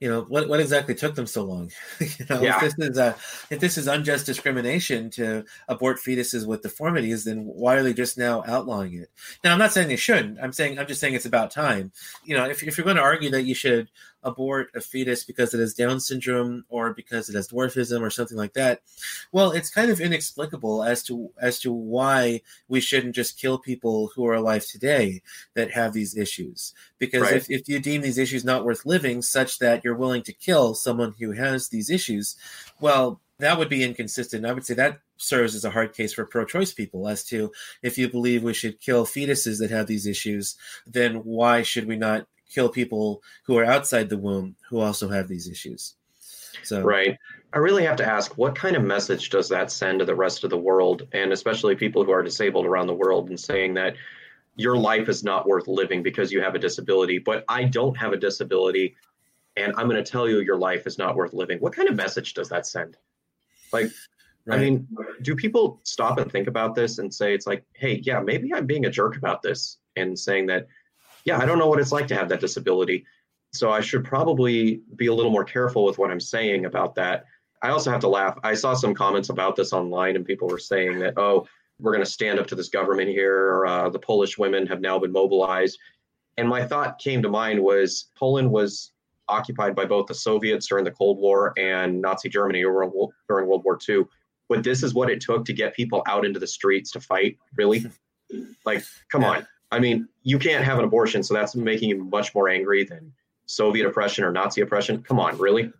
you 0.00 0.08
know 0.08 0.22
what 0.22 0.48
what 0.48 0.60
exactly 0.60 0.94
took 0.94 1.14
them 1.14 1.26
so 1.26 1.44
long? 1.44 1.70
You 2.00 2.26
know 2.30 2.40
yeah. 2.40 2.56
if 2.56 2.76
this 2.76 2.90
is 2.90 2.98
a 2.98 3.16
if 3.50 3.60
this 3.60 3.78
is 3.78 3.86
unjust 3.86 4.26
discrimination 4.26 5.10
to 5.10 5.44
abort 5.68 5.98
fetuses 5.98 6.46
with 6.46 6.62
deformities 6.62 7.24
then 7.24 7.42
why 7.44 7.76
are 7.76 7.82
they 7.82 7.94
just 7.94 8.16
now 8.18 8.42
outlawing 8.46 8.94
it? 8.94 9.10
Now 9.42 9.52
i'm 9.52 9.58
not 9.58 9.72
saying 9.72 9.88
they 9.88 9.96
shouldn't. 9.96 10.38
I'm 10.40 10.52
saying 10.52 10.78
i'm 10.78 10.86
just 10.86 11.00
saying 11.00 11.14
it's 11.14 11.26
about 11.26 11.50
time. 11.50 11.92
You 12.24 12.36
know 12.36 12.44
if, 12.44 12.62
if 12.62 12.78
you're 12.78 12.84
going 12.84 12.96
to 12.96 13.02
argue 13.02 13.30
that 13.30 13.42
you 13.42 13.54
should 13.54 13.88
abort 14.22 14.70
a 14.74 14.80
fetus 14.80 15.24
because 15.24 15.54
it 15.54 15.60
has 15.60 15.74
Down 15.74 16.00
syndrome 16.00 16.64
or 16.68 16.92
because 16.92 17.28
it 17.28 17.34
has 17.34 17.48
dwarfism 17.48 18.00
or 18.00 18.10
something 18.10 18.36
like 18.36 18.54
that, 18.54 18.80
well, 19.32 19.52
it's 19.52 19.70
kind 19.70 19.90
of 19.90 20.00
inexplicable 20.00 20.82
as 20.82 21.02
to 21.04 21.30
as 21.40 21.58
to 21.60 21.72
why 21.72 22.42
we 22.68 22.80
shouldn't 22.80 23.14
just 23.14 23.40
kill 23.40 23.58
people 23.58 24.10
who 24.14 24.26
are 24.26 24.34
alive 24.34 24.66
today 24.66 25.22
that 25.54 25.70
have 25.72 25.92
these 25.92 26.16
issues. 26.16 26.74
Because 26.98 27.22
right. 27.22 27.34
if, 27.36 27.50
if 27.50 27.68
you 27.68 27.78
deem 27.80 28.02
these 28.02 28.18
issues 28.18 28.44
not 28.44 28.64
worth 28.64 28.86
living, 28.86 29.22
such 29.22 29.58
that 29.58 29.84
you're 29.84 29.94
willing 29.94 30.22
to 30.22 30.32
kill 30.32 30.74
someone 30.74 31.14
who 31.18 31.32
has 31.32 31.68
these 31.68 31.90
issues, 31.90 32.36
well, 32.80 33.20
that 33.38 33.58
would 33.58 33.68
be 33.68 33.84
inconsistent. 33.84 34.44
I 34.44 34.52
would 34.52 34.66
say 34.66 34.74
that 34.74 35.00
serves 35.16 35.54
as 35.54 35.64
a 35.64 35.70
hard 35.70 35.92
case 35.92 36.12
for 36.12 36.24
pro-choice 36.24 36.72
people 36.72 37.08
as 37.08 37.24
to 37.24 37.52
if 37.82 37.98
you 37.98 38.08
believe 38.08 38.42
we 38.42 38.54
should 38.54 38.80
kill 38.80 39.04
fetuses 39.04 39.58
that 39.58 39.70
have 39.70 39.86
these 39.86 40.06
issues, 40.06 40.56
then 40.86 41.16
why 41.16 41.62
should 41.62 41.86
we 41.86 41.96
not 41.96 42.26
kill 42.48 42.68
people 42.68 43.22
who 43.44 43.56
are 43.58 43.64
outside 43.64 44.08
the 44.08 44.18
womb 44.18 44.56
who 44.68 44.80
also 44.80 45.08
have 45.08 45.28
these 45.28 45.48
issues. 45.48 45.94
So 46.62 46.82
right. 46.82 47.16
I 47.52 47.58
really 47.58 47.84
have 47.84 47.96
to 47.96 48.06
ask, 48.06 48.36
what 48.36 48.54
kind 48.54 48.76
of 48.76 48.82
message 48.82 49.30
does 49.30 49.48
that 49.48 49.70
send 49.70 50.00
to 50.00 50.04
the 50.04 50.14
rest 50.14 50.44
of 50.44 50.50
the 50.50 50.58
world, 50.58 51.06
and 51.12 51.32
especially 51.32 51.76
people 51.76 52.04
who 52.04 52.10
are 52.10 52.22
disabled 52.22 52.66
around 52.66 52.88
the 52.88 52.94
world, 52.94 53.28
and 53.30 53.40
saying 53.40 53.74
that 53.74 53.96
your 54.56 54.76
life 54.76 55.08
is 55.08 55.24
not 55.24 55.46
worth 55.46 55.68
living 55.68 56.02
because 56.02 56.32
you 56.32 56.42
have 56.42 56.54
a 56.54 56.58
disability, 56.58 57.18
but 57.18 57.44
I 57.48 57.64
don't 57.64 57.96
have 57.96 58.12
a 58.12 58.16
disability, 58.16 58.96
and 59.56 59.72
I'm 59.76 59.88
going 59.88 60.02
to 60.02 60.10
tell 60.10 60.28
you 60.28 60.40
your 60.40 60.58
life 60.58 60.86
is 60.86 60.98
not 60.98 61.16
worth 61.16 61.32
living. 61.32 61.58
What 61.58 61.74
kind 61.74 61.88
of 61.88 61.94
message 61.94 62.34
does 62.34 62.48
that 62.48 62.66
send? 62.66 62.96
Like, 63.72 63.90
right. 64.44 64.58
I 64.58 64.60
mean, 64.60 64.88
do 65.22 65.36
people 65.36 65.80
stop 65.84 66.18
and 66.18 66.30
think 66.30 66.48
about 66.48 66.74
this 66.74 66.98
and 66.98 67.14
say, 67.14 67.34
it's 67.34 67.46
like, 67.46 67.64
hey, 67.72 68.00
yeah, 68.02 68.20
maybe 68.20 68.52
I'm 68.52 68.66
being 68.66 68.84
a 68.84 68.90
jerk 68.90 69.16
about 69.16 69.42
this, 69.42 69.78
and 69.96 70.18
saying 70.18 70.46
that 70.46 70.66
yeah, 71.28 71.38
I 71.38 71.44
don't 71.44 71.58
know 71.58 71.66
what 71.66 71.78
it's 71.78 71.92
like 71.92 72.06
to 72.06 72.14
have 72.14 72.30
that 72.30 72.40
disability. 72.40 73.04
So 73.52 73.70
I 73.70 73.80
should 73.82 74.02
probably 74.02 74.80
be 74.96 75.08
a 75.08 75.14
little 75.14 75.30
more 75.30 75.44
careful 75.44 75.84
with 75.84 75.98
what 75.98 76.10
I'm 76.10 76.20
saying 76.20 76.64
about 76.64 76.94
that. 76.94 77.26
I 77.62 77.68
also 77.68 77.90
have 77.90 78.00
to 78.00 78.08
laugh. 78.08 78.38
I 78.42 78.54
saw 78.54 78.72
some 78.72 78.94
comments 78.94 79.28
about 79.28 79.54
this 79.54 79.74
online, 79.74 80.16
and 80.16 80.24
people 80.24 80.48
were 80.48 80.58
saying 80.58 80.98
that, 81.00 81.18
oh, 81.18 81.46
we're 81.80 81.92
going 81.92 82.04
to 82.04 82.10
stand 82.10 82.38
up 82.38 82.46
to 82.46 82.54
this 82.54 82.70
government 82.70 83.10
here. 83.10 83.66
Uh, 83.66 83.90
the 83.90 83.98
Polish 83.98 84.38
women 84.38 84.66
have 84.68 84.80
now 84.80 84.98
been 84.98 85.12
mobilized. 85.12 85.78
And 86.38 86.48
my 86.48 86.64
thought 86.64 86.98
came 86.98 87.20
to 87.22 87.28
mind 87.28 87.62
was 87.62 88.06
Poland 88.16 88.50
was 88.50 88.92
occupied 89.28 89.76
by 89.76 89.84
both 89.84 90.06
the 90.06 90.14
Soviets 90.14 90.66
during 90.66 90.86
the 90.86 90.92
Cold 90.92 91.18
War 91.18 91.52
and 91.58 92.00
Nazi 92.00 92.30
Germany 92.30 92.62
during 92.62 92.90
World 93.48 93.64
War 93.64 93.78
II. 93.86 94.04
But 94.48 94.64
this 94.64 94.82
is 94.82 94.94
what 94.94 95.10
it 95.10 95.20
took 95.20 95.44
to 95.44 95.52
get 95.52 95.74
people 95.74 96.02
out 96.06 96.24
into 96.24 96.40
the 96.40 96.46
streets 96.46 96.90
to 96.92 97.00
fight. 97.00 97.36
Really? 97.54 97.84
Like, 98.64 98.82
come 99.10 99.22
yeah. 99.22 99.30
on. 99.30 99.46
I 99.70 99.78
mean, 99.78 100.08
you 100.22 100.38
can't 100.38 100.64
have 100.64 100.78
an 100.78 100.84
abortion, 100.84 101.22
so 101.22 101.34
that's 101.34 101.54
making 101.54 101.90
you 101.90 102.04
much 102.04 102.34
more 102.34 102.48
angry 102.48 102.84
than 102.84 103.12
Soviet 103.46 103.86
oppression 103.86 104.24
or 104.24 104.32
Nazi 104.32 104.60
oppression. 104.60 105.02
Come 105.02 105.20
on, 105.20 105.36
really? 105.38 105.72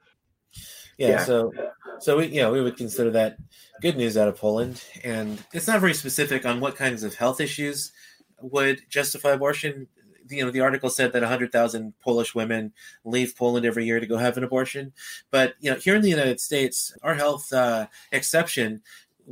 Yeah, 0.98 1.09
yeah. 1.09 1.24
so 1.24 1.53
so 2.01 2.18
we 2.18 2.27
you 2.27 2.40
know 2.40 2.53
we 2.53 2.61
would 2.61 2.77
consider 2.77 3.11
that 3.12 3.38
good 3.81 3.96
news 3.96 4.16
out 4.16 4.29
of 4.29 4.37
Poland, 4.37 4.83
and 5.05 5.42
it's 5.53 5.66
not 5.68 5.81
very 5.81 5.94
specific 5.94 6.44
on 6.44 6.61
what 6.61 6.77
kinds 6.77 7.03
of 7.03 7.14
health 7.14 7.40
issues 7.40 7.92
would 8.40 8.81
justify 8.88 9.31
abortion. 9.31 9.87
You 10.31 10.44
know, 10.44 10.51
the 10.51 10.61
article 10.61 10.90
said 10.90 11.14
that 11.14 11.22
100,000 11.22 11.94
Polish 12.01 12.35
women 12.35 12.74
leave 13.03 13.35
Poland 13.35 13.64
every 13.64 13.87
year 13.87 13.98
to 13.98 14.07
go 14.07 14.18
have 14.18 14.37
an 14.37 14.44
abortion, 14.44 14.92
but 15.31 15.55
you 15.61 15.70
know, 15.70 15.77
here 15.79 15.94
in 15.94 16.03
the 16.03 16.11
United 16.11 16.40
States, 16.40 16.94
our 17.03 17.14
health 17.14 17.51
uh, 17.53 17.87
exception 18.12 18.83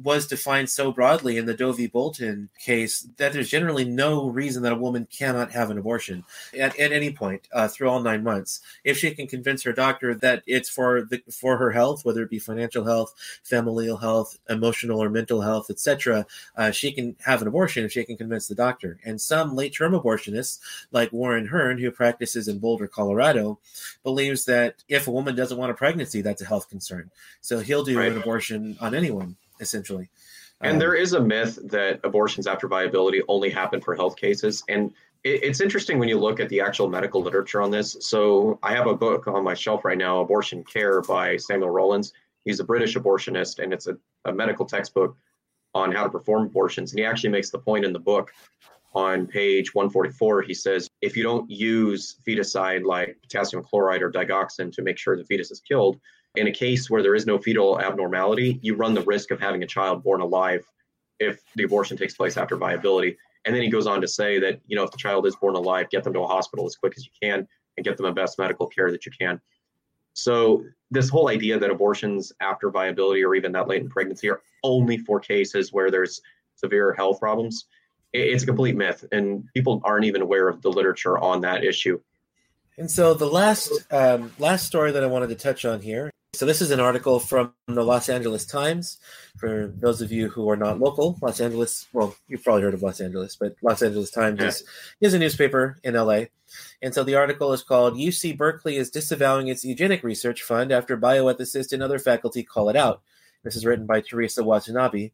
was 0.02 0.26
defined 0.26 0.68
so 0.68 0.92
broadly 0.92 1.38
in 1.38 1.46
the 1.46 1.54
Doe 1.54 1.72
v. 1.72 1.87
Bolton 1.87 2.50
case 2.59 3.09
that 3.16 3.32
there's 3.32 3.48
generally 3.48 3.85
no 3.85 4.28
reason 4.28 4.62
that 4.62 4.72
a 4.72 4.76
woman 4.76 5.06
cannot 5.11 5.52
have 5.52 5.70
an 5.70 5.78
abortion 5.78 6.24
at, 6.59 6.78
at 6.78 6.92
any 6.92 7.11
point 7.11 7.48
uh, 7.52 7.66
through 7.66 7.88
all 7.88 8.00
nine 8.00 8.22
months 8.22 8.61
if 8.85 8.98
she 8.98 9.12
can 9.12 9.26
convince 9.26 9.62
her 9.62 9.72
doctor 9.72 10.14
that 10.14 10.42
it's 10.46 10.68
for 10.68 11.02
the 11.02 11.22
for 11.30 11.56
her 11.56 11.70
health, 11.70 12.04
whether 12.04 12.22
it 12.22 12.30
be 12.30 12.38
financial 12.38 12.85
health, 12.85 13.14
familial 13.42 13.96
health, 13.96 14.38
emotional 14.50 15.02
or 15.02 15.09
mental 15.09 15.40
health, 15.40 15.70
etc. 15.70 16.26
Uh, 16.56 16.70
she 16.70 16.92
can 16.92 17.16
have 17.24 17.40
an 17.40 17.48
abortion 17.48 17.85
if 17.85 17.92
she 17.92 18.04
can 18.04 18.16
convince 18.16 18.48
the 18.48 18.54
doctor. 18.54 18.98
And 19.04 19.20
some 19.20 19.56
late 19.56 19.74
term 19.74 19.92
abortionists, 19.92 20.61
like 20.92 21.12
Warren 21.12 21.46
Hern, 21.46 21.78
who 21.78 21.90
practices 21.90 22.48
in 22.48 22.59
Boulder, 22.59 22.87
Colorado, 22.87 23.59
believes 24.02 24.44
that 24.44 24.85
if 24.88 25.06
a 25.06 25.11
woman 25.11 25.35
doesn't 25.35 25.56
want 25.56 25.70
a 25.70 25.74
pregnancy, 25.74 26.20
that's 26.20 26.42
a 26.42 26.46
health 26.46 26.68
concern. 26.68 27.11
So 27.40 27.61
he'll 27.61 27.85
do 27.85 27.98
right. 27.98 28.12
an 28.12 28.18
abortion 28.18 28.76
on 28.80 28.94
anyone 28.94 29.37
essentially. 29.61 30.09
And 30.61 30.75
um, 30.75 30.79
there 30.79 30.95
is 30.95 31.12
a 31.12 31.21
myth 31.21 31.59
that 31.64 32.01
abortions 32.05 32.47
after 32.47 32.66
viability 32.66 33.23
only 33.29 33.51
happen 33.51 33.81
for 33.81 33.95
health 33.95 34.16
cases. 34.16 34.62
And 34.69 34.92
it, 35.23 35.42
it's 35.42 35.61
interesting 35.61 35.99
when 35.99 36.09
you 36.09 36.19
look 36.19 36.40
at 36.40 36.49
the 36.49 36.61
actual 36.61 36.88
medical 36.88 37.23
literature 37.23 37.61
on 37.61 37.71
this. 37.71 37.97
So 38.01 38.59
I 38.62 38.73
have 38.73 38.87
a 38.87 38.95
book 38.95 39.27
on 39.27 39.45
my 39.45 39.55
shelf 39.55 39.85
right 39.85 39.99
now, 39.99 40.21
Abortion 40.21 40.64
Care 40.64 41.03
by 41.03 41.37
Samuel 41.37 41.71
Rowlands. 41.71 42.12
He's 42.45 42.61
a 42.61 42.64
British 42.64 42.95
abortionist, 42.95 43.59
and 43.59 43.73
it's 43.73 43.87
a, 43.87 43.97
a 44.25 44.33
medical 44.33 44.64
textbook 44.64 45.16
on 45.75 45.92
how 45.92 46.05
to 46.05 46.11
perform 46.11 46.47
abortions. 46.47 46.92
And 46.92 47.01
he 47.01 47.05
actually 47.05 47.31
makes 47.31 47.51
the 47.51 47.59
point 47.59 47.85
in 47.85 47.92
the 47.92 47.99
book 47.99 48.33
on 48.95 49.27
page 49.27 49.75
144. 49.75 50.42
He 50.42 50.55
says, 50.55 50.88
if 51.03 51.16
you 51.16 51.23
don't 51.23 51.51
use 51.51 52.16
feticide 52.27 52.85
like 52.85 53.19
potassium 53.21 53.62
chloride 53.62 54.01
or 54.01 54.11
digoxin 54.11 54.73
to 54.73 54.83
make 54.83 54.97
sure 54.97 55.16
the 55.16 55.25
fetus 55.25 55.51
is 55.51 55.61
killed, 55.61 56.01
in 56.37 56.46
a 56.46 56.53
case 56.53 56.90
where 56.90 57.03
there 57.03 57.14
is 57.14 57.27
no 57.27 57.38
fetal 57.38 57.81
abnormality, 57.81 58.59
you 58.62 58.77
run 58.77 58.94
the 58.94 59.03
risk 59.03 59.31
of 59.31 59.40
having 59.40 59.62
a 59.62 59.66
child 59.66 60.03
born 60.03 60.20
alive 60.20 60.64
if 61.18 61.40
the 61.55 61.64
abortion 61.64 61.96
takes 61.96 62.14
place 62.14 62.37
after 62.37 62.57
viability. 62.57 63.16
And 63.44 63.55
then 63.55 63.62
he 63.62 63.70
goes 63.70 63.87
on 63.87 64.01
to 64.01 64.09
say 64.09 64.38
that, 64.40 64.61
you 64.66 64.77
know, 64.77 64.83
if 64.83 64.90
the 64.90 64.99
child 64.99 65.27
is 65.27 65.37
born 65.37 65.55
alive, 65.55 65.88
get 65.90 66.05
them 66.05 66.12
to 66.12 66.20
a 66.20 66.27
hospital 66.27 66.66
as 66.66 66.77
quick 66.77 66.94
as 66.96 67.05
you 67.05 67.12
can 67.22 67.46
and 67.77 67.85
get 67.85 67.96
them 67.96 68.07
the 68.07 68.12
best 68.12 68.38
medical 68.38 68.66
care 68.66 68.90
that 68.90 69.07
you 69.07 69.12
can. 69.18 69.40
So, 70.14 70.64
this 70.90 71.09
whole 71.09 71.29
idea 71.29 71.59
that 71.59 71.70
abortions 71.70 72.33
after 72.40 72.70
viability 72.70 73.22
or 73.25 73.35
even 73.35 73.53
that 73.53 73.68
late 73.68 73.83
in 73.83 73.88
pregnancy 73.88 74.31
are 74.31 74.40
only 74.63 74.96
for 74.98 75.21
cases 75.21 75.73
where 75.73 75.90
there's 75.90 76.21
severe 76.54 76.94
health 76.94 77.21
problems, 77.21 77.67
it's 78.13 78.44
a 78.44 78.46
complete 78.46 78.77
myth. 78.77 79.04
And 79.13 79.44
people 79.52 79.81
aren't 79.85 80.06
even 80.06 80.23
aware 80.23 80.48
of 80.48 80.63
the 80.63 80.71
literature 80.71 81.19
on 81.19 81.42
that 81.42 81.65
issue. 81.65 82.00
And 82.79 82.90
so, 82.90 83.15
the 83.15 83.27
last 83.27 83.71
um, 83.90 84.33
last 84.38 84.67
story 84.67 84.92
that 84.92 85.04
I 85.04 85.06
wanted 85.06 85.29
to 85.29 85.35
touch 85.35 85.65
on 85.65 85.81
here 85.81 86.10
So 86.37 86.44
this 86.44 86.60
is 86.60 86.70
an 86.70 86.80
article 86.80 87.18
from 87.18 87.54
the 87.66 87.82
Los 87.82 88.10
Angeles 88.10 88.44
Times. 88.44 88.98
For 89.38 89.72
those 89.74 90.02
of 90.02 90.12
you 90.12 90.28
who 90.28 90.50
are 90.50 90.56
not 90.56 90.78
local, 90.78 91.16
Los 91.22 91.40
Angeles, 91.40 91.87
well, 91.94 92.14
you've 92.28 92.44
probably 92.44 92.60
heard 92.60 92.74
of 92.74 92.82
Los 92.82 93.00
Angeles, 93.00 93.37
but 93.37 93.56
Los 93.62 93.80
Angeles 93.80 94.10
Times 94.10 94.40
yeah. 94.40 94.48
is, 94.48 94.64
is 95.00 95.14
a 95.14 95.18
newspaper 95.18 95.78
in 95.82 95.94
LA. 95.94 96.24
And 96.82 96.92
so 96.92 97.04
the 97.04 97.14
article 97.14 97.54
is 97.54 97.62
called 97.62 97.94
UC 97.94 98.37
Berkeley 98.37 98.76
is 98.76 98.90
disavowing 98.90 99.48
its 99.48 99.64
eugenic 99.64 100.04
research 100.04 100.42
fund 100.42 100.72
after 100.72 100.98
bioethicists 100.98 101.72
and 101.72 101.82
other 101.82 101.98
faculty 101.98 102.42
call 102.42 102.68
it 102.68 102.76
out. 102.76 103.00
This 103.42 103.56
is 103.56 103.64
written 103.64 103.87
by 103.87 104.02
Teresa 104.02 104.44
Watanabe, 104.44 105.12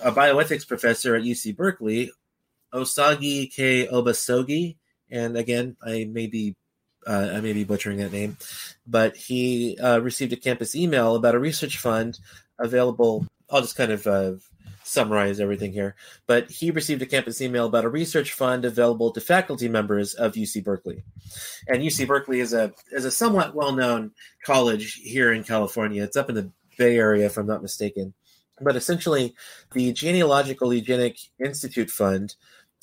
a 0.00 0.12
bioethics 0.12 0.68
professor 0.68 1.16
at 1.16 1.24
UC 1.24 1.56
Berkeley, 1.56 2.12
Osagie 2.72 3.52
K. 3.52 3.88
Obasogie. 3.88 4.76
And 5.10 5.36
again, 5.36 5.76
I 5.84 6.04
may 6.04 6.28
be 6.28 6.54
uh, 7.06 7.32
I 7.34 7.40
may 7.40 7.52
be 7.52 7.64
butchering 7.64 7.98
that 7.98 8.12
name, 8.12 8.36
but 8.86 9.16
he 9.16 9.78
uh, 9.78 10.00
received 10.00 10.32
a 10.32 10.36
campus 10.36 10.74
email 10.74 11.16
about 11.16 11.34
a 11.34 11.38
research 11.38 11.78
fund 11.78 12.18
available. 12.58 13.26
I'll 13.50 13.62
just 13.62 13.76
kind 13.76 13.92
of 13.92 14.06
uh, 14.06 14.32
summarize 14.90 15.40
everything 15.40 15.72
here. 15.72 15.94
But 16.26 16.50
he 16.50 16.70
received 16.70 17.02
a 17.02 17.06
campus 17.06 17.40
email 17.40 17.66
about 17.66 17.84
a 17.84 17.88
research 17.88 18.32
fund 18.32 18.64
available 18.64 19.12
to 19.12 19.20
faculty 19.20 19.68
members 19.68 20.14
of 20.14 20.34
UC 20.34 20.64
Berkeley. 20.64 21.02
And 21.68 21.82
UC 21.82 22.06
Berkeley 22.06 22.40
is 22.40 22.52
a 22.52 22.72
is 22.90 23.04
a 23.04 23.10
somewhat 23.10 23.54
well 23.54 23.72
known 23.72 24.12
college 24.44 24.94
here 24.94 25.32
in 25.32 25.44
California. 25.44 26.02
It's 26.02 26.16
up 26.16 26.28
in 26.28 26.34
the 26.34 26.50
Bay 26.76 26.96
Area, 26.96 27.26
if 27.26 27.36
I'm 27.36 27.46
not 27.46 27.62
mistaken. 27.62 28.14
But 28.60 28.76
essentially, 28.76 29.34
the 29.72 29.92
Genealogical 29.92 30.74
Eugenic 30.74 31.18
Institute 31.38 31.90
Fund 31.90 32.34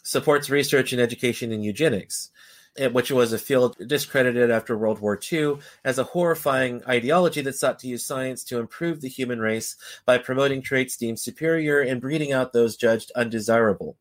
supports 0.03 0.49
research 0.49 0.93
and 0.93 1.01
education 1.01 1.51
in 1.51 1.61
eugenics 1.61 2.32
Eh, 2.78 2.88
which 2.88 3.11
was 3.11 3.34
a 3.34 3.39
field 3.39 3.75
discredited 3.88 4.51
after 4.51 4.78
World 4.78 4.99
War 4.99 5.19
II 5.32 5.57
as 5.84 5.97
a 5.97 6.03
horrifying 6.03 6.84
ideology 6.88 7.41
that 7.41 7.55
sought 7.55 7.80
to 7.80 7.88
use 7.88 8.05
science 8.05 8.43
to 8.45 8.59
improve 8.59 9.01
the 9.01 9.09
human 9.09 9.39
race 9.39 9.75
by 10.05 10.19
promoting 10.19 10.61
traits 10.61 10.95
deemed 10.95 11.19
superior 11.19 11.80
and 11.82 11.99
breeding 11.99 12.32
out 12.32 12.53
those 12.53 12.78
judged 12.78 13.11
undesirable. 13.15 13.97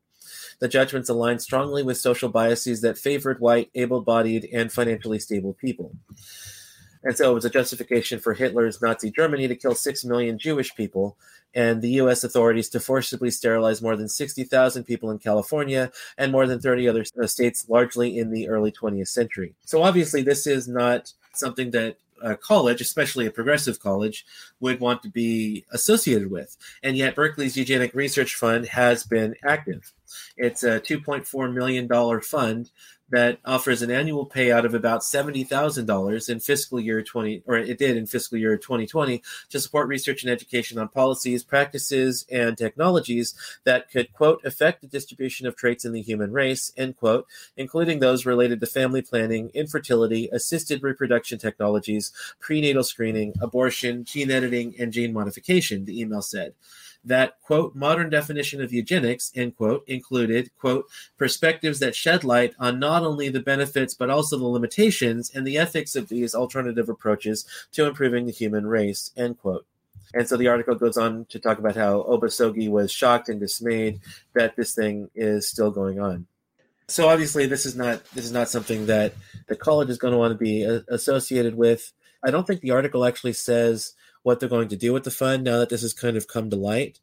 The 0.59 0.67
judgments 0.67 1.09
aligned 1.09 1.41
strongly 1.41 1.81
with 1.81 1.97
social 1.97 2.29
biases 2.29 2.81
that 2.81 2.97
favored 2.97 3.39
white, 3.39 3.71
able 3.73 4.01
bodied, 4.01 4.47
and 4.53 4.71
financially 4.71 5.19
stable 5.19 5.53
people. 5.53 5.95
And 7.03 7.15
so 7.15 7.31
it 7.31 7.33
was 7.33 7.45
a 7.45 7.49
justification 7.49 8.19
for 8.19 8.33
Hitler's 8.33 8.81
Nazi 8.81 9.11
Germany 9.11 9.47
to 9.47 9.55
kill 9.55 9.75
6 9.75 10.05
million 10.05 10.37
Jewish 10.37 10.75
people 10.75 11.17
and 11.53 11.81
the 11.81 11.89
U.S. 11.91 12.23
authorities 12.23 12.69
to 12.69 12.79
forcibly 12.79 13.31
sterilize 13.31 13.81
more 13.81 13.95
than 13.95 14.09
60,000 14.09 14.83
people 14.83 15.11
in 15.11 15.17
California 15.17 15.91
and 16.17 16.31
more 16.31 16.45
than 16.45 16.59
30 16.59 16.87
other 16.87 17.05
uh, 17.21 17.27
states, 17.27 17.67
largely 17.69 18.17
in 18.17 18.31
the 18.31 18.49
early 18.49 18.71
20th 18.71 19.07
century. 19.07 19.55
So 19.65 19.81
obviously, 19.81 20.21
this 20.21 20.45
is 20.45 20.67
not 20.67 21.13
something 21.33 21.71
that 21.71 21.97
a 22.21 22.35
college, 22.35 22.81
especially 22.81 23.25
a 23.25 23.31
progressive 23.31 23.79
college, 23.79 24.25
would 24.59 24.79
want 24.79 25.03
to 25.03 25.09
be 25.09 25.65
associated 25.71 26.31
with. 26.31 26.57
And 26.83 26.97
yet, 26.97 27.15
Berkeley's 27.15 27.57
Eugenic 27.57 27.93
Research 27.93 28.35
Fund 28.35 28.65
has 28.67 29.03
been 29.03 29.35
active. 29.43 29.93
It's 30.35 30.63
a 30.63 30.79
$2.4 30.79 31.53
million 31.53 32.21
fund 32.21 32.71
that 33.09 33.39
offers 33.45 33.81
an 33.81 33.91
annual 33.91 34.25
payout 34.27 34.65
of 34.65 34.73
about 34.73 35.01
$70,000 35.01 36.29
in 36.29 36.39
fiscal 36.39 36.79
year 36.79 37.01
20 37.01 37.43
or 37.45 37.57
it 37.57 37.77
did 37.77 37.95
in 37.95 38.05
fiscal 38.05 38.37
year 38.37 38.57
2020 38.57 39.21
to 39.49 39.59
support 39.59 39.87
research 39.87 40.23
and 40.23 40.31
education 40.31 40.77
on 40.77 40.89
policies, 40.89 41.43
practices 41.43 42.25
and 42.31 42.57
technologies 42.57 43.33
that 43.63 43.89
could 43.89 44.11
quote 44.13 44.43
affect 44.43 44.81
the 44.81 44.87
distribution 44.87 45.47
of 45.47 45.55
traits 45.55 45.85
in 45.85 45.93
the 45.93 46.01
human 46.01 46.31
race 46.31 46.71
end 46.77 46.97
quote 46.97 47.25
including 47.55 47.99
those 47.99 48.25
related 48.25 48.59
to 48.59 48.65
family 48.65 49.01
planning, 49.01 49.49
infertility, 49.53 50.29
assisted 50.31 50.83
reproduction 50.83 51.37
technologies, 51.39 52.11
prenatal 52.39 52.83
screening, 52.83 53.33
abortion, 53.41 54.03
gene 54.03 54.31
editing 54.31 54.75
and 54.79 54.91
gene 54.91 55.13
modification 55.13 55.85
the 55.85 55.99
email 55.99 56.21
said 56.21 56.53
that, 57.07 57.39
quote, 57.41 57.75
modern 57.75 58.09
definition 58.09 58.61
of 58.61 58.73
eugenics, 58.73 59.31
end 59.35 59.55
quote, 59.55 59.83
included, 59.87 60.51
quote, 60.59 60.85
perspectives 61.17 61.79
that 61.79 61.95
shed 61.95 62.23
light 62.23 62.53
on 62.59 62.79
not 62.79 63.03
only 63.03 63.29
the 63.29 63.39
benefits 63.39 63.93
but 63.93 64.09
also 64.09 64.37
the 64.37 64.45
limitations 64.45 65.31
and 65.33 65.45
the 65.45 65.57
ethics 65.57 65.95
of 65.95 66.09
these 66.09 66.35
alternative 66.35 66.89
approaches 66.89 67.45
to 67.71 67.85
improving 67.85 68.25
the 68.25 68.31
human 68.31 68.67
race, 68.67 69.11
end 69.17 69.39
quote. 69.39 69.65
And 70.13 70.27
so 70.27 70.37
the 70.37 70.47
article 70.47 70.75
goes 70.75 70.97
on 70.97 71.25
to 71.25 71.39
talk 71.39 71.59
about 71.59 71.75
how 71.75 72.03
Obasogie 72.03 72.69
was 72.69 72.91
shocked 72.91 73.29
and 73.29 73.39
dismayed 73.39 73.99
that 74.33 74.55
this 74.55 74.73
thing 74.73 75.09
is 75.15 75.47
still 75.47 75.71
going 75.71 75.99
on. 75.99 76.27
So 76.87 77.09
obviously, 77.09 77.47
this 77.47 77.65
is 77.65 77.75
not 77.75 78.05
this 78.11 78.23
is 78.23 78.31
not 78.31 78.47
something 78.47 78.85
that 78.85 79.13
the 79.47 79.57
college 79.57 79.89
is 79.89 79.97
going 79.97 80.13
to 80.13 80.17
want 80.17 80.31
to 80.31 80.37
be 80.37 80.65
uh, 80.65 80.79
associated 80.87 81.55
with. 81.55 81.91
I 82.23 82.31
don't 82.31 82.47
think 82.47 82.61
the 82.61 82.71
article 82.71 83.03
actually 83.03 83.33
says 83.33 83.93
what 84.27 84.41
they're 84.41 84.49
going 84.49 84.67
to 84.67 84.75
do 84.75 84.91
with 84.91 85.05
the 85.05 85.09
fund 85.09 85.45
now 85.45 85.57
that 85.57 85.69
this 85.69 85.83
has 85.83 85.93
kind 85.93 86.17
of 86.17 86.27
come 86.27 86.49
to 86.49 86.57
light. 86.57 86.99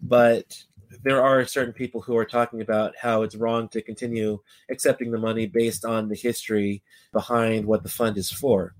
But 0.00 0.62
there 1.02 1.20
are 1.20 1.44
certain 1.44 1.72
people 1.72 2.00
who 2.00 2.16
are 2.16 2.24
talking 2.24 2.60
about 2.60 2.94
how 2.96 3.22
it's 3.22 3.34
wrong 3.34 3.68
to 3.70 3.82
continue 3.82 4.38
accepting 4.70 5.10
the 5.10 5.18
money 5.18 5.46
based 5.46 5.84
on 5.84 6.08
the 6.08 6.14
history 6.14 6.84
behind 7.12 7.66
what 7.66 7.82
the 7.82 7.88
fund 7.88 8.16
is 8.16 8.30
for. 8.30 8.76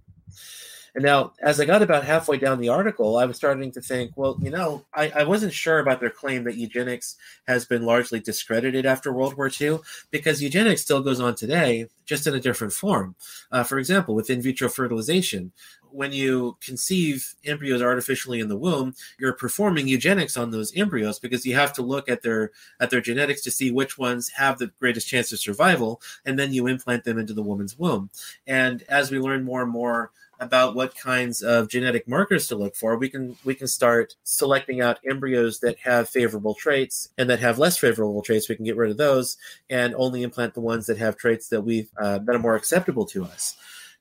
And 0.95 1.05
now, 1.05 1.33
as 1.43 1.61
I 1.61 1.65
got 1.65 1.83
about 1.83 2.05
halfway 2.05 2.39
down 2.39 2.61
the 2.61 2.71
article, 2.71 3.19
I 3.19 3.25
was 3.25 3.37
starting 3.37 3.71
to 3.73 3.81
think, 3.81 4.17
well, 4.17 4.39
you 4.41 4.51
know, 4.51 4.85
I, 4.95 5.11
I, 5.11 5.25
wasn't 5.25 5.53
sure 5.53 5.79
about 5.79 6.01
their 6.01 6.11
claim 6.11 6.45
that 6.45 6.57
eugenics 6.57 7.17
has 7.47 7.65
been 7.65 7.85
largely 7.85 8.21
discredited 8.21 8.87
after 8.87 9.13
World 9.13 9.37
War 9.37 9.51
II, 9.61 9.79
because 10.11 10.43
eugenics 10.43 10.83
still 10.83 11.03
goes 11.03 11.21
on 11.21 11.35
today, 11.35 11.87
just 12.07 12.27
in 12.27 12.35
a 12.35 12.41
different 12.41 12.73
form. 12.73 13.15
Uh, 13.53 13.63
for 13.63 13.79
example, 13.79 14.15
with 14.15 14.31
in 14.31 14.43
vitro 14.43 14.69
fertilization, 14.69 15.53
when 15.93 16.13
you 16.13 16.57
conceive 16.61 17.35
embryos 17.45 17.83
artificially 17.83 18.41
in 18.41 18.49
the 18.49 18.57
womb, 18.57 18.95
you're 19.19 19.33
performing 19.33 19.89
eugenics 19.89 20.37
on 20.37 20.51
those 20.51 20.75
embryos 20.77 21.19
because 21.19 21.47
you 21.47 21.55
have 21.55 21.73
to 21.75 21.83
look 21.83 22.09
at 22.09 22.23
their 22.23 22.53
at 22.81 22.91
their 22.91 23.01
genetics 23.01 23.43
to 23.43 23.51
see 23.51 23.71
which 23.71 23.99
ones 23.99 24.31
have 24.31 24.59
the 24.59 24.71
greatest 24.79 25.09
chance 25.09 25.33
of 25.33 25.39
survival, 25.39 26.01
and 26.25 26.39
then 26.39 26.53
you 26.53 26.67
implant 26.67 27.05
them 27.05 27.19
into 27.19 27.35
the 27.35 27.43
woman's 27.43 27.79
womb. 27.79 28.11
And 28.47 28.83
as 28.89 29.11
we 29.11 29.19
learn 29.19 29.45
more 29.45 29.63
and 29.63 29.71
more 29.71 30.11
about 30.41 30.75
what 30.75 30.95
kinds 30.95 31.43
of 31.43 31.69
genetic 31.69 32.07
markers 32.07 32.47
to 32.49 32.57
look 32.57 32.77
for, 32.77 32.97
we 32.97 33.09
can 33.09 33.37
we 33.45 33.55
can 33.55 33.67
start 33.67 34.15
selecting 34.25 34.81
out 34.81 35.01
embryos 35.09 35.61
that 35.61 35.79
have 35.81 36.09
favorable 36.09 36.55
traits 36.55 37.11
and 37.19 37.29
that 37.29 37.41
have 37.41 37.59
less 37.59 37.77
favorable 37.77 38.23
traits. 38.23 38.49
We 38.49 38.57
can 38.57 38.65
get 38.65 38.77
rid 38.77 38.91
of 38.91 38.97
those 38.97 39.37
and 39.69 39.95
only 39.95 40.23
implant 40.23 40.55
the 40.55 40.61
ones 40.61 40.87
that 40.87 40.99
have 40.99 41.17
traits 41.17 41.49
that 41.49 41.63
we 41.63 41.89
uh, 42.01 42.19
that 42.19 42.35
are 42.37 42.41
more 42.41 42.57
acceptable 42.57 43.05
to 43.07 43.25
us. 43.25 43.57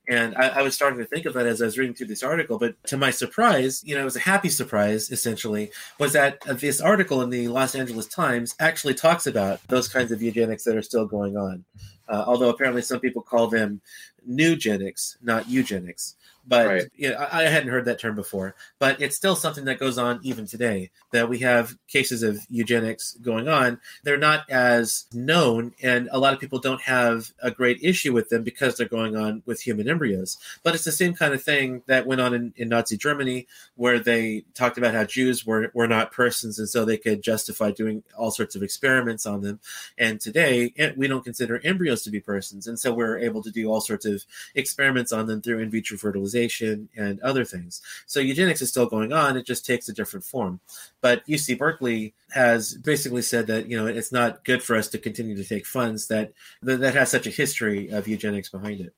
And 0.08 0.34
I, 0.36 0.48
I, 0.48 0.62
was 0.62 0.74
starting 0.74 0.98
to 1.00 1.04
think 1.04 1.26
of 1.26 1.34
that 1.34 1.44
as 1.44 1.60
I 1.60 1.66
was 1.66 1.76
reading 1.76 1.94
through 1.94 2.06
this 2.06 2.22
article. 2.22 2.58
But 2.58 2.82
to 2.84 2.96
my 2.96 3.10
surprise, 3.10 3.82
you 3.84 3.94
know, 3.94 4.00
it 4.00 4.04
was 4.04 4.16
a 4.16 4.20
happy 4.20 4.48
surprise, 4.48 5.10
essentially, 5.10 5.70
was 5.98 6.14
that 6.14 6.40
this 6.58 6.80
article 6.80 7.20
in 7.20 7.28
the 7.28 7.48
Los 7.48 7.74
Angeles 7.74 8.06
Times 8.06 8.54
actually 8.58 8.94
talks 8.94 9.26
about 9.26 9.60
those 9.68 9.86
kinds 9.86 10.10
of 10.10 10.22
eugenics 10.22 10.64
that 10.64 10.76
are 10.76 10.82
still 10.82 11.04
going 11.04 11.36
on. 11.36 11.62
Uh, 12.08 12.24
although 12.26 12.48
apparently 12.48 12.80
some 12.80 13.00
people 13.00 13.20
call 13.20 13.48
them 13.48 13.82
newgenics, 14.26 15.16
not 15.22 15.46
eugenics. 15.46 16.16
But 16.48 16.66
right. 16.66 16.84
you 16.96 17.10
know, 17.10 17.16
I, 17.16 17.42
I, 17.42 17.48
hadn't 17.48 17.68
heard 17.68 17.84
that 17.84 18.00
term 18.00 18.14
before. 18.14 18.54
But 18.78 19.02
it's 19.02 19.14
still 19.14 19.36
something 19.36 19.66
that 19.66 19.78
goes 19.78 19.98
on 19.98 20.18
even 20.22 20.46
today. 20.46 20.90
That 21.12 21.28
we 21.28 21.40
have 21.40 21.76
cases 21.88 22.22
of 22.22 22.40
eugenics 22.48 23.12
going 23.20 23.48
on. 23.48 23.80
They're 24.02 24.16
not 24.16 24.48
as 24.48 25.04
known, 25.12 25.74
and 25.82 26.08
a 26.10 26.18
lot 26.18 26.32
of 26.32 26.40
people 26.40 26.58
don't 26.58 26.80
have 26.82 27.32
a 27.42 27.50
great 27.50 27.80
issue 27.82 28.14
with 28.14 28.30
them 28.30 28.44
because 28.44 28.76
they're 28.76 28.88
going 28.88 29.14
on 29.14 29.42
with 29.44 29.60
human 29.60 29.88
embryos. 29.88 30.38
But 30.62 30.74
it's 30.74 30.84
the 30.84 30.92
same 30.92 31.12
kind 31.12 31.34
of 31.34 31.42
thing 31.42 31.82
that 31.86 32.06
went 32.06 32.22
on 32.22 32.32
in, 32.32 32.54
in 32.56 32.70
Nazi 32.70 32.96
Germany, 32.96 33.46
where 33.76 33.98
they 33.98 34.44
talked 34.54 34.78
about 34.78 34.94
how 34.94 35.04
Jews 35.04 35.44
were 35.44 35.70
were 35.74 35.88
not 35.88 36.12
persons, 36.12 36.58
and 36.58 36.68
so 36.68 36.84
they 36.84 36.96
could 36.96 37.22
justify 37.22 37.72
doing 37.72 38.02
all 38.16 38.30
sorts 38.30 38.56
of 38.56 38.62
experiments 38.62 39.26
on 39.26 39.42
them. 39.42 39.60
And 39.98 40.18
today, 40.18 40.72
eh, 40.78 40.92
we 40.96 41.08
don't 41.08 41.24
consider 41.24 41.60
embryos 41.62 42.04
to 42.04 42.10
be 42.10 42.20
persons, 42.20 42.66
and 42.66 42.80
so 42.80 42.94
we're 42.94 43.18
able 43.18 43.42
to 43.42 43.50
do 43.50 43.70
all 43.70 43.82
sorts 43.82 44.06
of 44.06 44.24
experiments 44.54 45.12
on 45.12 45.26
them 45.26 45.42
through 45.42 45.58
in 45.58 45.70
vitro 45.70 45.98
fertilization 45.98 46.37
and 46.96 47.20
other 47.20 47.44
things. 47.44 47.82
So 48.06 48.20
eugenics 48.20 48.62
is 48.62 48.70
still 48.70 48.86
going 48.86 49.12
on; 49.12 49.36
it 49.36 49.46
just 49.46 49.66
takes 49.66 49.88
a 49.88 49.92
different 49.92 50.24
form. 50.24 50.60
But 51.00 51.26
UC 51.26 51.58
Berkeley 51.58 52.14
has 52.30 52.74
basically 52.74 53.22
said 53.22 53.46
that 53.48 53.68
you 53.68 53.76
know 53.76 53.86
it's 53.86 54.12
not 54.12 54.44
good 54.44 54.62
for 54.62 54.76
us 54.76 54.88
to 54.88 54.98
continue 54.98 55.36
to 55.36 55.44
take 55.44 55.66
funds 55.66 56.08
that 56.08 56.32
that 56.62 56.94
has 56.94 57.10
such 57.10 57.26
a 57.26 57.30
history 57.30 57.88
of 57.88 58.08
eugenics 58.08 58.48
behind 58.48 58.80
it. 58.80 58.94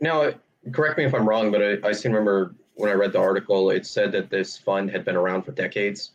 Now, 0.00 0.32
correct 0.72 0.98
me 0.98 1.04
if 1.04 1.14
I'm 1.14 1.28
wrong, 1.28 1.50
but 1.50 1.62
I, 1.62 1.88
I 1.88 1.92
seem 1.92 2.12
remember 2.12 2.54
when 2.74 2.90
I 2.90 2.94
read 2.94 3.12
the 3.12 3.20
article, 3.20 3.70
it 3.70 3.86
said 3.86 4.12
that 4.12 4.30
this 4.30 4.56
fund 4.56 4.90
had 4.90 5.04
been 5.04 5.16
around 5.16 5.42
for 5.42 5.52
decades. 5.52 6.12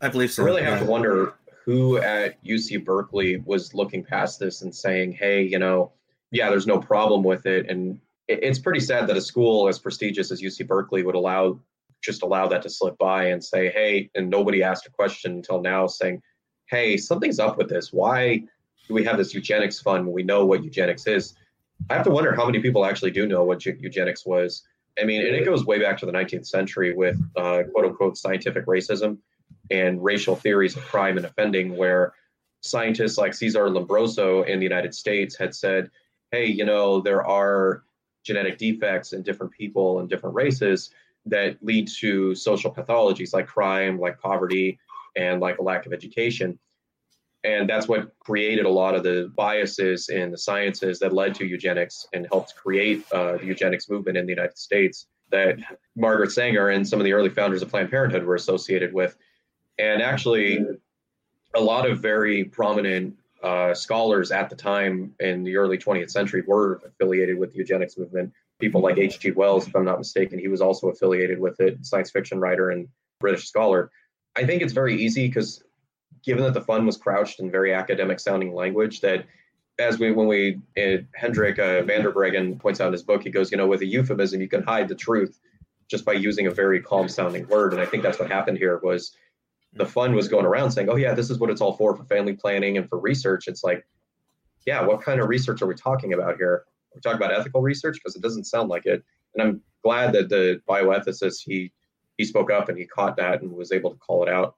I 0.00 0.08
believe 0.08 0.32
so. 0.32 0.42
I 0.42 0.46
really 0.46 0.62
have 0.62 0.80
to 0.80 0.86
wonder 0.86 1.34
who 1.64 1.98
at 1.98 2.42
UC 2.44 2.84
Berkeley 2.84 3.38
was 3.38 3.74
looking 3.74 4.04
past 4.04 4.38
this 4.38 4.62
and 4.62 4.74
saying, 4.74 5.12
"Hey, 5.12 5.42
you 5.42 5.58
know, 5.58 5.92
yeah, 6.30 6.48
there's 6.50 6.66
no 6.66 6.78
problem 6.78 7.22
with 7.22 7.46
it," 7.46 7.68
and 7.68 8.00
it's 8.28 8.58
pretty 8.58 8.80
sad 8.80 9.06
that 9.06 9.16
a 9.16 9.20
school 9.20 9.68
as 9.68 9.78
prestigious 9.78 10.30
as 10.30 10.42
UC 10.42 10.66
Berkeley 10.66 11.02
would 11.02 11.14
allow 11.14 11.60
just 12.02 12.22
allow 12.22 12.46
that 12.46 12.62
to 12.62 12.70
slip 12.70 12.96
by 12.98 13.26
and 13.26 13.42
say, 13.42 13.68
hey, 13.70 14.10
and 14.14 14.28
nobody 14.28 14.62
asked 14.62 14.86
a 14.86 14.90
question 14.90 15.32
until 15.32 15.60
now 15.60 15.86
saying, 15.86 16.22
hey, 16.66 16.96
something's 16.96 17.38
up 17.38 17.56
with 17.56 17.68
this. 17.68 17.92
Why 17.92 18.44
do 18.86 18.94
we 18.94 19.04
have 19.04 19.16
this 19.16 19.34
eugenics 19.34 19.80
fund 19.80 20.04
when 20.04 20.14
we 20.14 20.22
know 20.22 20.44
what 20.44 20.62
eugenics 20.62 21.06
is? 21.06 21.34
I 21.90 21.94
have 21.94 22.04
to 22.04 22.10
wonder 22.10 22.34
how 22.34 22.46
many 22.46 22.60
people 22.60 22.84
actually 22.84 23.10
do 23.10 23.26
know 23.26 23.44
what 23.44 23.64
eugenics 23.64 24.24
was. 24.24 24.62
I 25.00 25.04
mean, 25.04 25.26
and 25.26 25.34
it 25.34 25.44
goes 25.44 25.66
way 25.66 25.78
back 25.78 25.98
to 25.98 26.06
the 26.06 26.12
19th 26.12 26.46
century 26.46 26.94
with 26.94 27.18
uh, 27.36 27.64
quote 27.72 27.86
unquote 27.86 28.16
scientific 28.16 28.66
racism 28.66 29.18
and 29.70 30.02
racial 30.02 30.36
theories 30.36 30.76
of 30.76 30.84
crime 30.84 31.16
and 31.16 31.26
offending, 31.26 31.76
where 31.76 32.14
scientists 32.60 33.18
like 33.18 33.34
Cesar 33.34 33.68
Lombroso 33.68 34.46
in 34.46 34.58
the 34.58 34.64
United 34.64 34.94
States 34.94 35.36
had 35.36 35.54
said, 35.54 35.90
hey, 36.30 36.46
you 36.46 36.64
know, 36.64 37.00
there 37.00 37.24
are 37.26 37.82
genetic 38.26 38.58
defects 38.58 39.12
in 39.12 39.22
different 39.22 39.52
people 39.52 40.00
and 40.00 40.08
different 40.08 40.34
races 40.34 40.90
that 41.24 41.56
lead 41.62 41.88
to 41.88 42.34
social 42.34 42.72
pathologies 42.72 43.32
like 43.32 43.46
crime, 43.46 43.98
like 43.98 44.20
poverty, 44.20 44.78
and 45.16 45.40
like 45.40 45.58
a 45.58 45.62
lack 45.62 45.86
of 45.86 45.92
education. 45.92 46.58
And 47.44 47.68
that's 47.68 47.86
what 47.86 48.12
created 48.18 48.66
a 48.66 48.68
lot 48.68 48.94
of 48.94 49.04
the 49.04 49.32
biases 49.36 50.08
in 50.08 50.32
the 50.32 50.38
sciences 50.38 50.98
that 50.98 51.12
led 51.12 51.34
to 51.36 51.46
eugenics 51.46 52.06
and 52.12 52.26
helped 52.30 52.56
create 52.56 53.04
uh, 53.12 53.36
the 53.38 53.46
eugenics 53.46 53.88
movement 53.88 54.16
in 54.18 54.26
the 54.26 54.32
United 54.32 54.58
States 54.58 55.06
that 55.30 55.58
Margaret 55.94 56.32
Sanger 56.32 56.70
and 56.70 56.86
some 56.86 57.00
of 57.00 57.04
the 57.04 57.12
early 57.12 57.30
founders 57.30 57.62
of 57.62 57.68
Planned 57.68 57.90
Parenthood 57.90 58.24
were 58.24 58.34
associated 58.34 58.92
with. 58.92 59.16
And 59.78 60.02
actually, 60.02 60.64
a 61.54 61.60
lot 61.60 61.88
of 61.88 62.00
very 62.00 62.44
prominent 62.44 63.14
uh, 63.42 63.74
scholars 63.74 64.30
at 64.30 64.50
the 64.50 64.56
time 64.56 65.14
in 65.20 65.44
the 65.44 65.56
early 65.56 65.78
20th 65.78 66.10
century 66.10 66.42
were 66.46 66.80
affiliated 66.86 67.38
with 67.38 67.52
the 67.52 67.58
eugenics 67.58 67.96
movement. 67.98 68.32
People 68.60 68.80
like 68.80 68.98
H.G. 68.98 69.32
Wells, 69.32 69.68
if 69.68 69.76
I'm 69.76 69.84
not 69.84 69.98
mistaken, 69.98 70.38
he 70.38 70.48
was 70.48 70.62
also 70.62 70.88
affiliated 70.88 71.38
with 71.38 71.60
it, 71.60 71.84
science 71.84 72.10
fiction 72.10 72.40
writer 72.40 72.70
and 72.70 72.88
British 73.20 73.48
scholar. 73.48 73.90
I 74.34 74.44
think 74.44 74.62
it's 74.62 74.72
very 74.72 75.00
easy 75.02 75.28
because 75.28 75.62
given 76.24 76.44
that 76.44 76.54
the 76.54 76.60
fund 76.60 76.86
was 76.86 76.96
crouched 76.96 77.40
in 77.40 77.50
very 77.50 77.74
academic 77.74 78.20
sounding 78.20 78.54
language, 78.54 79.00
that 79.00 79.24
as 79.78 79.98
we 79.98 80.10
when 80.12 80.26
we 80.26 80.60
uh, 80.78 81.02
Hendrik 81.14 81.58
uh, 81.58 81.82
van 81.82 82.02
der 82.02 82.12
Breggen 82.12 82.58
points 82.58 82.80
out 82.80 82.88
in 82.88 82.92
his 82.92 83.02
book, 83.02 83.22
he 83.22 83.30
goes, 83.30 83.50
you 83.50 83.58
know, 83.58 83.66
with 83.66 83.82
a 83.82 83.86
euphemism, 83.86 84.40
you 84.40 84.48
can 84.48 84.62
hide 84.62 84.88
the 84.88 84.94
truth 84.94 85.38
just 85.88 86.04
by 86.04 86.12
using 86.12 86.46
a 86.46 86.50
very 86.50 86.80
calm 86.80 87.08
sounding 87.08 87.46
word. 87.48 87.72
And 87.72 87.80
I 87.80 87.86
think 87.86 88.02
that's 88.02 88.18
what 88.18 88.30
happened 88.30 88.58
here 88.58 88.80
was 88.82 89.16
the 89.76 89.86
fund 89.86 90.14
was 90.14 90.28
going 90.28 90.46
around 90.46 90.70
saying, 90.70 90.88
"Oh 90.88 90.96
yeah, 90.96 91.14
this 91.14 91.30
is 91.30 91.38
what 91.38 91.50
it's 91.50 91.60
all 91.60 91.76
for 91.76 91.96
for 91.96 92.04
family 92.04 92.34
planning 92.34 92.76
and 92.76 92.88
for 92.88 92.98
research." 92.98 93.48
It's 93.48 93.62
like, 93.62 93.86
yeah, 94.66 94.82
what 94.82 95.02
kind 95.02 95.20
of 95.20 95.28
research 95.28 95.62
are 95.62 95.66
we 95.66 95.74
talking 95.74 96.12
about 96.12 96.36
here? 96.36 96.64
We're 96.94 97.00
talking 97.00 97.22
about 97.22 97.38
ethical 97.38 97.62
research 97.62 97.96
because 97.96 98.16
it 98.16 98.22
doesn't 98.22 98.44
sound 98.44 98.68
like 98.68 98.86
it. 98.86 99.04
And 99.34 99.42
I'm 99.42 99.60
glad 99.82 100.12
that 100.14 100.28
the 100.28 100.60
bioethicist 100.68 101.42
he 101.44 101.72
he 102.16 102.24
spoke 102.24 102.50
up 102.50 102.68
and 102.68 102.78
he 102.78 102.86
caught 102.86 103.16
that 103.16 103.42
and 103.42 103.52
was 103.52 103.72
able 103.72 103.90
to 103.90 103.98
call 103.98 104.22
it 104.22 104.28
out. 104.28 104.56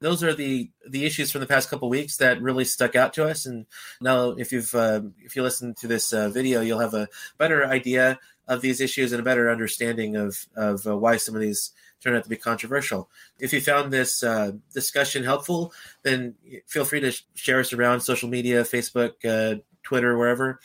Those 0.00 0.22
are 0.22 0.34
the 0.34 0.70
the 0.88 1.04
issues 1.04 1.30
from 1.30 1.40
the 1.40 1.46
past 1.46 1.70
couple 1.70 1.88
weeks 1.88 2.16
that 2.18 2.42
really 2.42 2.64
stuck 2.64 2.96
out 2.96 3.14
to 3.14 3.26
us. 3.26 3.46
And 3.46 3.66
now, 4.00 4.30
if 4.30 4.52
you've 4.52 4.74
uh, 4.74 5.02
if 5.18 5.36
you 5.36 5.42
listen 5.42 5.74
to 5.76 5.86
this 5.86 6.12
uh, 6.12 6.28
video, 6.28 6.60
you'll 6.60 6.80
have 6.80 6.94
a 6.94 7.08
better 7.38 7.64
idea 7.66 8.18
of 8.48 8.60
these 8.60 8.80
issues 8.80 9.12
and 9.12 9.20
a 9.20 9.24
better 9.24 9.50
understanding 9.50 10.16
of 10.16 10.46
of 10.54 10.86
uh, 10.86 10.96
why 10.96 11.16
some 11.16 11.34
of 11.34 11.40
these 11.40 11.72
turn 12.02 12.14
out 12.14 12.24
to 12.24 12.28
be 12.28 12.36
controversial. 12.36 13.10
If 13.38 13.52
you 13.52 13.60
found 13.60 13.92
this 13.92 14.22
uh, 14.22 14.52
discussion 14.72 15.24
helpful, 15.24 15.72
then 16.02 16.34
feel 16.66 16.84
free 16.84 17.00
to 17.00 17.12
share 17.34 17.60
us 17.60 17.72
around 17.72 18.00
social 18.00 18.28
media, 18.28 18.62
Facebook, 18.62 19.12
uh, 19.24 19.60
Twitter, 19.82 20.16
wherever. 20.18 20.60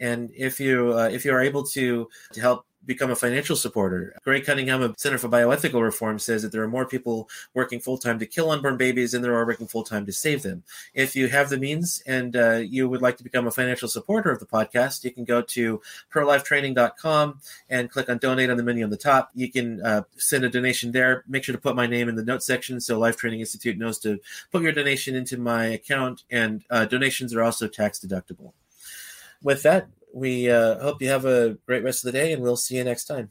And 0.00 0.30
if 0.34 0.60
you 0.60 0.92
uh, 0.92 1.08
if 1.12 1.24
you 1.24 1.32
are 1.32 1.40
able 1.40 1.64
to 1.64 2.08
to 2.32 2.40
help 2.40 2.66
become 2.86 3.10
a 3.10 3.16
financial 3.16 3.56
supporter. 3.56 4.14
Greg 4.22 4.44
Cunningham 4.44 4.82
of 4.82 4.94
Center 4.98 5.18
for 5.18 5.28
Bioethical 5.28 5.82
Reform 5.82 6.18
says 6.18 6.42
that 6.42 6.52
there 6.52 6.62
are 6.62 6.68
more 6.68 6.86
people 6.86 7.28
working 7.54 7.80
full 7.80 7.98
time 7.98 8.18
to 8.18 8.26
kill 8.26 8.50
unborn 8.50 8.76
babies 8.76 9.12
than 9.12 9.22
there 9.22 9.34
are 9.34 9.46
working 9.46 9.66
full 9.66 9.84
time 9.84 10.06
to 10.06 10.12
save 10.12 10.42
them. 10.42 10.62
If 10.94 11.16
you 11.16 11.28
have 11.28 11.50
the 11.50 11.58
means 11.58 12.02
and 12.06 12.36
uh, 12.36 12.56
you 12.56 12.88
would 12.88 13.02
like 13.02 13.16
to 13.18 13.24
become 13.24 13.46
a 13.46 13.50
financial 13.50 13.88
supporter 13.88 14.30
of 14.30 14.40
the 14.40 14.46
podcast, 14.46 15.04
you 15.04 15.10
can 15.10 15.24
go 15.24 15.42
to 15.42 15.80
prolifetraining.com 16.12 17.40
and 17.68 17.90
click 17.90 18.08
on 18.08 18.18
donate 18.18 18.50
on 18.50 18.56
the 18.56 18.62
menu 18.62 18.84
on 18.84 18.90
the 18.90 18.96
top. 18.96 19.30
You 19.34 19.50
can 19.50 19.80
uh, 19.82 20.02
send 20.16 20.44
a 20.44 20.50
donation 20.50 20.92
there. 20.92 21.24
Make 21.28 21.44
sure 21.44 21.54
to 21.54 21.60
put 21.60 21.76
my 21.76 21.86
name 21.86 22.08
in 22.08 22.14
the 22.14 22.24
notes 22.24 22.46
section 22.46 22.80
so 22.80 22.98
Life 22.98 23.16
Training 23.16 23.40
Institute 23.40 23.78
knows 23.78 23.98
to 24.00 24.18
put 24.52 24.62
your 24.62 24.72
donation 24.72 25.14
into 25.14 25.36
my 25.38 25.66
account, 25.66 26.22
and 26.30 26.64
uh, 26.70 26.84
donations 26.84 27.34
are 27.34 27.42
also 27.42 27.68
tax 27.68 27.98
deductible. 27.98 28.52
With 29.42 29.62
that, 29.62 29.88
we 30.14 30.48
uh, 30.48 30.78
hope 30.80 31.02
you 31.02 31.08
have 31.08 31.24
a 31.24 31.58
great 31.66 31.82
rest 31.82 32.04
of 32.04 32.12
the 32.12 32.18
day, 32.18 32.32
and 32.32 32.42
we'll 32.42 32.56
see 32.56 32.76
you 32.76 32.84
next 32.84 33.04
time. 33.06 33.30